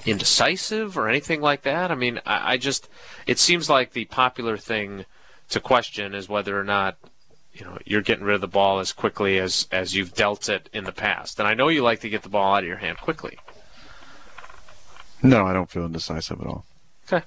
indecisive 0.05 0.97
or 0.97 1.07
anything 1.07 1.39
like 1.39 1.61
that? 1.61 1.91
I 1.91 1.95
mean, 1.95 2.19
I, 2.25 2.53
I 2.53 2.57
just 2.57 2.89
it 3.25 3.39
seems 3.39 3.69
like 3.69 3.93
the 3.93 4.05
popular 4.05 4.57
thing 4.57 5.05
to 5.49 5.61
question 5.61 6.13
is 6.13 6.27
whether 6.27 6.59
or 6.59 6.65
not 6.65 6.97
you 7.59 7.65
know 7.65 7.77
you're 7.85 8.01
getting 8.01 8.23
rid 8.25 8.35
of 8.35 8.41
the 8.41 8.47
ball 8.47 8.79
as 8.79 8.93
quickly 8.93 9.37
as 9.37 9.67
as 9.71 9.95
you've 9.95 10.13
dealt 10.13 10.49
it 10.49 10.69
in 10.73 10.85
the 10.85 10.91
past. 10.91 11.39
And 11.39 11.47
I 11.47 11.53
know 11.53 11.67
you 11.67 11.83
like 11.83 11.99
to 12.01 12.09
get 12.09 12.23
the 12.23 12.29
ball 12.29 12.55
out 12.55 12.63
of 12.63 12.67
your 12.67 12.77
hand 12.77 12.97
quickly. 12.97 13.37
No, 15.21 15.45
I 15.45 15.53
don't 15.53 15.69
feel 15.69 15.85
indecisive 15.85 16.39
at 16.39 16.47
all. 16.47 16.65
Okay. 17.11 17.25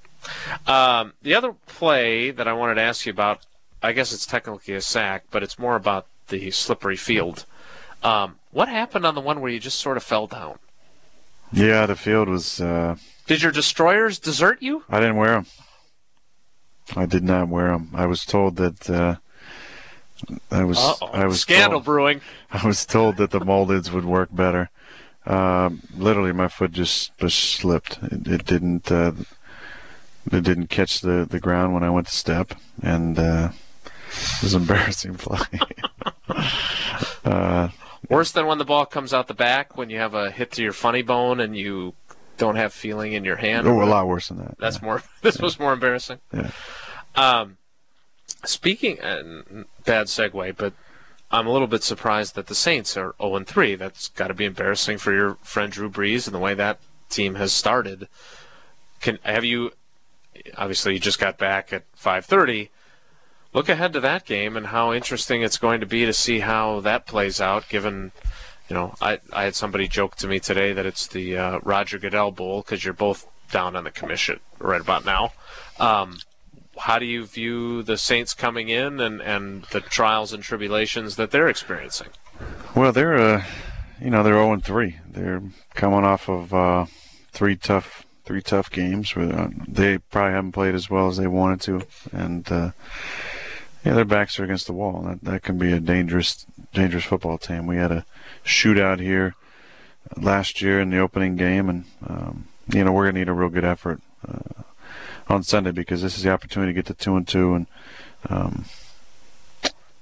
Um, 0.66 1.12
the 1.22 1.34
other 1.34 1.52
play 1.66 2.30
that 2.30 2.48
I 2.48 2.52
wanted 2.52 2.76
to 2.76 2.82
ask 2.82 3.04
you 3.04 3.10
about, 3.10 3.40
I 3.82 3.92
guess 3.92 4.12
it's 4.12 4.24
technically 4.24 4.74
a 4.74 4.80
sack, 4.80 5.24
but 5.30 5.42
it's 5.42 5.58
more 5.58 5.76
about 5.76 6.06
the 6.28 6.50
slippery 6.52 6.96
field. 6.96 7.44
Um, 8.02 8.36
what 8.50 8.68
happened 8.68 9.04
on 9.04 9.14
the 9.14 9.20
one 9.20 9.40
where 9.40 9.50
you 9.50 9.60
just 9.60 9.78
sort 9.78 9.96
of 9.96 10.02
fell 10.02 10.26
down? 10.26 10.58
Yeah, 11.52 11.84
the 11.86 11.96
field 11.96 12.28
was. 12.28 12.60
Uh, 12.60 12.96
did 13.26 13.42
your 13.42 13.52
destroyers 13.52 14.18
desert 14.18 14.62
you? 14.62 14.84
I 14.88 15.00
didn't 15.00 15.16
wear 15.16 15.32
them. 15.32 15.46
I 16.96 17.06
did 17.06 17.22
not 17.22 17.48
wear 17.48 17.68
them. 17.68 17.90
I 17.92 18.06
was 18.06 18.24
told 18.24 18.56
that. 18.56 18.88
Uh, 18.88 19.16
I 20.50 20.64
was. 20.64 20.78
Uh-oh. 20.78 21.06
I 21.06 21.26
was 21.26 21.40
scandal 21.40 21.80
told, 21.80 21.84
brewing. 21.84 22.20
I 22.50 22.66
was 22.66 22.86
told 22.86 23.16
that 23.16 23.30
the 23.30 23.40
moldeds 23.40 23.92
would 23.92 24.04
work 24.04 24.28
better. 24.32 24.70
Uh, 25.24 25.70
literally, 25.96 26.32
my 26.32 26.48
foot 26.48 26.72
just 26.72 27.16
just 27.18 27.38
slipped. 27.38 27.98
It, 28.02 28.26
it 28.26 28.44
didn't. 28.44 28.90
Uh, 28.90 29.12
it 30.30 30.44
didn't 30.44 30.68
catch 30.68 31.00
the, 31.00 31.26
the 31.28 31.40
ground 31.40 31.74
when 31.74 31.82
I 31.82 31.90
went 31.90 32.06
to 32.06 32.14
step, 32.14 32.54
and 32.82 33.18
uh, 33.18 33.50
it 34.14 34.42
was 34.42 34.54
embarrassing 34.62 35.14
play. 35.14 35.60
uh, 37.24 37.68
Worse 38.08 38.32
than 38.32 38.46
when 38.46 38.58
the 38.58 38.64
ball 38.64 38.84
comes 38.84 39.14
out 39.14 39.28
the 39.28 39.34
back 39.34 39.76
when 39.76 39.88
you 39.88 39.98
have 39.98 40.14
a 40.14 40.30
hit 40.30 40.52
to 40.52 40.62
your 40.62 40.72
funny 40.72 41.02
bone 41.02 41.40
and 41.40 41.56
you 41.56 41.94
don't 42.36 42.56
have 42.56 42.72
feeling 42.72 43.12
in 43.12 43.24
your 43.24 43.36
hand. 43.36 43.66
Oh, 43.66 43.82
a 43.82 43.86
lot 43.86 44.08
worse 44.08 44.28
than 44.28 44.38
that. 44.38 44.56
That's 44.58 44.80
yeah. 44.80 44.84
more. 44.84 45.02
This 45.22 45.38
yeah. 45.38 45.42
was 45.42 45.58
more 45.58 45.72
embarrassing. 45.72 46.18
Yeah. 46.32 46.50
Um, 47.14 47.58
speaking, 48.44 49.00
uh, 49.00 49.64
bad 49.84 50.06
segue, 50.06 50.56
but 50.56 50.72
I'm 51.30 51.46
a 51.46 51.52
little 51.52 51.66
bit 51.66 51.82
surprised 51.82 52.34
that 52.34 52.46
the 52.46 52.54
Saints 52.54 52.96
are 52.96 53.14
0 53.20 53.44
3. 53.44 53.74
That's 53.74 54.08
got 54.08 54.28
to 54.28 54.34
be 54.34 54.44
embarrassing 54.44 54.98
for 54.98 55.12
your 55.12 55.36
friend 55.42 55.72
Drew 55.72 55.90
Brees 55.90 56.26
and 56.26 56.34
the 56.34 56.40
way 56.40 56.54
that 56.54 56.78
team 57.08 57.36
has 57.36 57.52
started. 57.52 58.08
Can 59.00 59.18
have 59.22 59.44
you? 59.44 59.72
Obviously, 60.56 60.94
you 60.94 61.00
just 61.00 61.18
got 61.18 61.38
back 61.38 61.72
at 61.72 61.84
5:30 61.96 62.68
look 63.52 63.68
ahead 63.68 63.92
to 63.92 64.00
that 64.00 64.24
game 64.24 64.56
and 64.56 64.66
how 64.66 64.92
interesting 64.92 65.42
it's 65.42 65.58
going 65.58 65.80
to 65.80 65.86
be 65.86 66.04
to 66.06 66.12
see 66.12 66.40
how 66.40 66.80
that 66.80 67.06
plays 67.06 67.40
out. 67.40 67.68
Given, 67.68 68.12
you 68.68 68.74
know, 68.74 68.94
I 69.00 69.20
I 69.32 69.44
had 69.44 69.54
somebody 69.54 69.88
joke 69.88 70.16
to 70.16 70.28
me 70.28 70.40
today 70.40 70.72
that 70.72 70.86
it's 70.86 71.06
the 71.06 71.36
uh, 71.36 71.58
Roger 71.62 71.98
Goodell 71.98 72.30
Bowl 72.30 72.62
because 72.62 72.84
you're 72.84 72.94
both 72.94 73.26
down 73.50 73.76
on 73.76 73.84
the 73.84 73.90
commission 73.90 74.40
right 74.58 74.80
about 74.80 75.04
now. 75.04 75.32
Um, 75.78 76.18
how 76.82 76.98
do 76.98 77.06
you 77.06 77.24
view 77.24 77.82
the 77.84 77.96
Saints 77.96 78.34
coming 78.34 78.68
in 78.68 78.98
and, 78.98 79.20
and 79.20 79.64
the 79.70 79.80
trials 79.80 80.32
and 80.32 80.42
tribulations 80.42 81.14
that 81.14 81.30
they're 81.30 81.48
experiencing? 81.48 82.08
Well, 82.74 82.90
they're 82.90 83.16
uh, 83.16 83.44
you 84.00 84.10
know 84.10 84.22
they're 84.22 84.34
0 84.34 84.58
3. 84.58 84.96
They're 85.08 85.42
coming 85.74 86.04
off 86.04 86.28
of 86.28 86.52
uh, 86.52 86.86
three 87.30 87.56
tough 87.56 88.04
three 88.24 88.42
tough 88.42 88.68
games. 88.70 89.14
Where, 89.14 89.32
uh, 89.32 89.48
they 89.68 89.98
probably 89.98 90.32
haven't 90.32 90.52
played 90.52 90.74
as 90.74 90.90
well 90.90 91.06
as 91.06 91.18
they 91.18 91.28
wanted 91.28 91.60
to, 91.62 91.86
and 92.12 92.50
uh, 92.50 92.70
yeah, 93.84 93.94
their 93.94 94.04
backs 94.04 94.40
are 94.40 94.44
against 94.44 94.66
the 94.66 94.72
wall. 94.72 95.02
That 95.02 95.22
that 95.22 95.42
can 95.42 95.58
be 95.58 95.72
a 95.72 95.78
dangerous 95.78 96.46
dangerous 96.74 97.04
football 97.04 97.38
team. 97.38 97.66
We 97.68 97.76
had 97.76 97.92
a 97.92 98.04
shootout 98.44 98.98
here 98.98 99.36
last 100.16 100.60
year 100.60 100.80
in 100.80 100.90
the 100.90 100.98
opening 100.98 101.36
game, 101.36 101.68
and 101.68 101.84
um, 102.04 102.48
you 102.72 102.82
know 102.82 102.90
we're 102.90 103.06
gonna 103.06 103.20
need 103.20 103.28
a 103.28 103.32
real 103.32 103.50
good 103.50 103.64
effort 103.64 104.00
uh, 104.26 104.62
on 105.28 105.42
Sunday 105.42 105.70
because 105.70 106.02
this 106.02 106.16
is 106.16 106.22
the 106.22 106.32
opportunity 106.32 106.72
to 106.72 106.74
get 106.74 106.86
to 106.86 106.94
two 106.94 107.16
and 107.16 107.26
two, 107.26 107.54
and 107.54 107.66
um, 108.28 108.64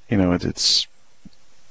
you 0.09 0.17
know 0.17 0.33
it, 0.33 0.45
it's 0.45 0.87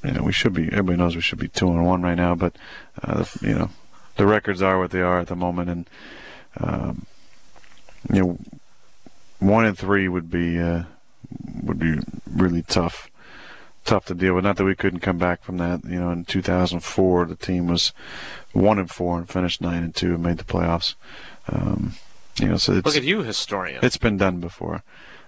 you 0.04 0.12
know 0.12 0.24
we 0.24 0.32
should 0.32 0.54
be. 0.54 0.66
Everybody 0.68 0.98
knows 0.98 1.16
we 1.16 1.22
should 1.22 1.40
be 1.40 1.48
two 1.48 1.70
and 1.70 1.86
one 1.86 2.02
right 2.02 2.16
now, 2.18 2.36
but 2.36 2.56
uh, 3.04 3.26
you 3.42 3.54
know 3.54 3.70
the 4.16 4.26
records 4.26 4.62
are 4.62 4.80
what 4.80 4.92
they 4.92 5.02
are 5.02 5.20
at 5.20 5.28
the 5.28 5.36
moment, 5.36 5.70
and 5.70 5.90
um, 6.60 7.06
you 8.12 8.22
know 8.22 8.38
one 9.40 9.66
and 9.66 9.78
three 9.78 10.08
would 10.08 10.30
be 10.30 10.60
uh, 10.60 10.84
would 11.64 11.80
be 11.80 11.98
really 12.30 12.62
tough 12.62 13.10
tough 13.86 14.06
to 14.06 14.14
deal 14.14 14.36
with. 14.36 14.44
Not 14.44 14.58
that 14.58 14.66
we 14.66 14.76
couldn't 14.76 15.00
come 15.00 15.18
back 15.18 15.44
from 15.44 15.58
that. 15.58 15.84
You 15.84 16.00
know, 16.00 16.12
in 16.12 16.26
2004, 16.26 17.26
the 17.26 17.36
team 17.36 17.68
was 17.68 17.92
one 18.52 18.78
and 18.78 18.90
four 18.90 19.18
and 19.18 19.28
finished 19.28 19.62
nine 19.62 19.84
and 19.84 19.96
two 19.96 20.14
and 20.14 20.24
made 20.24 20.38
the 20.38 20.44
playoffs. 20.44 20.96
Um, 21.48 21.94
you 22.40 22.48
know, 22.48 22.58
so 22.58 22.74
look 22.74 22.96
at 22.96 23.04
you, 23.04 23.24
historian. 23.24 23.80
It's 23.84 23.98
been 23.98 24.18
done 24.18 24.40
before. 24.40 24.84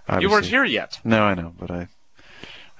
Obviously. 0.07 0.23
You 0.23 0.31
weren't 0.31 0.45
here 0.45 0.65
yet. 0.65 0.99
No, 1.03 1.23
I 1.23 1.33
know, 1.33 1.53
but 1.57 1.71
I 1.71 1.87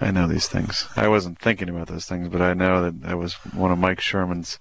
I 0.02 0.10
know 0.10 0.26
these 0.28 0.48
things. 0.48 0.88
I 0.96 1.08
wasn't 1.08 1.40
thinking 1.40 1.70
about 1.70 1.88
those 1.88 2.06
things, 2.06 2.28
but 2.30 2.42
I 2.42 2.56
know 2.56 2.82
that 2.82 3.04
that 3.04 3.20
was 3.20 3.34
one 3.54 3.72
of 3.72 3.78
Mike 3.78 4.02
Sherman's 4.02 4.58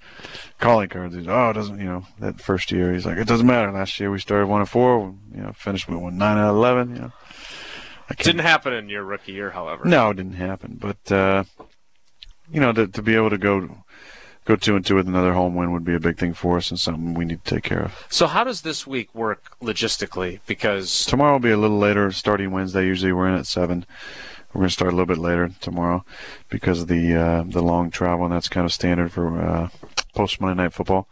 calling 0.58 0.90
cards. 0.90 1.14
He's, 1.14 1.26
oh, 1.26 1.48
it 1.48 1.54
doesn't, 1.54 1.78
you 1.78 1.86
know, 1.86 2.06
that 2.18 2.40
first 2.40 2.70
year, 2.70 2.92
he's 2.92 3.06
like, 3.06 3.16
it 3.16 3.26
doesn't 3.26 3.46
matter. 3.46 3.72
Last 3.72 3.98
year 3.98 4.10
we 4.10 4.18
started 4.18 4.48
one 4.48 4.60
and 4.60 4.68
four, 4.68 5.14
you 5.34 5.40
know, 5.40 5.52
finished 5.52 5.88
with 5.88 5.98
one 5.98 6.18
nine 6.18 6.36
out 6.36 6.50
of 6.50 6.56
eleven. 6.56 6.94
You 6.94 7.02
know, 7.02 7.12
didn't 8.18 8.40
happen 8.40 8.74
in 8.74 8.90
your 8.90 9.02
rookie 9.02 9.32
year, 9.32 9.50
however. 9.50 9.86
No, 9.86 10.10
it 10.10 10.18
didn't 10.18 10.34
happen. 10.34 10.78
But 10.78 11.10
uh, 11.10 11.44
you 12.52 12.60
know, 12.60 12.72
to 12.72 12.86
to 12.88 13.02
be 13.02 13.14
able 13.14 13.30
to 13.30 13.38
go 13.38 13.84
go 14.50 14.56
two 14.56 14.76
and 14.76 14.84
two 14.84 14.96
with 14.96 15.06
another 15.06 15.32
home 15.32 15.54
win 15.54 15.72
would 15.72 15.84
be 15.84 15.94
a 15.94 16.00
big 16.00 16.18
thing 16.18 16.34
for 16.34 16.56
us 16.56 16.70
and 16.70 16.80
something 16.80 17.14
we 17.14 17.24
need 17.24 17.44
to 17.44 17.54
take 17.54 17.64
care 17.64 17.82
of. 17.82 18.06
So 18.08 18.26
how 18.26 18.44
does 18.44 18.62
this 18.62 18.86
week 18.86 19.14
work 19.14 19.56
logistically? 19.62 20.40
Because 20.46 21.06
tomorrow 21.06 21.32
will 21.32 21.40
be 21.40 21.52
a 21.52 21.56
little 21.56 21.78
later, 21.78 22.10
starting 22.10 22.50
Wednesday. 22.50 22.84
Usually 22.84 23.12
we're 23.12 23.28
in 23.28 23.34
at 23.34 23.46
seven. 23.46 23.86
We're 24.52 24.60
going 24.60 24.68
to 24.68 24.72
start 24.74 24.92
a 24.92 24.96
little 24.96 25.06
bit 25.06 25.18
later 25.18 25.50
tomorrow 25.60 26.04
because 26.48 26.82
of 26.82 26.88
the 26.88 27.14
uh, 27.14 27.44
the 27.46 27.62
long 27.62 27.92
travel, 27.92 28.24
and 28.24 28.34
that's 28.34 28.48
kind 28.48 28.64
of 28.64 28.72
standard 28.72 29.12
for 29.12 29.40
uh, 29.40 29.68
post 30.14 30.40
Monday 30.40 30.64
Night 30.64 30.72
Football. 30.72 31.06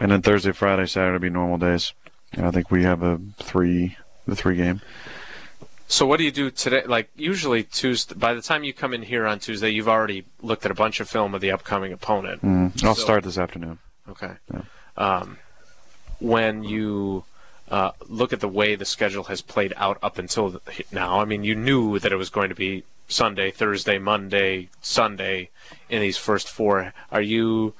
And 0.00 0.10
then 0.10 0.22
Thursday, 0.22 0.50
Friday, 0.50 0.86
Saturday 0.86 1.12
will 1.12 1.20
be 1.20 1.30
normal 1.30 1.58
days. 1.58 1.92
And 2.32 2.44
I 2.44 2.50
think 2.50 2.72
we 2.72 2.82
have 2.82 3.00
a 3.02 3.20
three 3.38 3.96
the 4.26 4.34
three 4.34 4.56
game. 4.56 4.80
So 5.86 6.06
what 6.06 6.16
do 6.18 6.24
you 6.24 6.30
do 6.32 6.50
today? 6.50 6.84
Like 6.86 7.10
usually 7.14 7.62
Tuesday. 7.62 8.14
By 8.14 8.34
the 8.34 8.42
time 8.42 8.64
you 8.64 8.72
come 8.72 8.94
in 8.94 9.02
here 9.02 9.26
on 9.26 9.38
Tuesday, 9.38 9.70
you've 9.70 9.88
already 9.88 10.24
looked 10.40 10.64
at 10.64 10.70
a 10.70 10.74
bunch 10.74 11.00
of 11.00 11.08
film 11.08 11.34
of 11.34 11.40
the 11.40 11.50
upcoming 11.50 11.92
opponent. 11.92 12.42
Mm, 12.42 12.84
I'll 12.84 12.94
so, 12.94 13.02
start 13.02 13.24
this 13.24 13.38
afternoon. 13.38 13.78
Okay. 14.08 14.32
Yeah. 14.52 14.62
Um, 14.96 15.38
when 16.20 16.64
you 16.64 17.24
uh, 17.68 17.92
look 18.08 18.32
at 18.32 18.40
the 18.40 18.48
way 18.48 18.74
the 18.74 18.84
schedule 18.84 19.24
has 19.24 19.40
played 19.40 19.72
out 19.76 19.98
up 20.02 20.18
until 20.18 20.60
now. 20.92 21.20
I 21.20 21.24
mean, 21.24 21.44
you 21.44 21.54
knew 21.54 21.98
that 21.98 22.12
it 22.12 22.16
was 22.16 22.30
going 22.30 22.50
to 22.50 22.54
be 22.54 22.84
Sunday, 23.08 23.50
Thursday, 23.50 23.98
Monday, 23.98 24.68
Sunday 24.80 25.50
in 25.88 26.00
these 26.00 26.16
first 26.16 26.48
four. 26.48 26.92
Are 27.10 27.22
you 27.22 27.74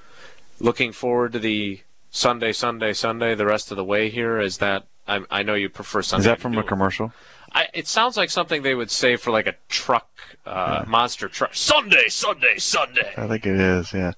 looking 0.59 0.92
forward 0.92 1.32
to 1.32 1.38
the 1.38 1.80
Sunday, 2.11 2.52
Sunday, 2.52 2.92
Sunday 2.92 3.34
the 3.34 3.46
rest 3.46 3.70
of 3.70 3.76
the 3.76 3.84
way 3.84 4.09
here? 4.09 4.40
Is 4.40 4.59
that 4.59 4.84
I, 5.07 5.22
I 5.30 5.42
know 5.42 5.55
you 5.55 5.68
prefer 5.68 6.02
Sunday. 6.02 6.22
Is 6.22 6.26
that 6.26 6.40
from 6.40 6.57
a 6.57 6.62
commercial? 6.62 7.12
I, 7.55 7.68
it 7.72 7.86
sounds 7.86 8.16
like 8.16 8.30
something 8.30 8.62
they 8.62 8.74
would 8.74 8.90
say 8.90 9.16
for 9.16 9.30
like 9.30 9.46
a 9.46 9.55
truck, 9.68 10.09
uh, 10.44 10.80
yeah. 10.82 10.90
monster 10.90 11.28
truck. 11.28 11.55
Sunday, 11.55 12.09
Sunday, 12.09 12.59
Sunday. 12.59 13.14
I 13.16 13.28
think 13.28 13.46
it 13.46 13.61
is. 13.61 13.92
Yeah, 13.92 14.12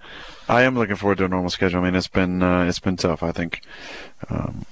I 0.48 0.62
am 0.62 0.74
looking 0.74 0.96
forward 0.96 1.18
to 1.18 1.26
a 1.26 1.28
normal 1.28 1.50
schedule. 1.50 1.80
I 1.80 1.84
mean, 1.84 1.94
it's 1.94 2.08
been 2.08 2.42
uh, 2.42 2.64
it's 2.64 2.80
been 2.80 2.96
tough. 2.96 3.22
I 3.22 3.32
think. 3.32 3.60
Um, 4.30 4.64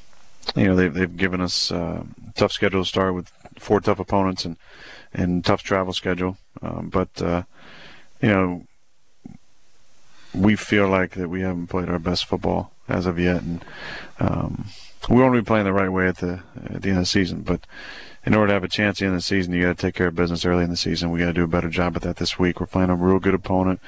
you 0.56 0.66
know, 0.66 0.76
they've, 0.76 0.92
they've 0.92 1.16
given 1.16 1.40
us 1.40 1.72
uh, 1.72 2.04
tough 2.34 2.52
schedule 2.52 2.82
to 2.82 2.88
start 2.88 3.14
with 3.14 3.32
four 3.58 3.80
tough 3.80 3.98
opponents 3.98 4.44
and, 4.44 4.56
and 5.12 5.44
tough 5.44 5.62
travel 5.62 5.92
schedule. 5.92 6.36
Um, 6.62 6.90
but, 6.90 7.22
uh, 7.22 7.42
you 8.20 8.28
know, 8.28 8.66
we 10.34 10.54
feel 10.54 10.88
like 10.88 11.12
that 11.12 11.28
we 11.28 11.40
haven't 11.40 11.68
played 11.68 11.88
our 11.88 11.98
best 11.98 12.26
football 12.26 12.72
as 12.88 13.06
of 13.06 13.18
yet. 13.18 13.42
And 13.42 13.64
um, 14.20 14.66
we 15.08 15.20
want 15.20 15.34
to 15.34 15.40
be 15.40 15.46
playing 15.46 15.64
the 15.64 15.72
right 15.72 15.88
way 15.88 16.08
at 16.08 16.18
the, 16.18 16.42
at 16.66 16.82
the 16.82 16.90
end 16.90 16.98
of 16.98 17.02
the 17.02 17.06
season. 17.06 17.40
But 17.40 17.66
in 18.26 18.34
order 18.34 18.48
to 18.48 18.52
have 18.54 18.64
a 18.64 18.68
chance 18.68 19.02
in 19.02 19.14
the 19.14 19.20
season, 19.20 19.52
you 19.52 19.62
got 19.62 19.76
to 19.76 19.86
take 19.86 19.94
care 19.94 20.08
of 20.08 20.14
business 20.14 20.44
early 20.44 20.64
in 20.64 20.70
the 20.70 20.76
season. 20.76 21.10
We 21.10 21.20
got 21.20 21.26
to 21.26 21.32
do 21.32 21.44
a 21.44 21.48
better 21.48 21.68
job 21.68 21.96
at 21.96 22.02
that 22.02 22.16
this 22.16 22.38
week. 22.38 22.60
We're 22.60 22.66
playing 22.66 22.90
a 22.90 22.96
real 22.96 23.18
good 23.18 23.34
opponent 23.34 23.80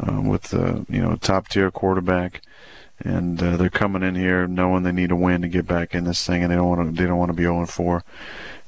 um, 0.00 0.26
with, 0.26 0.54
uh, 0.54 0.80
you 0.88 1.00
know, 1.00 1.16
top 1.16 1.48
tier 1.48 1.70
quarterback 1.70 2.40
and 3.00 3.42
uh, 3.42 3.56
they're 3.56 3.70
coming 3.70 4.02
in 4.02 4.14
here 4.14 4.46
knowing 4.46 4.82
they 4.82 4.92
need 4.92 5.10
a 5.10 5.16
win 5.16 5.42
to 5.42 5.48
get 5.48 5.66
back 5.66 5.94
in 5.94 6.04
this 6.04 6.24
thing, 6.24 6.42
and 6.42 6.52
they 6.52 6.56
don't 6.56 6.68
want 6.68 6.96
to 6.96 7.02
they 7.02 7.06
don't 7.06 7.18
want 7.18 7.30
to 7.30 7.36
be 7.36 7.42
0 7.42 7.66
4. 7.66 8.04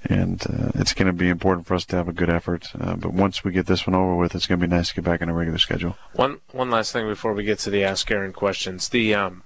And 0.08 0.40
uh, 0.46 0.70
it's 0.76 0.94
going 0.94 1.08
to 1.08 1.12
be 1.12 1.28
important 1.28 1.66
for 1.66 1.74
us 1.74 1.84
to 1.86 1.96
have 1.96 2.06
a 2.06 2.12
good 2.12 2.30
effort. 2.30 2.68
Uh, 2.78 2.94
but 2.94 3.12
once 3.12 3.42
we 3.42 3.50
get 3.50 3.66
this 3.66 3.88
one 3.88 3.96
over 3.96 4.14
with, 4.14 4.36
it's 4.36 4.46
going 4.46 4.60
to 4.60 4.66
be 4.66 4.72
nice 4.72 4.90
to 4.90 4.94
get 4.94 5.04
back 5.04 5.20
in 5.20 5.28
a 5.28 5.34
regular 5.34 5.58
schedule. 5.58 5.96
One 6.12 6.40
one 6.52 6.70
last 6.70 6.92
thing 6.92 7.06
before 7.06 7.32
we 7.32 7.44
get 7.44 7.58
to 7.60 7.70
the 7.70 7.84
Ask 7.84 8.10
Aaron 8.10 8.32
questions. 8.32 8.88
The 8.88 9.14
um, 9.14 9.42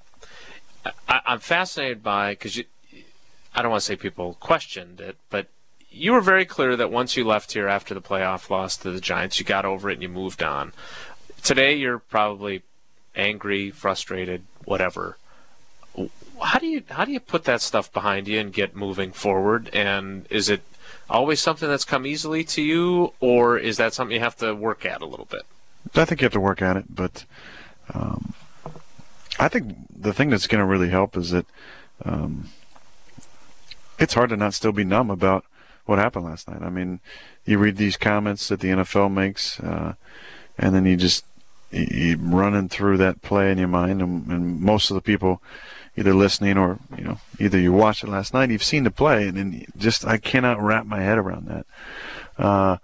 I, 1.09 1.21
I'm 1.27 1.41
fascinated 1.41 2.03
by 2.03 2.33
because 2.33 2.57
you. 2.57 2.65
I 3.55 3.63
don't 3.63 3.71
want 3.73 3.81
to 3.81 3.87
say 3.87 3.97
people 3.97 4.37
questioned 4.39 5.01
it, 5.01 5.17
but 5.29 5.49
you 5.91 6.13
were 6.13 6.21
very 6.21 6.45
clear 6.45 6.77
that 6.77 6.91
once 6.91 7.17
you 7.17 7.25
left 7.25 7.53
here 7.53 7.69
after 7.69 7.95
the 7.95 8.01
playoff 8.01 8.49
loss 8.51 8.77
to 8.79 8.91
the 8.91 9.01
Giants, 9.01 9.39
you 9.39 9.45
got 9.45 9.65
over 9.65 9.91
it 9.91 9.95
and 9.95 10.03
you 10.03 10.09
moved 10.09 10.43
on. 10.43 10.73
Today, 11.43 11.75
you're 11.75 11.99
probably 11.99 12.63
angry, 13.17 13.71
frustrated, 13.71 14.45
whatever. 14.65 15.17
How 16.41 16.59
do 16.59 16.67
you 16.67 16.83
how 16.89 17.05
do 17.05 17.13
you 17.13 17.21
put 17.21 17.45
that 17.45 17.61
stuff 17.61 17.93
behind 17.93 18.29
you 18.29 18.39
and 18.39 18.53
get 18.53 18.77
moving 18.77 19.13
forward? 19.13 19.69
And 19.73 20.27
is 20.31 20.49
it 20.49 20.63
always 21.09 21.41
something 21.41 21.69
that's 21.69 21.85
come 21.85 22.07
easily 22.07 22.45
to 22.45 22.63
you, 22.63 23.13
or 23.21 23.59
is 23.59 23.77
that 23.79 23.93
something 23.93 24.15
you 24.15 24.21
have 24.21 24.37
to 24.37 24.55
work 24.55 24.87
at 24.87 25.03
a 25.03 25.07
little 25.07 25.27
bit? 25.27 25.43
I 25.95 26.05
think 26.05 26.21
you 26.21 26.27
have 26.27 26.33
to 26.33 26.41
work 26.41 26.63
at 26.63 26.77
it, 26.77 26.85
but 26.95 27.25
um, 27.93 28.33
I 29.39 29.49
think 29.49 29.77
the 29.95 30.13
thing 30.13 30.31
that's 30.31 30.47
going 30.47 30.61
to 30.61 30.67
really 30.67 30.91
help 30.91 31.17
is 31.17 31.31
that 31.31 31.47
um, 32.05 32.49
it's 33.99 34.15
hard 34.15 34.31
to 34.31 34.37
not 34.37 34.55
still 34.55 34.73
be 34.73 34.85
numb 34.85 35.11
about 35.11 35.45
what 35.91 35.99
happened 35.99 36.25
last 36.25 36.49
night. 36.49 36.63
I 36.63 36.71
mean, 36.71 37.01
you 37.45 37.59
read 37.59 37.77
these 37.77 37.97
comments 37.97 38.49
that 38.49 38.61
the 38.61 38.69
NFL 38.69 39.13
makes, 39.13 39.59
uh, 39.61 39.95
and 40.57 40.75
then 40.75 40.87
you 40.87 40.97
just 40.97 41.25
you 41.73 42.17
running 42.19 42.69
through 42.69 42.97
that 42.99 43.23
play 43.23 43.51
in 43.51 43.59
your 43.59 43.69
mind, 43.69 44.01
and, 44.01 44.27
and, 44.29 44.61
most 44.61 44.91
of 44.91 44.95
the 44.95 45.01
people 45.01 45.43
either 45.97 46.15
listening 46.15 46.57
or 46.57 46.79
you 46.97 47.05
know 47.05 47.19
either 47.39 47.59
you 47.59 47.73
watched 47.73 48.05
it 48.05 48.09
last 48.09 48.33
night, 48.33 48.51
you've 48.51 48.63
seen 48.63 48.85
the 48.85 48.91
play, 48.91 49.27
and, 49.27 49.37
then 49.37 49.67
just 49.77 50.07
I 50.07 50.17
cannot 50.17 50.63
wrap 50.63 50.87
my 50.87 51.01
head 51.01 51.19
around 51.19 51.47
that. 51.49 51.67
Uh, 52.39 52.77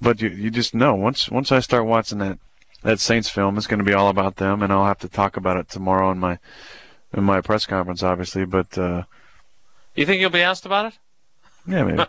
but 0.00 0.20
you 0.20 0.28
you 0.28 0.50
just 0.50 0.74
know 0.74 0.94
once 0.94 1.30
once 1.30 1.52
I 1.52 1.60
start 1.60 1.86
watching 1.86 2.18
that 2.18 2.38
that 2.82 3.00
Saints 3.00 3.30
film, 3.30 3.56
it's 3.56 3.66
going 3.66 3.78
to 3.78 3.84
be 3.84 3.94
all 3.94 4.08
about 4.08 4.36
them, 4.36 4.62
and 4.62 4.72
I'll 4.72 4.86
have 4.86 4.98
to 4.98 5.08
talk 5.08 5.36
about 5.36 5.56
it 5.56 5.68
tomorrow 5.68 6.10
in 6.10 6.18
my 6.18 6.38
in 7.12 7.24
my 7.24 7.40
press 7.40 7.66
conference, 7.66 8.02
obviously. 8.02 8.44
But 8.44 8.76
uh, 8.76 9.04
you 9.94 10.04
think 10.04 10.20
you'll 10.20 10.30
be 10.30 10.42
asked 10.42 10.66
about 10.66 10.86
it? 10.86 10.98
Yeah, 11.66 11.84
maybe. 11.84 12.04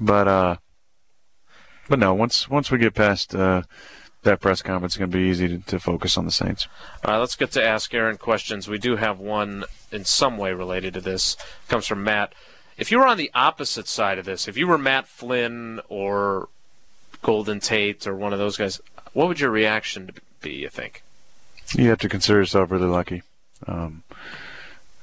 but 0.00 0.28
uh, 0.28 0.56
but 1.88 1.98
no, 1.98 2.14
once 2.14 2.48
once 2.48 2.70
we 2.70 2.78
get 2.78 2.94
past. 2.94 3.34
Uh, 3.34 3.62
that 4.22 4.40
press 4.40 4.62
conference 4.62 4.94
is 4.94 4.98
going 4.98 5.10
to 5.10 5.16
be 5.16 5.24
easy 5.24 5.48
to, 5.48 5.58
to, 5.58 5.80
focus 5.80 6.16
on 6.16 6.24
the 6.24 6.30
Saints. 6.30 6.68
All 7.04 7.12
right, 7.12 7.18
let's 7.18 7.34
get 7.34 7.50
to 7.52 7.64
ask 7.64 7.92
Aaron 7.92 8.16
questions. 8.16 8.68
We 8.68 8.78
do 8.78 8.94
have 8.94 9.18
one 9.18 9.64
in 9.90 10.04
some 10.04 10.38
way 10.38 10.52
related 10.52 10.94
to 10.94 11.00
this. 11.00 11.34
It 11.34 11.68
comes 11.68 11.88
from 11.88 12.04
Matt. 12.04 12.32
If 12.78 12.90
you 12.90 12.98
were 12.98 13.06
on 13.06 13.16
the 13.16 13.30
opposite 13.34 13.88
side 13.88 14.18
of 14.18 14.24
this, 14.24 14.48
if 14.48 14.56
you 14.56 14.66
were 14.66 14.78
Matt 14.78 15.08
Flynn 15.08 15.80
or 15.88 16.48
Golden 17.20 17.60
Tate 17.60 18.06
or 18.06 18.14
one 18.14 18.32
of 18.32 18.38
those 18.38 18.56
guys, 18.56 18.80
what 19.12 19.28
would 19.28 19.40
your 19.40 19.50
reaction 19.50 20.10
be? 20.40 20.52
You 20.52 20.68
think? 20.68 21.02
You 21.74 21.88
have 21.90 21.98
to 21.98 22.08
consider 22.08 22.38
yourself 22.38 22.70
really 22.70 22.86
lucky. 22.86 23.22
Um, 23.66 24.02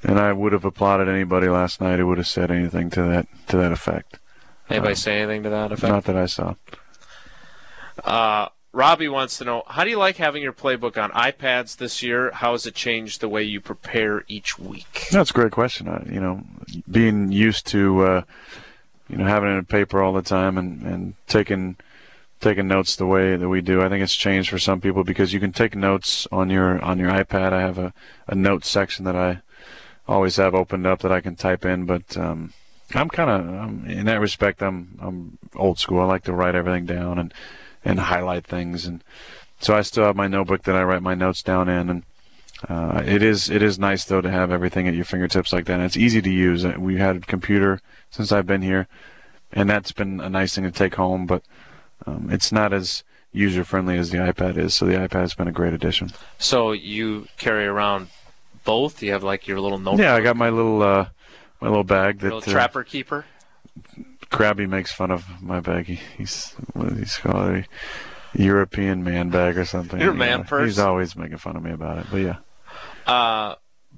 and 0.02 0.18
I 0.18 0.32
would 0.32 0.52
have 0.52 0.64
applauded 0.64 1.08
anybody 1.08 1.48
last 1.48 1.80
night 1.80 1.98
who 1.98 2.06
would 2.06 2.18
have 2.18 2.28
said 2.28 2.50
anything 2.50 2.90
to 2.90 3.02
that 3.02 3.26
to 3.48 3.56
that 3.56 3.72
effect. 3.72 4.18
Anybody 4.68 4.92
um, 4.92 4.96
say 4.96 5.20
anything 5.20 5.42
to 5.42 5.50
that 5.50 5.72
effect? 5.72 5.92
Not 5.92 6.04
that 6.04 6.16
I 6.16 6.26
saw. 6.26 6.54
Uh, 8.04 8.48
Robbie 8.72 9.08
wants 9.08 9.38
to 9.38 9.44
know 9.44 9.64
how 9.66 9.82
do 9.82 9.90
you 9.90 9.98
like 9.98 10.16
having 10.16 10.42
your 10.42 10.52
playbook 10.52 10.96
on 11.02 11.10
iPads 11.10 11.76
this 11.76 12.02
year? 12.02 12.30
How 12.30 12.52
has 12.52 12.66
it 12.66 12.74
changed 12.74 13.20
the 13.20 13.28
way 13.28 13.42
you 13.42 13.60
prepare 13.60 14.24
each 14.28 14.58
week? 14.58 15.08
That's 15.10 15.30
a 15.30 15.34
great 15.34 15.50
question. 15.50 15.88
I, 15.88 16.04
you 16.08 16.20
know, 16.20 16.42
being 16.88 17.32
used 17.32 17.66
to 17.68 18.02
uh, 18.04 18.22
you 19.08 19.16
know 19.16 19.24
having 19.24 19.50
it 19.50 19.58
in 19.58 19.64
paper 19.64 20.02
all 20.02 20.12
the 20.12 20.22
time 20.22 20.56
and 20.56 20.82
and 20.82 21.14
taking 21.26 21.76
taking 22.40 22.68
notes 22.68 22.94
the 22.96 23.06
way 23.06 23.36
that 23.36 23.48
we 23.48 23.60
do. 23.60 23.82
I 23.82 23.88
think 23.88 24.02
it's 24.02 24.14
changed 24.14 24.50
for 24.50 24.58
some 24.58 24.80
people 24.80 25.02
because 25.02 25.32
you 25.32 25.40
can 25.40 25.52
take 25.52 25.74
notes 25.74 26.28
on 26.30 26.48
your 26.48 26.80
on 26.80 26.98
your 26.98 27.10
iPad. 27.10 27.52
I 27.52 27.60
have 27.60 27.78
a 27.78 27.92
a 28.28 28.36
note 28.36 28.64
section 28.64 29.04
that 29.04 29.16
I 29.16 29.42
always 30.06 30.36
have 30.36 30.54
opened 30.54 30.86
up 30.86 31.00
that 31.00 31.12
I 31.12 31.20
can 31.20 31.36
type 31.36 31.64
in, 31.64 31.86
but 31.86 32.16
um, 32.16 32.52
I'm 32.94 33.08
kind 33.08 33.30
of 33.30 33.40
um, 33.40 33.84
in 33.86 34.06
that 34.06 34.20
respect. 34.20 34.62
I'm 34.62 34.98
I'm 35.00 35.38
old 35.54 35.78
school. 35.78 36.00
I 36.00 36.04
like 36.04 36.24
to 36.24 36.32
write 36.32 36.54
everything 36.54 36.86
down 36.86 37.18
and 37.18 37.32
and 37.84 38.00
highlight 38.00 38.46
things. 38.46 38.86
And 38.86 39.02
so 39.60 39.74
I 39.74 39.82
still 39.82 40.04
have 40.04 40.16
my 40.16 40.28
notebook 40.28 40.64
that 40.64 40.76
I 40.76 40.82
write 40.82 41.02
my 41.02 41.14
notes 41.14 41.42
down 41.42 41.68
in. 41.68 41.88
And 41.88 42.02
uh, 42.68 43.02
it 43.04 43.22
is 43.22 43.48
it 43.48 43.62
is 43.62 43.78
nice 43.78 44.04
though 44.04 44.20
to 44.20 44.30
have 44.30 44.50
everything 44.50 44.88
at 44.88 44.94
your 44.94 45.04
fingertips 45.04 45.52
like 45.52 45.66
that. 45.66 45.74
And 45.74 45.82
it's 45.82 45.96
easy 45.96 46.20
to 46.20 46.30
use. 46.30 46.64
Uh, 46.64 46.74
we 46.78 46.96
had 46.96 47.16
a 47.16 47.20
computer 47.20 47.80
since 48.10 48.32
I've 48.32 48.46
been 48.46 48.62
here, 48.62 48.88
and 49.52 49.70
that's 49.70 49.92
been 49.92 50.20
a 50.20 50.28
nice 50.28 50.54
thing 50.54 50.64
to 50.64 50.70
take 50.70 50.96
home. 50.96 51.26
But 51.26 51.42
um, 52.06 52.28
it's 52.30 52.50
not 52.50 52.72
as 52.72 53.04
user 53.32 53.62
friendly 53.62 53.96
as 53.96 54.10
the 54.10 54.18
iPad 54.18 54.56
is. 54.56 54.74
So 54.74 54.86
the 54.86 54.94
iPad 54.94 55.20
has 55.20 55.34
been 55.34 55.46
a 55.46 55.52
great 55.52 55.72
addition. 55.72 56.10
So 56.38 56.72
you 56.72 57.28
carry 57.38 57.66
around 57.66 58.08
both? 58.70 59.02
You 59.02 59.12
have 59.12 59.24
like 59.24 59.48
your 59.48 59.60
little 59.60 59.78
notebook? 59.78 60.04
Yeah, 60.04 60.14
I 60.14 60.20
got 60.20 60.36
my 60.36 60.50
little 60.50 60.80
uh, 60.80 61.08
my 61.60 61.68
little 61.68 61.84
bag 61.84 62.20
that 62.20 62.32
little 62.32 62.40
trapper 62.40 62.84
keeper? 62.84 63.24
Krabby 64.30 64.68
makes 64.68 64.92
fun 64.92 65.10
of 65.10 65.24
my 65.42 65.58
bag. 65.58 65.86
He, 65.86 65.98
he's 66.16 66.54
what 66.72 66.92
he's 66.92 67.16
called 67.16 67.50
a 67.56 67.64
European 68.34 69.02
man 69.02 69.30
bag 69.30 69.58
or 69.58 69.64
something. 69.64 70.00
Your 70.00 70.14
man 70.14 70.38
know. 70.40 70.44
purse? 70.44 70.66
He's 70.66 70.78
always 70.78 71.16
making 71.16 71.38
fun 71.38 71.56
of 71.56 71.64
me 71.64 71.72
about 71.72 71.98
it. 71.98 72.06
But 72.12 72.18
yeah, 72.18 72.36
Uh, 73.06 73.56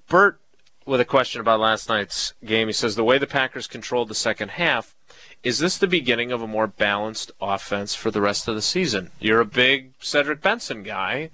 Bert, 0.08 0.40
with 0.86 1.00
a 1.00 1.04
question 1.04 1.42
about 1.42 1.60
last 1.60 1.88
night's 1.90 2.32
game, 2.44 2.68
he 2.68 2.72
says 2.72 2.96
the 2.96 3.04
way 3.04 3.18
the 3.18 3.26
Packers 3.26 3.66
controlled 3.66 4.08
the 4.08 4.14
second 4.14 4.52
half, 4.52 4.94
is 5.42 5.58
this 5.58 5.76
the 5.76 5.86
beginning 5.86 6.32
of 6.32 6.40
a 6.40 6.46
more 6.46 6.66
balanced 6.66 7.30
offense 7.40 7.94
for 7.94 8.10
the 8.10 8.22
rest 8.22 8.48
of 8.48 8.54
the 8.54 8.62
season? 8.62 9.10
You're 9.20 9.40
a 9.40 9.44
big 9.44 9.92
Cedric 10.00 10.40
Benson 10.40 10.82
guy. 10.82 11.28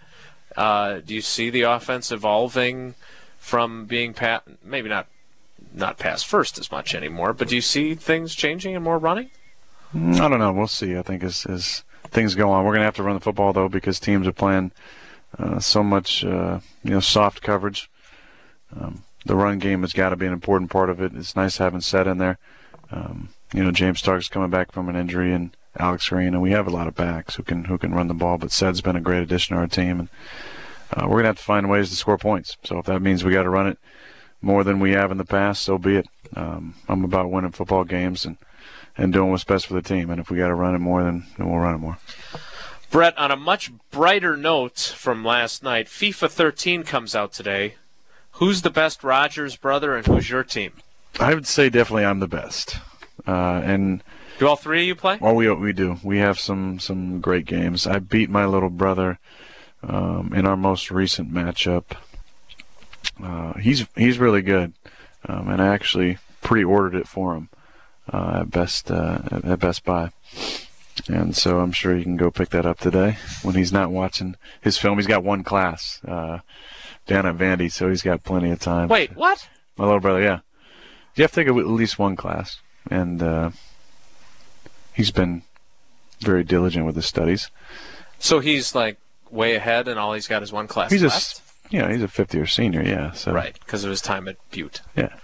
Uh, 0.57 0.99
do 1.07 1.14
you 1.14 1.20
see 1.20 1.51
the 1.51 1.62
offense 1.62 2.11
evolving 2.11 2.95
from 3.49 3.87
being 3.87 4.13
pat, 4.13 4.45
maybe 4.63 4.91
not 4.91 5.07
not 5.73 5.99
pass 5.99 6.23
first 6.23 6.59
as 6.59 6.71
much 6.71 6.95
anymore, 6.95 7.33
but 7.33 7.49
do 7.49 7.55
you 7.55 7.63
see 7.63 7.95
things 7.95 8.35
changing 8.35 8.75
and 8.75 8.85
more 8.85 8.99
running? 8.99 9.31
Mm, 9.95 10.21
I 10.21 10.29
don't 10.29 10.39
know. 10.39 10.53
We'll 10.53 10.69
see. 10.69 10.99
I 10.99 11.03
think 11.03 11.23
as 11.25 11.47
as 11.47 11.83
things 12.11 12.35
go 12.35 12.51
on, 12.51 12.65
we're 12.65 12.75
gonna 12.75 12.85
have 12.85 12.97
to 12.97 13.03
run 13.03 13.15
the 13.15 13.21
football 13.21 13.55
though 13.55 13.69
because 13.71 13.99
teams 13.99 14.27
are 14.27 14.33
playing 14.33 14.73
uh, 15.39 15.61
so 15.61 15.83
much 15.83 16.25
uh, 16.25 16.61
you 16.85 16.91
know 16.91 17.01
soft 17.01 17.41
coverage. 17.41 17.91
Um, 18.79 19.05
the 19.25 19.35
run 19.35 19.59
game 19.59 19.81
has 19.81 19.95
got 19.95 20.11
to 20.11 20.17
be 20.17 20.27
an 20.27 20.33
important 20.33 20.71
part 20.71 20.91
of 20.91 21.01
it. 21.01 21.13
It's 21.15 21.35
nice 21.35 21.57
having 21.57 21.81
Ced 21.81 22.07
in 22.07 22.19
there. 22.19 22.39
Um, 22.91 23.31
you 23.55 23.65
know, 23.65 23.71
James 23.71 23.99
Starks 23.99 24.29
coming 24.29 24.51
back 24.51 24.73
from 24.73 24.91
an 24.91 24.97
injury, 24.97 25.33
and 25.33 25.57
Alex 25.79 26.09
Green, 26.11 26.35
and 26.35 26.43
we 26.43 26.51
have 26.51 26.67
a 26.67 26.71
lot 26.71 26.87
of 26.87 26.95
backs 26.95 27.37
who 27.37 27.43
can 27.43 27.65
who 27.65 27.79
can 27.79 27.95
run 27.95 28.09
the 28.09 28.15
ball. 28.15 28.37
But 28.37 28.51
Ced's 28.51 28.83
been 28.83 28.97
a 28.97 29.01
great 29.01 29.23
addition 29.23 29.57
to 29.57 29.63
our 29.63 29.69
team, 29.69 30.01
and 30.01 30.09
uh, 30.93 31.07
we're 31.09 31.16
gonna 31.18 31.28
have 31.28 31.39
to 31.39 31.43
find 31.45 31.68
ways 31.70 31.91
to 31.91 31.97
score 31.97 32.18
points. 32.18 32.57
So 32.64 32.78
if 32.78 32.86
that 32.86 33.01
means 33.03 33.24
we 33.24 33.32
got 33.32 33.43
to 33.45 33.51
run 33.51 33.66
it 33.68 33.78
more 34.41 34.64
than 34.64 34.80
we 34.80 34.93
have 34.93 35.11
in 35.11 35.18
the 35.18 35.24
past, 35.24 35.62
so 35.62 35.78
be 35.78 35.97
it. 35.97 36.07
Um, 36.36 36.74
I'm 36.89 37.05
about 37.05 37.30
winning 37.30 37.53
football 37.53 37.84
games 37.84 38.24
and 38.24 38.36
and 38.97 39.12
doing 39.12 39.30
what's 39.30 39.45
best 39.45 39.66
for 39.66 39.74
the 39.74 39.82
team. 39.82 40.11
And 40.11 40.20
if 40.20 40.30
we 40.30 40.39
got 40.39 40.49
to 40.49 40.55
run 40.55 40.74
it 40.74 40.80
more, 40.80 41.05
then, 41.05 41.24
then 41.36 41.49
we'll 41.49 41.61
run 41.61 41.76
it 41.76 41.78
more. 41.78 41.99
Brett, 42.91 43.16
on 43.16 43.30
a 43.30 43.36
much 43.36 43.70
brighter 43.93 44.36
note 44.36 44.78
from 44.97 45.24
last 45.24 45.62
night, 45.62 45.86
FIFA 45.86 46.28
13 46.30 46.82
comes 46.82 47.14
out 47.14 47.32
today. 47.32 47.74
Who's 48.32 48.62
the 48.62 48.70
best 48.70 49.05
Rodgers 49.05 49.57
brother, 49.57 49.95
and 49.97 50.07
who's 50.07 50.30
your 50.30 50.43
team? 50.43 50.72
I 51.20 51.34
would 51.34 51.47
say 51.47 51.68
definitely 51.70 52.05
I'm 52.07 52.20
the 52.20 52.26
best. 52.28 52.76
Uh, 53.26 53.61
and 53.64 54.03
Do 54.39 54.49
all 54.49 54.57
three 54.57 54.80
of 54.82 54.86
you 54.86 54.95
play? 54.95 55.18
well, 55.20 55.34
we 55.34 55.51
we 55.53 55.72
do. 55.72 55.99
We 56.03 56.18
have 56.18 56.39
some 56.41 56.78
some 56.80 57.20
great 57.20 57.47
games. 57.47 57.86
I 57.86 57.99
beat 57.99 58.30
my 58.30 58.47
little 58.47 58.70
brother 58.70 59.18
um, 59.83 60.33
in 60.35 60.47
our 60.47 60.57
most 60.57 60.91
recent 60.91 61.33
matchup. 61.33 61.85
Uh, 63.22 63.55
he's 63.55 63.87
he's 63.97 64.18
really 64.18 64.43
good, 64.43 64.72
um, 65.26 65.49
and 65.49 65.62
I 65.62 65.68
actually 65.68 66.18
pre-ordered 66.41 66.95
it 66.95 67.09
for 67.09 67.35
him 67.35 67.49
uh, 68.12 68.41
at 68.41 68.51
Best 68.51 68.91
uh, 68.91 69.20
at 69.31 69.59
Best 69.59 69.85
Buy. 69.85 70.11
And 71.09 71.37
so 71.37 71.61
I'm 71.61 71.72
sure 71.72 71.97
you 71.97 72.03
can 72.03 72.16
go 72.16 72.31
pick 72.31 72.51
that 72.51 72.66
up 72.66 72.79
today 72.79 73.18
when 73.43 73.55
he's 73.55 73.72
not 73.72 73.91
watching 73.91 74.37
his 74.61 74.79
film. 74.79 74.99
He's 74.99 75.07
got 75.07 75.22
one 75.22 75.45
class 75.45 76.01
uh, 76.07 76.39
down 77.07 77.24
at 77.24 77.37
Vandy, 77.37 77.70
so 77.70 77.89
he's 77.89 78.03
got 78.03 78.24
plenty 78.24 78.51
of 78.51 78.59
time. 78.59 78.89
Wait, 78.89 79.14
what? 79.16 79.49
My 79.76 79.85
little 79.85 80.01
brother, 80.01 80.20
yeah. 80.20 80.41
You 81.14 81.22
have 81.22 81.33
to 81.33 81.45
take 81.45 81.49
at 81.49 81.55
least 81.55 81.99
one 81.99 82.16
class, 82.16 82.61
and 82.91 83.22
uh, 83.22 83.51
he's 84.93 85.11
been 85.11 85.43
very 86.20 86.45
diligent 86.45 86.85
with 86.85 86.97
his 86.97 87.07
studies. 87.07 87.51
So 88.18 88.41
he's 88.41 88.74
like 88.74 88.99
way 89.31 89.55
ahead, 89.55 89.89
and 89.89 89.99
all 89.99 90.12
he's 90.14 90.26
got 90.29 90.43
is 90.43 90.53
one 90.53 90.66
class 90.66 90.91
He's 90.91 91.03
a, 91.03 91.09
left. 91.09 91.43
you 91.70 91.81
know, 91.81 91.89
he's 91.89 92.03
a 92.03 92.09
fifth 92.09 92.35
year 92.35 92.47
senior, 92.47 92.83
yeah. 92.83 93.12
So 93.12 93.33
Right, 93.33 93.59
because 93.59 93.85
of 93.85 93.91
his 93.91 94.01
time 94.01 94.29
at 94.29 94.37
Butte. 94.51 94.81
yeah, 94.97 95.14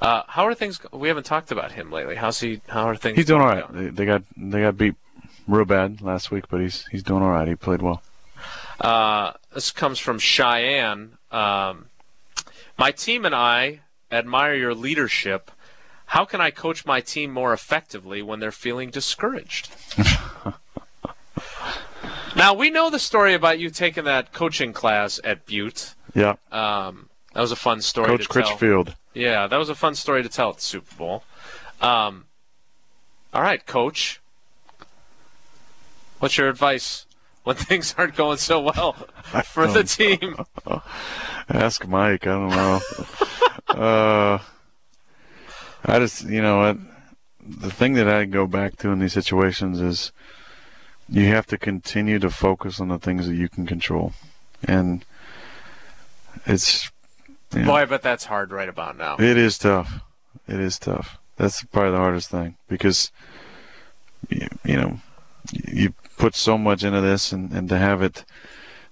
Uh, 0.00 0.22
how 0.28 0.46
are 0.46 0.54
things? 0.54 0.80
We 0.92 1.08
haven't 1.08 1.24
talked 1.24 1.50
about 1.50 1.72
him 1.72 1.90
lately. 1.90 2.16
How's 2.16 2.40
he? 2.40 2.60
How 2.68 2.88
are 2.88 2.96
things? 2.96 3.16
he's 3.16 3.26
doing 3.26 3.40
all 3.42 3.48
right. 3.48 3.64
They, 3.72 3.88
they 3.88 4.04
got 4.06 4.22
they 4.36 4.60
got 4.62 4.76
beat 4.76 4.94
real 5.48 5.64
bad 5.64 6.00
last 6.02 6.30
week, 6.30 6.44
but 6.48 6.60
he's 6.60 6.84
he's 6.90 7.02
doing 7.02 7.22
all 7.22 7.30
right. 7.30 7.46
He 7.48 7.54
played 7.54 7.82
well. 7.82 8.02
Uh, 8.80 9.32
this 9.54 9.70
comes 9.70 9.98
from 9.98 10.18
Cheyenne. 10.18 11.16
Um, 11.30 11.86
my 12.76 12.90
team 12.90 13.24
and 13.24 13.34
I 13.34 13.80
admire 14.10 14.54
your 14.54 14.74
leadership. 14.74 15.50
How 16.06 16.24
can 16.24 16.40
I 16.40 16.50
coach 16.50 16.84
my 16.84 17.00
team 17.00 17.30
more 17.32 17.52
effectively 17.52 18.20
when 18.20 18.38
they're 18.40 18.52
feeling 18.52 18.90
discouraged? 18.90 19.70
now 22.36 22.54
we 22.54 22.70
know 22.70 22.90
the 22.90 22.98
story 22.98 23.34
about 23.34 23.58
you 23.58 23.70
taking 23.70 24.04
that 24.04 24.32
coaching 24.32 24.72
class 24.72 25.20
at 25.24 25.46
Butte. 25.46 25.94
Yeah, 26.14 26.34
Um, 26.52 27.08
that 27.32 27.40
was 27.40 27.52
a 27.52 27.56
fun 27.56 27.80
story 27.82 28.06
Coach 28.08 28.28
to 28.28 28.32
tell. 28.32 28.42
Critchfield. 28.42 28.94
Yeah, 29.14 29.46
that 29.46 29.56
was 29.56 29.68
a 29.68 29.74
fun 29.74 29.94
story 29.94 30.22
to 30.22 30.28
tell 30.28 30.50
at 30.50 30.56
the 30.56 30.62
Super 30.62 30.94
Bowl. 30.96 31.24
Um, 31.80 32.24
all 33.32 33.42
right, 33.42 33.64
Coach. 33.66 34.20
What's 36.20 36.38
your 36.38 36.48
advice 36.48 37.06
when 37.42 37.56
things 37.70 37.94
aren't 37.98 38.14
going 38.16 38.38
so 38.38 38.60
well 38.60 38.92
for 39.44 39.66
the 39.66 39.82
team? 39.84 40.36
Ask 41.48 41.86
Mike. 41.86 42.26
I 42.26 42.30
don't 42.30 42.48
know. 42.50 42.80
uh, 43.68 44.38
I 45.84 45.98
just, 45.98 46.24
you 46.24 46.40
know 46.40 46.58
what? 46.58 46.78
The 47.46 47.70
thing 47.70 47.94
that 47.94 48.08
I 48.08 48.24
go 48.24 48.46
back 48.46 48.76
to 48.78 48.90
in 48.90 49.00
these 49.00 49.12
situations 49.12 49.80
is 49.80 50.12
you 51.08 51.26
have 51.28 51.46
to 51.46 51.58
continue 51.58 52.18
to 52.18 52.30
focus 52.30 52.80
on 52.80 52.88
the 52.88 52.98
things 52.98 53.26
that 53.26 53.34
you 53.34 53.48
can 53.48 53.66
control. 53.66 54.12
And 54.66 55.04
it's, 56.46 56.90
Yeah. 57.54 57.66
Boy, 57.66 57.82
I 57.82 57.84
bet 57.84 58.02
that's 58.02 58.24
hard 58.24 58.50
right 58.50 58.68
about 58.68 58.96
now. 58.96 59.16
it 59.18 59.36
is 59.36 59.58
tough. 59.58 60.00
It 60.48 60.60
is 60.60 60.78
tough. 60.78 61.18
That's 61.36 61.62
probably 61.64 61.92
the 61.92 61.98
hardest 61.98 62.30
thing 62.30 62.56
because, 62.68 63.10
you, 64.28 64.48
you 64.64 64.76
know, 64.76 64.98
you 65.52 65.94
put 66.16 66.34
so 66.34 66.56
much 66.56 66.84
into 66.84 67.00
this 67.00 67.32
and, 67.32 67.52
and 67.52 67.68
to 67.68 67.78
have 67.78 68.02
it 68.02 68.24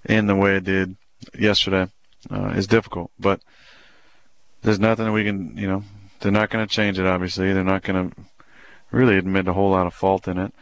in 0.05 0.27
the 0.27 0.35
way 0.35 0.57
it 0.57 0.63
did 0.65 0.95
yesterday 1.37 1.89
uh, 2.29 2.49
is 2.49 2.67
difficult. 2.67 3.11
But 3.19 3.41
there's 4.61 4.79
nothing 4.79 5.05
that 5.05 5.11
we 5.11 5.23
can, 5.23 5.57
you 5.57 5.67
know, 5.67 5.83
they're 6.19 6.31
not 6.31 6.49
going 6.49 6.65
to 6.65 6.73
change 6.73 6.99
it, 6.99 7.05
obviously. 7.05 7.51
They're 7.53 7.63
not 7.63 7.83
going 7.83 8.09
to 8.09 8.15
really 8.91 9.17
admit 9.17 9.47
a 9.47 9.53
whole 9.53 9.71
lot 9.71 9.87
of 9.87 9.93
fault 9.93 10.27
in 10.27 10.37
it. 10.37 10.53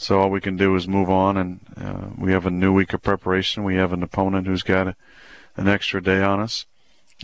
So 0.00 0.18
all 0.18 0.30
we 0.30 0.40
can 0.40 0.56
do 0.56 0.74
is 0.76 0.88
move 0.88 1.10
on, 1.10 1.36
and 1.36 1.60
uh, 1.76 2.06
we 2.16 2.32
have 2.32 2.46
a 2.46 2.50
new 2.50 2.72
week 2.72 2.94
of 2.94 3.02
preparation. 3.02 3.64
We 3.64 3.76
have 3.76 3.92
an 3.92 4.02
opponent 4.02 4.46
who's 4.46 4.62
got 4.62 4.88
a, 4.88 4.96
an 5.58 5.68
extra 5.68 6.02
day 6.02 6.22
on 6.22 6.40
us 6.40 6.64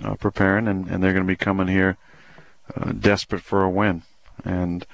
uh, 0.04 0.14
preparing, 0.16 0.68
and, 0.68 0.86
and 0.86 1.02
they're 1.02 1.14
going 1.14 1.24
to 1.24 1.26
be 1.26 1.36
coming 1.36 1.68
here 1.68 1.96
uh, 2.76 2.92
desperate 2.92 3.40
for 3.40 3.62
a 3.62 3.70
win. 3.70 4.02
And 4.44 4.86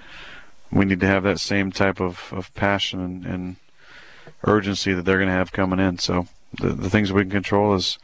we 0.70 0.85
need 0.85 1.01
to 1.01 1.09
have 1.09 1.24
that 1.24 1.41
same 1.41 1.72
type 1.72 2.01
of, 2.01 2.33
of 2.33 2.55
passion 2.55 3.01
and, 3.01 3.26
and 3.26 3.57
urgency 4.45 4.93
that 4.93 5.05
they're 5.05 5.18
going 5.18 5.26
to 5.26 5.35
have 5.35 5.51
coming 5.51 5.80
in. 5.80 5.99
So 5.99 6.28
the, 6.61 6.68
the 6.68 6.89
things 6.89 7.12
we 7.12 7.22
can 7.22 7.33
control 7.33 7.74
is 7.74 7.99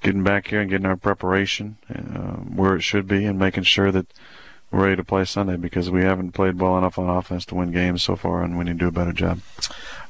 getting 0.00 0.22
back 0.22 0.46
here 0.46 0.60
and 0.60 0.70
getting 0.70 0.86
our 0.86 0.96
preparation 0.96 1.76
uh, 1.92 2.36
where 2.36 2.76
it 2.76 2.82
should 2.82 3.08
be 3.08 3.24
and 3.24 3.36
making 3.36 3.64
sure 3.64 3.90
that 3.90 4.06
ready 4.72 4.96
to 4.96 5.04
play 5.04 5.24
Sunday 5.24 5.56
because 5.56 5.90
we 5.90 6.02
haven't 6.02 6.32
played 6.32 6.60
well 6.60 6.78
enough 6.78 6.98
on 6.98 7.08
offense 7.08 7.44
to 7.46 7.54
win 7.54 7.70
games 7.70 8.02
so 8.02 8.16
far, 8.16 8.42
and 8.42 8.58
we 8.58 8.64
need 8.64 8.78
to 8.78 8.78
do 8.78 8.88
a 8.88 8.92
better 8.92 9.12
job. 9.12 9.40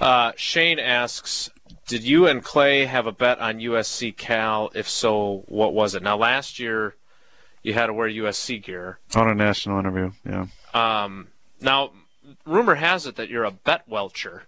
Uh, 0.00 0.32
Shane 0.36 0.78
asks, 0.78 1.50
did 1.86 2.04
you 2.04 2.26
and 2.26 2.42
Clay 2.42 2.86
have 2.86 3.06
a 3.06 3.12
bet 3.12 3.38
on 3.40 3.58
USC 3.58 4.16
Cal? 4.16 4.70
If 4.74 4.88
so, 4.88 5.44
what 5.48 5.74
was 5.74 5.94
it? 5.94 6.02
Now, 6.02 6.16
last 6.16 6.58
year 6.58 6.94
you 7.62 7.74
had 7.74 7.86
to 7.86 7.92
wear 7.92 8.08
USC 8.08 8.62
gear. 8.62 8.98
On 9.14 9.28
a 9.28 9.34
national 9.34 9.78
interview, 9.78 10.12
yeah. 10.24 10.46
Um, 10.74 11.28
now, 11.60 11.92
rumor 12.46 12.76
has 12.76 13.06
it 13.06 13.16
that 13.16 13.28
you're 13.28 13.44
a 13.44 13.50
bet 13.50 13.86
welcher. 13.88 14.44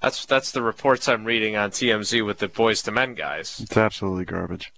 That's 0.00 0.26
that's 0.26 0.52
the 0.52 0.62
reports 0.62 1.08
I'm 1.08 1.24
reading 1.24 1.56
on 1.56 1.70
TMZ 1.70 2.24
with 2.24 2.38
the 2.38 2.48
Boyz 2.48 2.86
II 2.86 2.94
Men 2.94 3.14
guys. 3.14 3.60
It's 3.60 3.76
absolutely 3.76 4.24
garbage. 4.24 4.72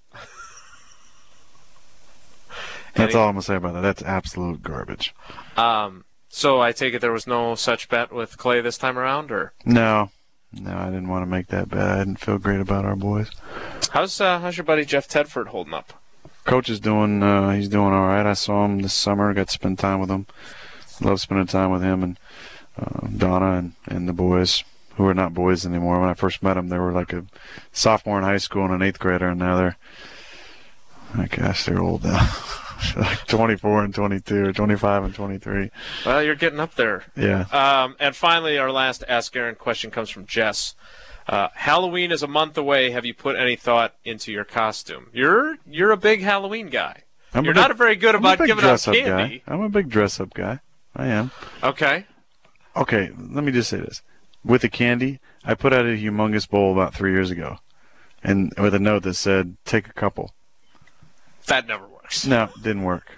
That's 2.95 3.15
all 3.15 3.29
I'm 3.29 3.35
gonna 3.35 3.43
say 3.43 3.57
about 3.57 3.75
that. 3.75 3.83
That's 3.83 4.03
absolute 4.03 4.63
garbage. 4.63 5.15
Um, 5.57 6.05
so 6.29 6.61
I 6.61 6.73
take 6.73 6.95
it 6.95 7.01
there 7.01 7.13
was 7.13 7.27
no 7.27 7.55
such 7.55 7.89
bet 7.89 8.13
with 8.13 8.37
Clay 8.37 8.61
this 8.61 8.79
time 8.79 8.99
around, 8.99 9.31
or 9.31 9.53
No, 9.65 10.11
no, 10.53 10.77
I 10.77 10.87
didn't 10.87 11.09
want 11.09 11.23
to 11.23 11.27
make 11.27 11.49
that 11.49 11.69
bet. 11.69 11.87
I 11.87 11.99
didn't 11.99 12.21
feel 12.21 12.39
great 12.39 12.61
about 12.61 12.85
our 12.85 12.97
boys. 12.97 13.31
how's 13.91 14.21
uh, 14.21 14.41
how's 14.41 14.57
your 14.57 14.65
buddy 14.65 14.85
Jeff 14.85 15.09
Tedford 15.09 15.49
holding 15.49 15.75
up? 15.75 15.93
Coach 16.45 16.71
is 16.71 16.81
doing. 16.81 17.23
Uh, 17.23 17.51
he's 17.51 17.69
doing 17.69 17.93
all 17.93 18.07
right. 18.07 18.27
I 18.27 18.33
saw 18.33 18.65
him 18.65 18.81
this 18.81 18.95
summer. 18.95 19.33
Got 19.35 19.49
to 19.49 19.53
spend 19.53 19.79
time 19.79 20.01
with 20.01 20.11
him. 20.11 20.27
Love 21.01 21.21
spending 21.21 21.47
time 21.47 21.71
with 21.71 21.83
him 21.83 22.03
and 22.03 22.19
uh, 22.79 23.07
Donna 23.17 23.59
and, 23.59 23.73
and 23.87 24.09
the 24.09 24.13
boys 24.13 24.65
who 24.97 25.07
are 25.07 25.15
not 25.15 25.35
boys 25.35 25.65
anymore. 25.65 26.01
When 26.01 26.09
I 26.09 26.15
first 26.15 26.43
met 26.43 26.55
them, 26.55 26.69
they 26.69 26.79
were 26.79 26.93
like 26.93 27.13
a 27.13 27.25
sophomore 27.71 28.19
in 28.19 28.25
high 28.25 28.39
school 28.39 28.65
and 28.65 28.75
an 28.75 28.83
eighth 28.83 28.99
grader, 28.99 29.29
and 29.29 29.39
now 29.39 29.57
they're. 29.57 29.77
Oh 31.17 31.27
gosh, 31.31 31.65
they're 31.65 31.81
old 31.81 32.05
now. 32.05 32.31
like 32.97 33.19
24 33.27 33.85
and 33.85 33.95
22, 33.95 34.47
or 34.47 34.53
25 34.53 35.05
and 35.05 35.15
23. 35.15 35.71
Well, 36.07 36.23
you're 36.23 36.35
getting 36.35 36.61
up 36.61 36.75
there. 36.75 37.05
Yeah. 37.17 37.41
Um, 37.53 37.97
and 38.01 38.15
finally, 38.15 38.59
our 38.59 38.71
last 38.73 39.05
Ask 39.09 39.35
Aaron 39.37 39.55
question 39.55 39.91
comes 39.91 40.11
from 40.11 40.27
Jess. 40.27 40.75
Uh, 41.27 41.49
Halloween 41.55 42.11
is 42.11 42.23
a 42.23 42.27
month 42.27 42.57
away. 42.57 42.91
Have 42.91 43.05
you 43.05 43.13
put 43.15 43.37
any 43.37 43.55
thought 43.57 43.95
into 44.05 44.33
your 44.33 44.45
costume? 44.45 45.09
You're 45.13 45.57
you're 45.67 45.91
a 45.91 45.97
big 45.97 46.23
Halloween 46.23 46.69
guy. 46.69 47.03
I'm 47.35 47.45
you're 47.45 47.53
big, 47.53 47.61
not 47.69 47.77
very 47.77 47.97
good 47.97 48.15
I'm 48.15 48.23
about 48.23 48.39
giving 48.47 48.65
out 48.65 48.89
up 48.89 48.95
candy. 48.95 49.43
guy. 49.47 49.53
I'm 49.53 49.61
a 49.61 49.69
big 49.69 49.91
dress 49.91 50.21
up 50.21 50.33
guy. 50.33 50.61
I 50.97 51.09
am. 51.09 51.31
Okay. 51.63 52.07
Okay, 52.75 53.11
let 53.19 53.45
me 53.45 53.53
just 53.53 53.69
say 53.69 53.79
this. 53.79 54.03
With 54.45 54.63
the 54.63 54.69
candy, 54.71 55.21
I 55.45 55.55
put 55.55 55.73
out 55.75 55.85
a 55.85 55.89
humongous 55.91 56.49
bowl 56.49 56.73
about 56.73 56.95
three 56.95 57.11
years 57.13 57.31
ago, 57.31 57.59
and 58.23 58.53
with 58.57 58.75
a 58.75 58.79
note 58.79 59.03
that 59.03 59.15
said, 59.15 59.57
"Take 59.67 59.87
a 59.89 59.93
couple." 59.93 60.33
That 61.47 61.67
never 61.67 61.87
works. 62.09 62.27
No, 62.27 62.49
didn't 62.63 62.83
work. 62.83 63.13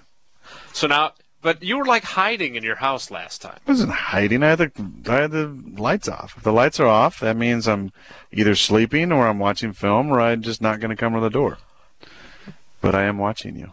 So 0.72 0.86
now, 0.86 1.12
but 1.42 1.62
you 1.62 1.78
were 1.78 1.84
like 1.84 2.04
hiding 2.04 2.56
in 2.56 2.62
your 2.62 2.76
house 2.76 3.10
last 3.10 3.40
time. 3.40 3.58
I 3.66 3.70
wasn't 3.70 3.92
hiding. 3.92 4.42
I 4.42 4.50
had 4.50 4.58
the 4.58 4.72
I 5.08 5.16
had 5.16 5.30
the 5.30 5.46
lights 5.76 6.08
off. 6.08 6.34
If 6.36 6.42
the 6.42 6.52
lights 6.52 6.80
are 6.80 6.86
off, 6.86 7.20
that 7.20 7.36
means 7.36 7.68
I'm 7.68 7.92
either 8.32 8.54
sleeping 8.54 9.12
or 9.12 9.26
I'm 9.26 9.38
watching 9.38 9.72
film, 9.72 10.10
or 10.10 10.20
I'm 10.20 10.42
just 10.42 10.60
not 10.60 10.80
going 10.80 10.90
to 10.90 10.96
come 10.96 11.14
to 11.14 11.20
the 11.20 11.30
door. 11.30 11.58
But 12.80 12.94
I 12.94 13.04
am 13.04 13.18
watching 13.18 13.56
you. 13.56 13.70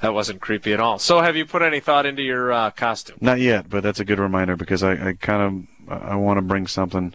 That 0.00 0.14
wasn't 0.14 0.40
creepy 0.40 0.72
at 0.72 0.80
all. 0.80 0.98
So, 0.98 1.20
have 1.20 1.36
you 1.36 1.46
put 1.46 1.62
any 1.62 1.78
thought 1.78 2.06
into 2.06 2.22
your 2.22 2.52
uh, 2.52 2.70
costume? 2.72 3.18
Not 3.20 3.38
yet, 3.38 3.70
but 3.70 3.84
that's 3.84 4.00
a 4.00 4.04
good 4.04 4.18
reminder 4.18 4.56
because 4.56 4.82
I, 4.82 4.92
I 4.92 5.12
kind 5.12 5.68
of 5.88 5.92
I 5.92 6.16
want 6.16 6.38
to 6.38 6.42
bring 6.42 6.66
something, 6.66 7.14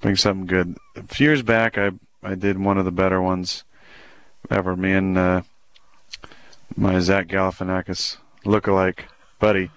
bring 0.00 0.16
something 0.16 0.46
good. 0.46 0.76
A 0.96 1.02
few 1.04 1.28
years 1.28 1.42
back, 1.42 1.78
I 1.78 1.92
I 2.22 2.34
did 2.34 2.58
one 2.58 2.76
of 2.76 2.84
the 2.84 2.90
better 2.90 3.22
ones 3.22 3.64
ever. 4.50 4.76
Me 4.76 4.92
and 4.92 5.16
uh, 5.18 5.42
my 6.76 6.98
Zach 7.00 7.26
Galifianakis 7.28 8.16
look-alike 8.44 9.06
buddy 9.38 9.70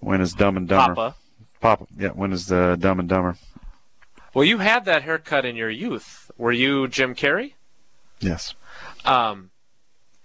went 0.00 0.22
as 0.22 0.32
Dumb 0.32 0.56
and 0.56 0.68
Dumber. 0.68 0.94
Papa. 0.94 1.16
Papa, 1.60 1.86
yeah, 1.96 2.10
went 2.12 2.32
as 2.32 2.46
the 2.46 2.76
Dumb 2.78 3.00
and 3.00 3.08
Dumber. 3.08 3.36
Well, 4.32 4.44
you 4.44 4.58
had 4.58 4.84
that 4.84 5.02
haircut 5.02 5.44
in 5.44 5.56
your 5.56 5.70
youth. 5.70 6.30
Were 6.38 6.52
you 6.52 6.88
Jim 6.88 7.14
Carrey? 7.14 7.54
Yes, 8.20 8.54
Um, 9.04 9.50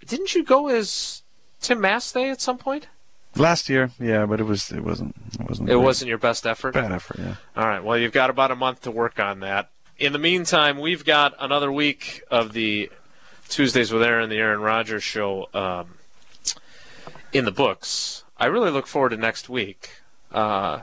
didn't 0.06 0.34
you 0.34 0.44
go 0.44 0.68
as 0.68 1.22
Tim 1.60 1.80
Masthay 1.80 2.30
at 2.30 2.40
some 2.40 2.58
point? 2.58 2.88
last 3.34 3.68
year, 3.68 3.90
yeah, 4.00 4.24
but 4.24 4.40
it 4.40 4.44
was 4.44 4.70
it 4.72 4.82
wasn't 4.82 5.14
it 5.38 5.46
wasn't 5.46 5.68
It 5.68 5.76
wasn't 5.76 6.08
your 6.08 6.16
best 6.18 6.46
effort. 6.46 6.72
bad 6.72 6.90
effort. 6.92 7.18
Yeah. 7.18 7.34
All 7.54 7.66
right. 7.66 7.82
Well, 7.84 7.98
you've 7.98 8.12
got 8.12 8.30
about 8.30 8.50
a 8.50 8.56
month 8.56 8.82
to 8.82 8.90
work 8.90 9.18
on 9.20 9.40
that. 9.40 9.68
In 9.98 10.12
the 10.14 10.18
meantime, 10.18 10.78
we've 10.78 11.04
got 11.04 11.34
another 11.38 11.70
week 11.72 12.22
of 12.30 12.52
the 12.54 12.90
Tuesdays 13.48 13.92
with 13.92 14.02
Aaron, 14.02 14.28
the 14.28 14.38
Aaron 14.38 14.60
Rodgers 14.60 15.02
show, 15.02 15.48
um, 15.54 15.94
in 17.32 17.44
the 17.44 17.52
books. 17.52 18.24
I 18.38 18.46
really 18.46 18.70
look 18.70 18.86
forward 18.86 19.10
to 19.10 19.16
next 19.16 19.48
week. 19.48 19.90
Uh, 20.32 20.80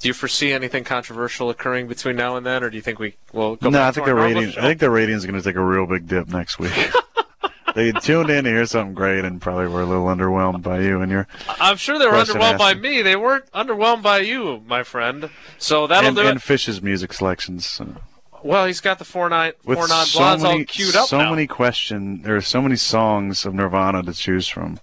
do 0.00 0.08
you 0.08 0.14
foresee 0.14 0.52
anything 0.52 0.84
controversial 0.84 1.50
occurring 1.50 1.88
between 1.88 2.16
now 2.16 2.36
and 2.36 2.44
then, 2.44 2.62
or 2.62 2.70
do 2.70 2.76
you 2.76 2.82
think 2.82 2.98
we 2.98 3.14
will 3.32 3.56
go 3.56 3.70
no, 3.70 3.78
back 3.78 3.88
I 3.88 3.90
to 3.90 3.94
think 3.94 4.06
the 4.06 4.14
normal 4.14 4.34
rating. 4.34 4.50
show? 4.52 4.60
I 4.60 4.64
think 4.64 4.80
the 4.80 4.90
ratings 4.90 5.24
are 5.24 5.28
going 5.28 5.40
to 5.40 5.48
take 5.48 5.56
a 5.56 5.64
real 5.64 5.86
big 5.86 6.06
dip 6.06 6.28
next 6.28 6.58
week. 6.58 6.72
they 7.74 7.92
tuned 7.92 8.30
in 8.30 8.44
to 8.44 8.50
hear 8.50 8.66
something 8.66 8.94
great 8.94 9.24
and 9.24 9.40
probably 9.40 9.68
were 9.68 9.82
a 9.82 9.86
little 9.86 10.06
underwhelmed 10.06 10.62
by 10.62 10.80
you 10.80 11.00
and 11.00 11.10
your 11.10 11.26
I'm 11.48 11.76
sure 11.76 11.98
they 11.98 12.06
were 12.06 12.12
underwhelmed 12.12 12.58
by 12.58 12.74
me. 12.74 13.02
They 13.02 13.16
weren't 13.16 13.50
underwhelmed 13.52 14.02
by 14.02 14.18
you, 14.18 14.62
my 14.66 14.82
friend. 14.82 15.30
So 15.58 15.86
that'll 15.86 16.08
and, 16.08 16.16
do 16.16 16.26
and 16.26 16.36
it. 16.36 16.42
Fish's 16.42 16.82
music 16.82 17.12
selections. 17.12 17.66
So, 17.66 17.96
Well, 18.44 18.66
he's 18.66 18.82
got 18.82 18.98
the 18.98 19.06
four 19.06 19.30
nine 19.30 19.54
With 19.64 19.78
four 19.78 19.88
non 19.88 20.04
so 20.04 20.18
blondes 20.18 20.42
many, 20.44 20.58
all 20.60 20.64
queued 20.66 20.94
up 20.94 21.08
so 21.08 21.18
now. 21.18 21.30
many 21.30 21.46
question. 21.46 22.20
There 22.22 22.36
are 22.36 22.42
so 22.42 22.60
many 22.60 22.76
songs 22.76 23.46
of 23.46 23.54
Nirvana 23.54 24.02
to 24.02 24.12
choose 24.12 24.46
from. 24.46 24.80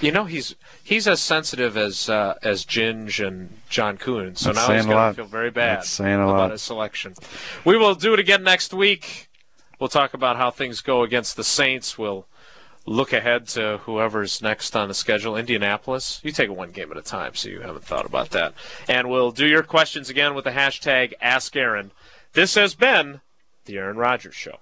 You 0.00 0.10
know, 0.10 0.24
he's 0.24 0.56
he's 0.82 1.06
as 1.06 1.20
sensitive 1.20 1.76
as 1.76 2.08
uh, 2.08 2.34
as 2.42 2.64
Ginge 2.66 3.24
and 3.24 3.56
John 3.70 3.96
Kuhn, 3.96 4.34
so 4.34 4.52
That's 4.52 4.68
now 4.68 4.74
he's 4.74 4.84
going 4.84 5.10
to 5.10 5.14
feel 5.14 5.26
very 5.26 5.50
bad 5.50 5.86
about 6.00 6.26
lot. 6.26 6.50
his 6.50 6.60
selection. 6.60 7.14
We 7.64 7.78
will 7.78 7.94
do 7.94 8.12
it 8.12 8.18
again 8.18 8.42
next 8.42 8.74
week. 8.74 9.28
We'll 9.78 9.88
talk 9.88 10.12
about 10.12 10.36
how 10.36 10.50
things 10.50 10.80
go 10.80 11.02
against 11.04 11.36
the 11.36 11.44
Saints. 11.44 11.96
We'll 11.96 12.26
look 12.84 13.12
ahead 13.12 13.46
to 13.48 13.78
whoever's 13.84 14.42
next 14.42 14.74
on 14.74 14.88
the 14.88 14.94
schedule. 14.94 15.36
Indianapolis. 15.36 16.20
You 16.24 16.32
take 16.32 16.48
it 16.48 16.56
one 16.56 16.72
game 16.72 16.90
at 16.90 16.96
a 16.96 17.02
time, 17.02 17.34
so 17.34 17.48
you 17.48 17.60
haven't 17.60 17.84
thought 17.84 18.06
about 18.06 18.30
that. 18.30 18.54
And 18.88 19.08
we'll 19.08 19.30
do 19.30 19.46
your 19.46 19.62
questions 19.62 20.10
again 20.10 20.34
with 20.34 20.44
the 20.44 20.50
hashtag 20.50 21.12
Ask 21.20 21.54
Aaron. 21.54 21.92
This 22.36 22.54
has 22.56 22.74
been 22.74 23.22
the 23.64 23.78
Aaron 23.78 23.96
Rodgers 23.96 24.34
Show. 24.34 24.58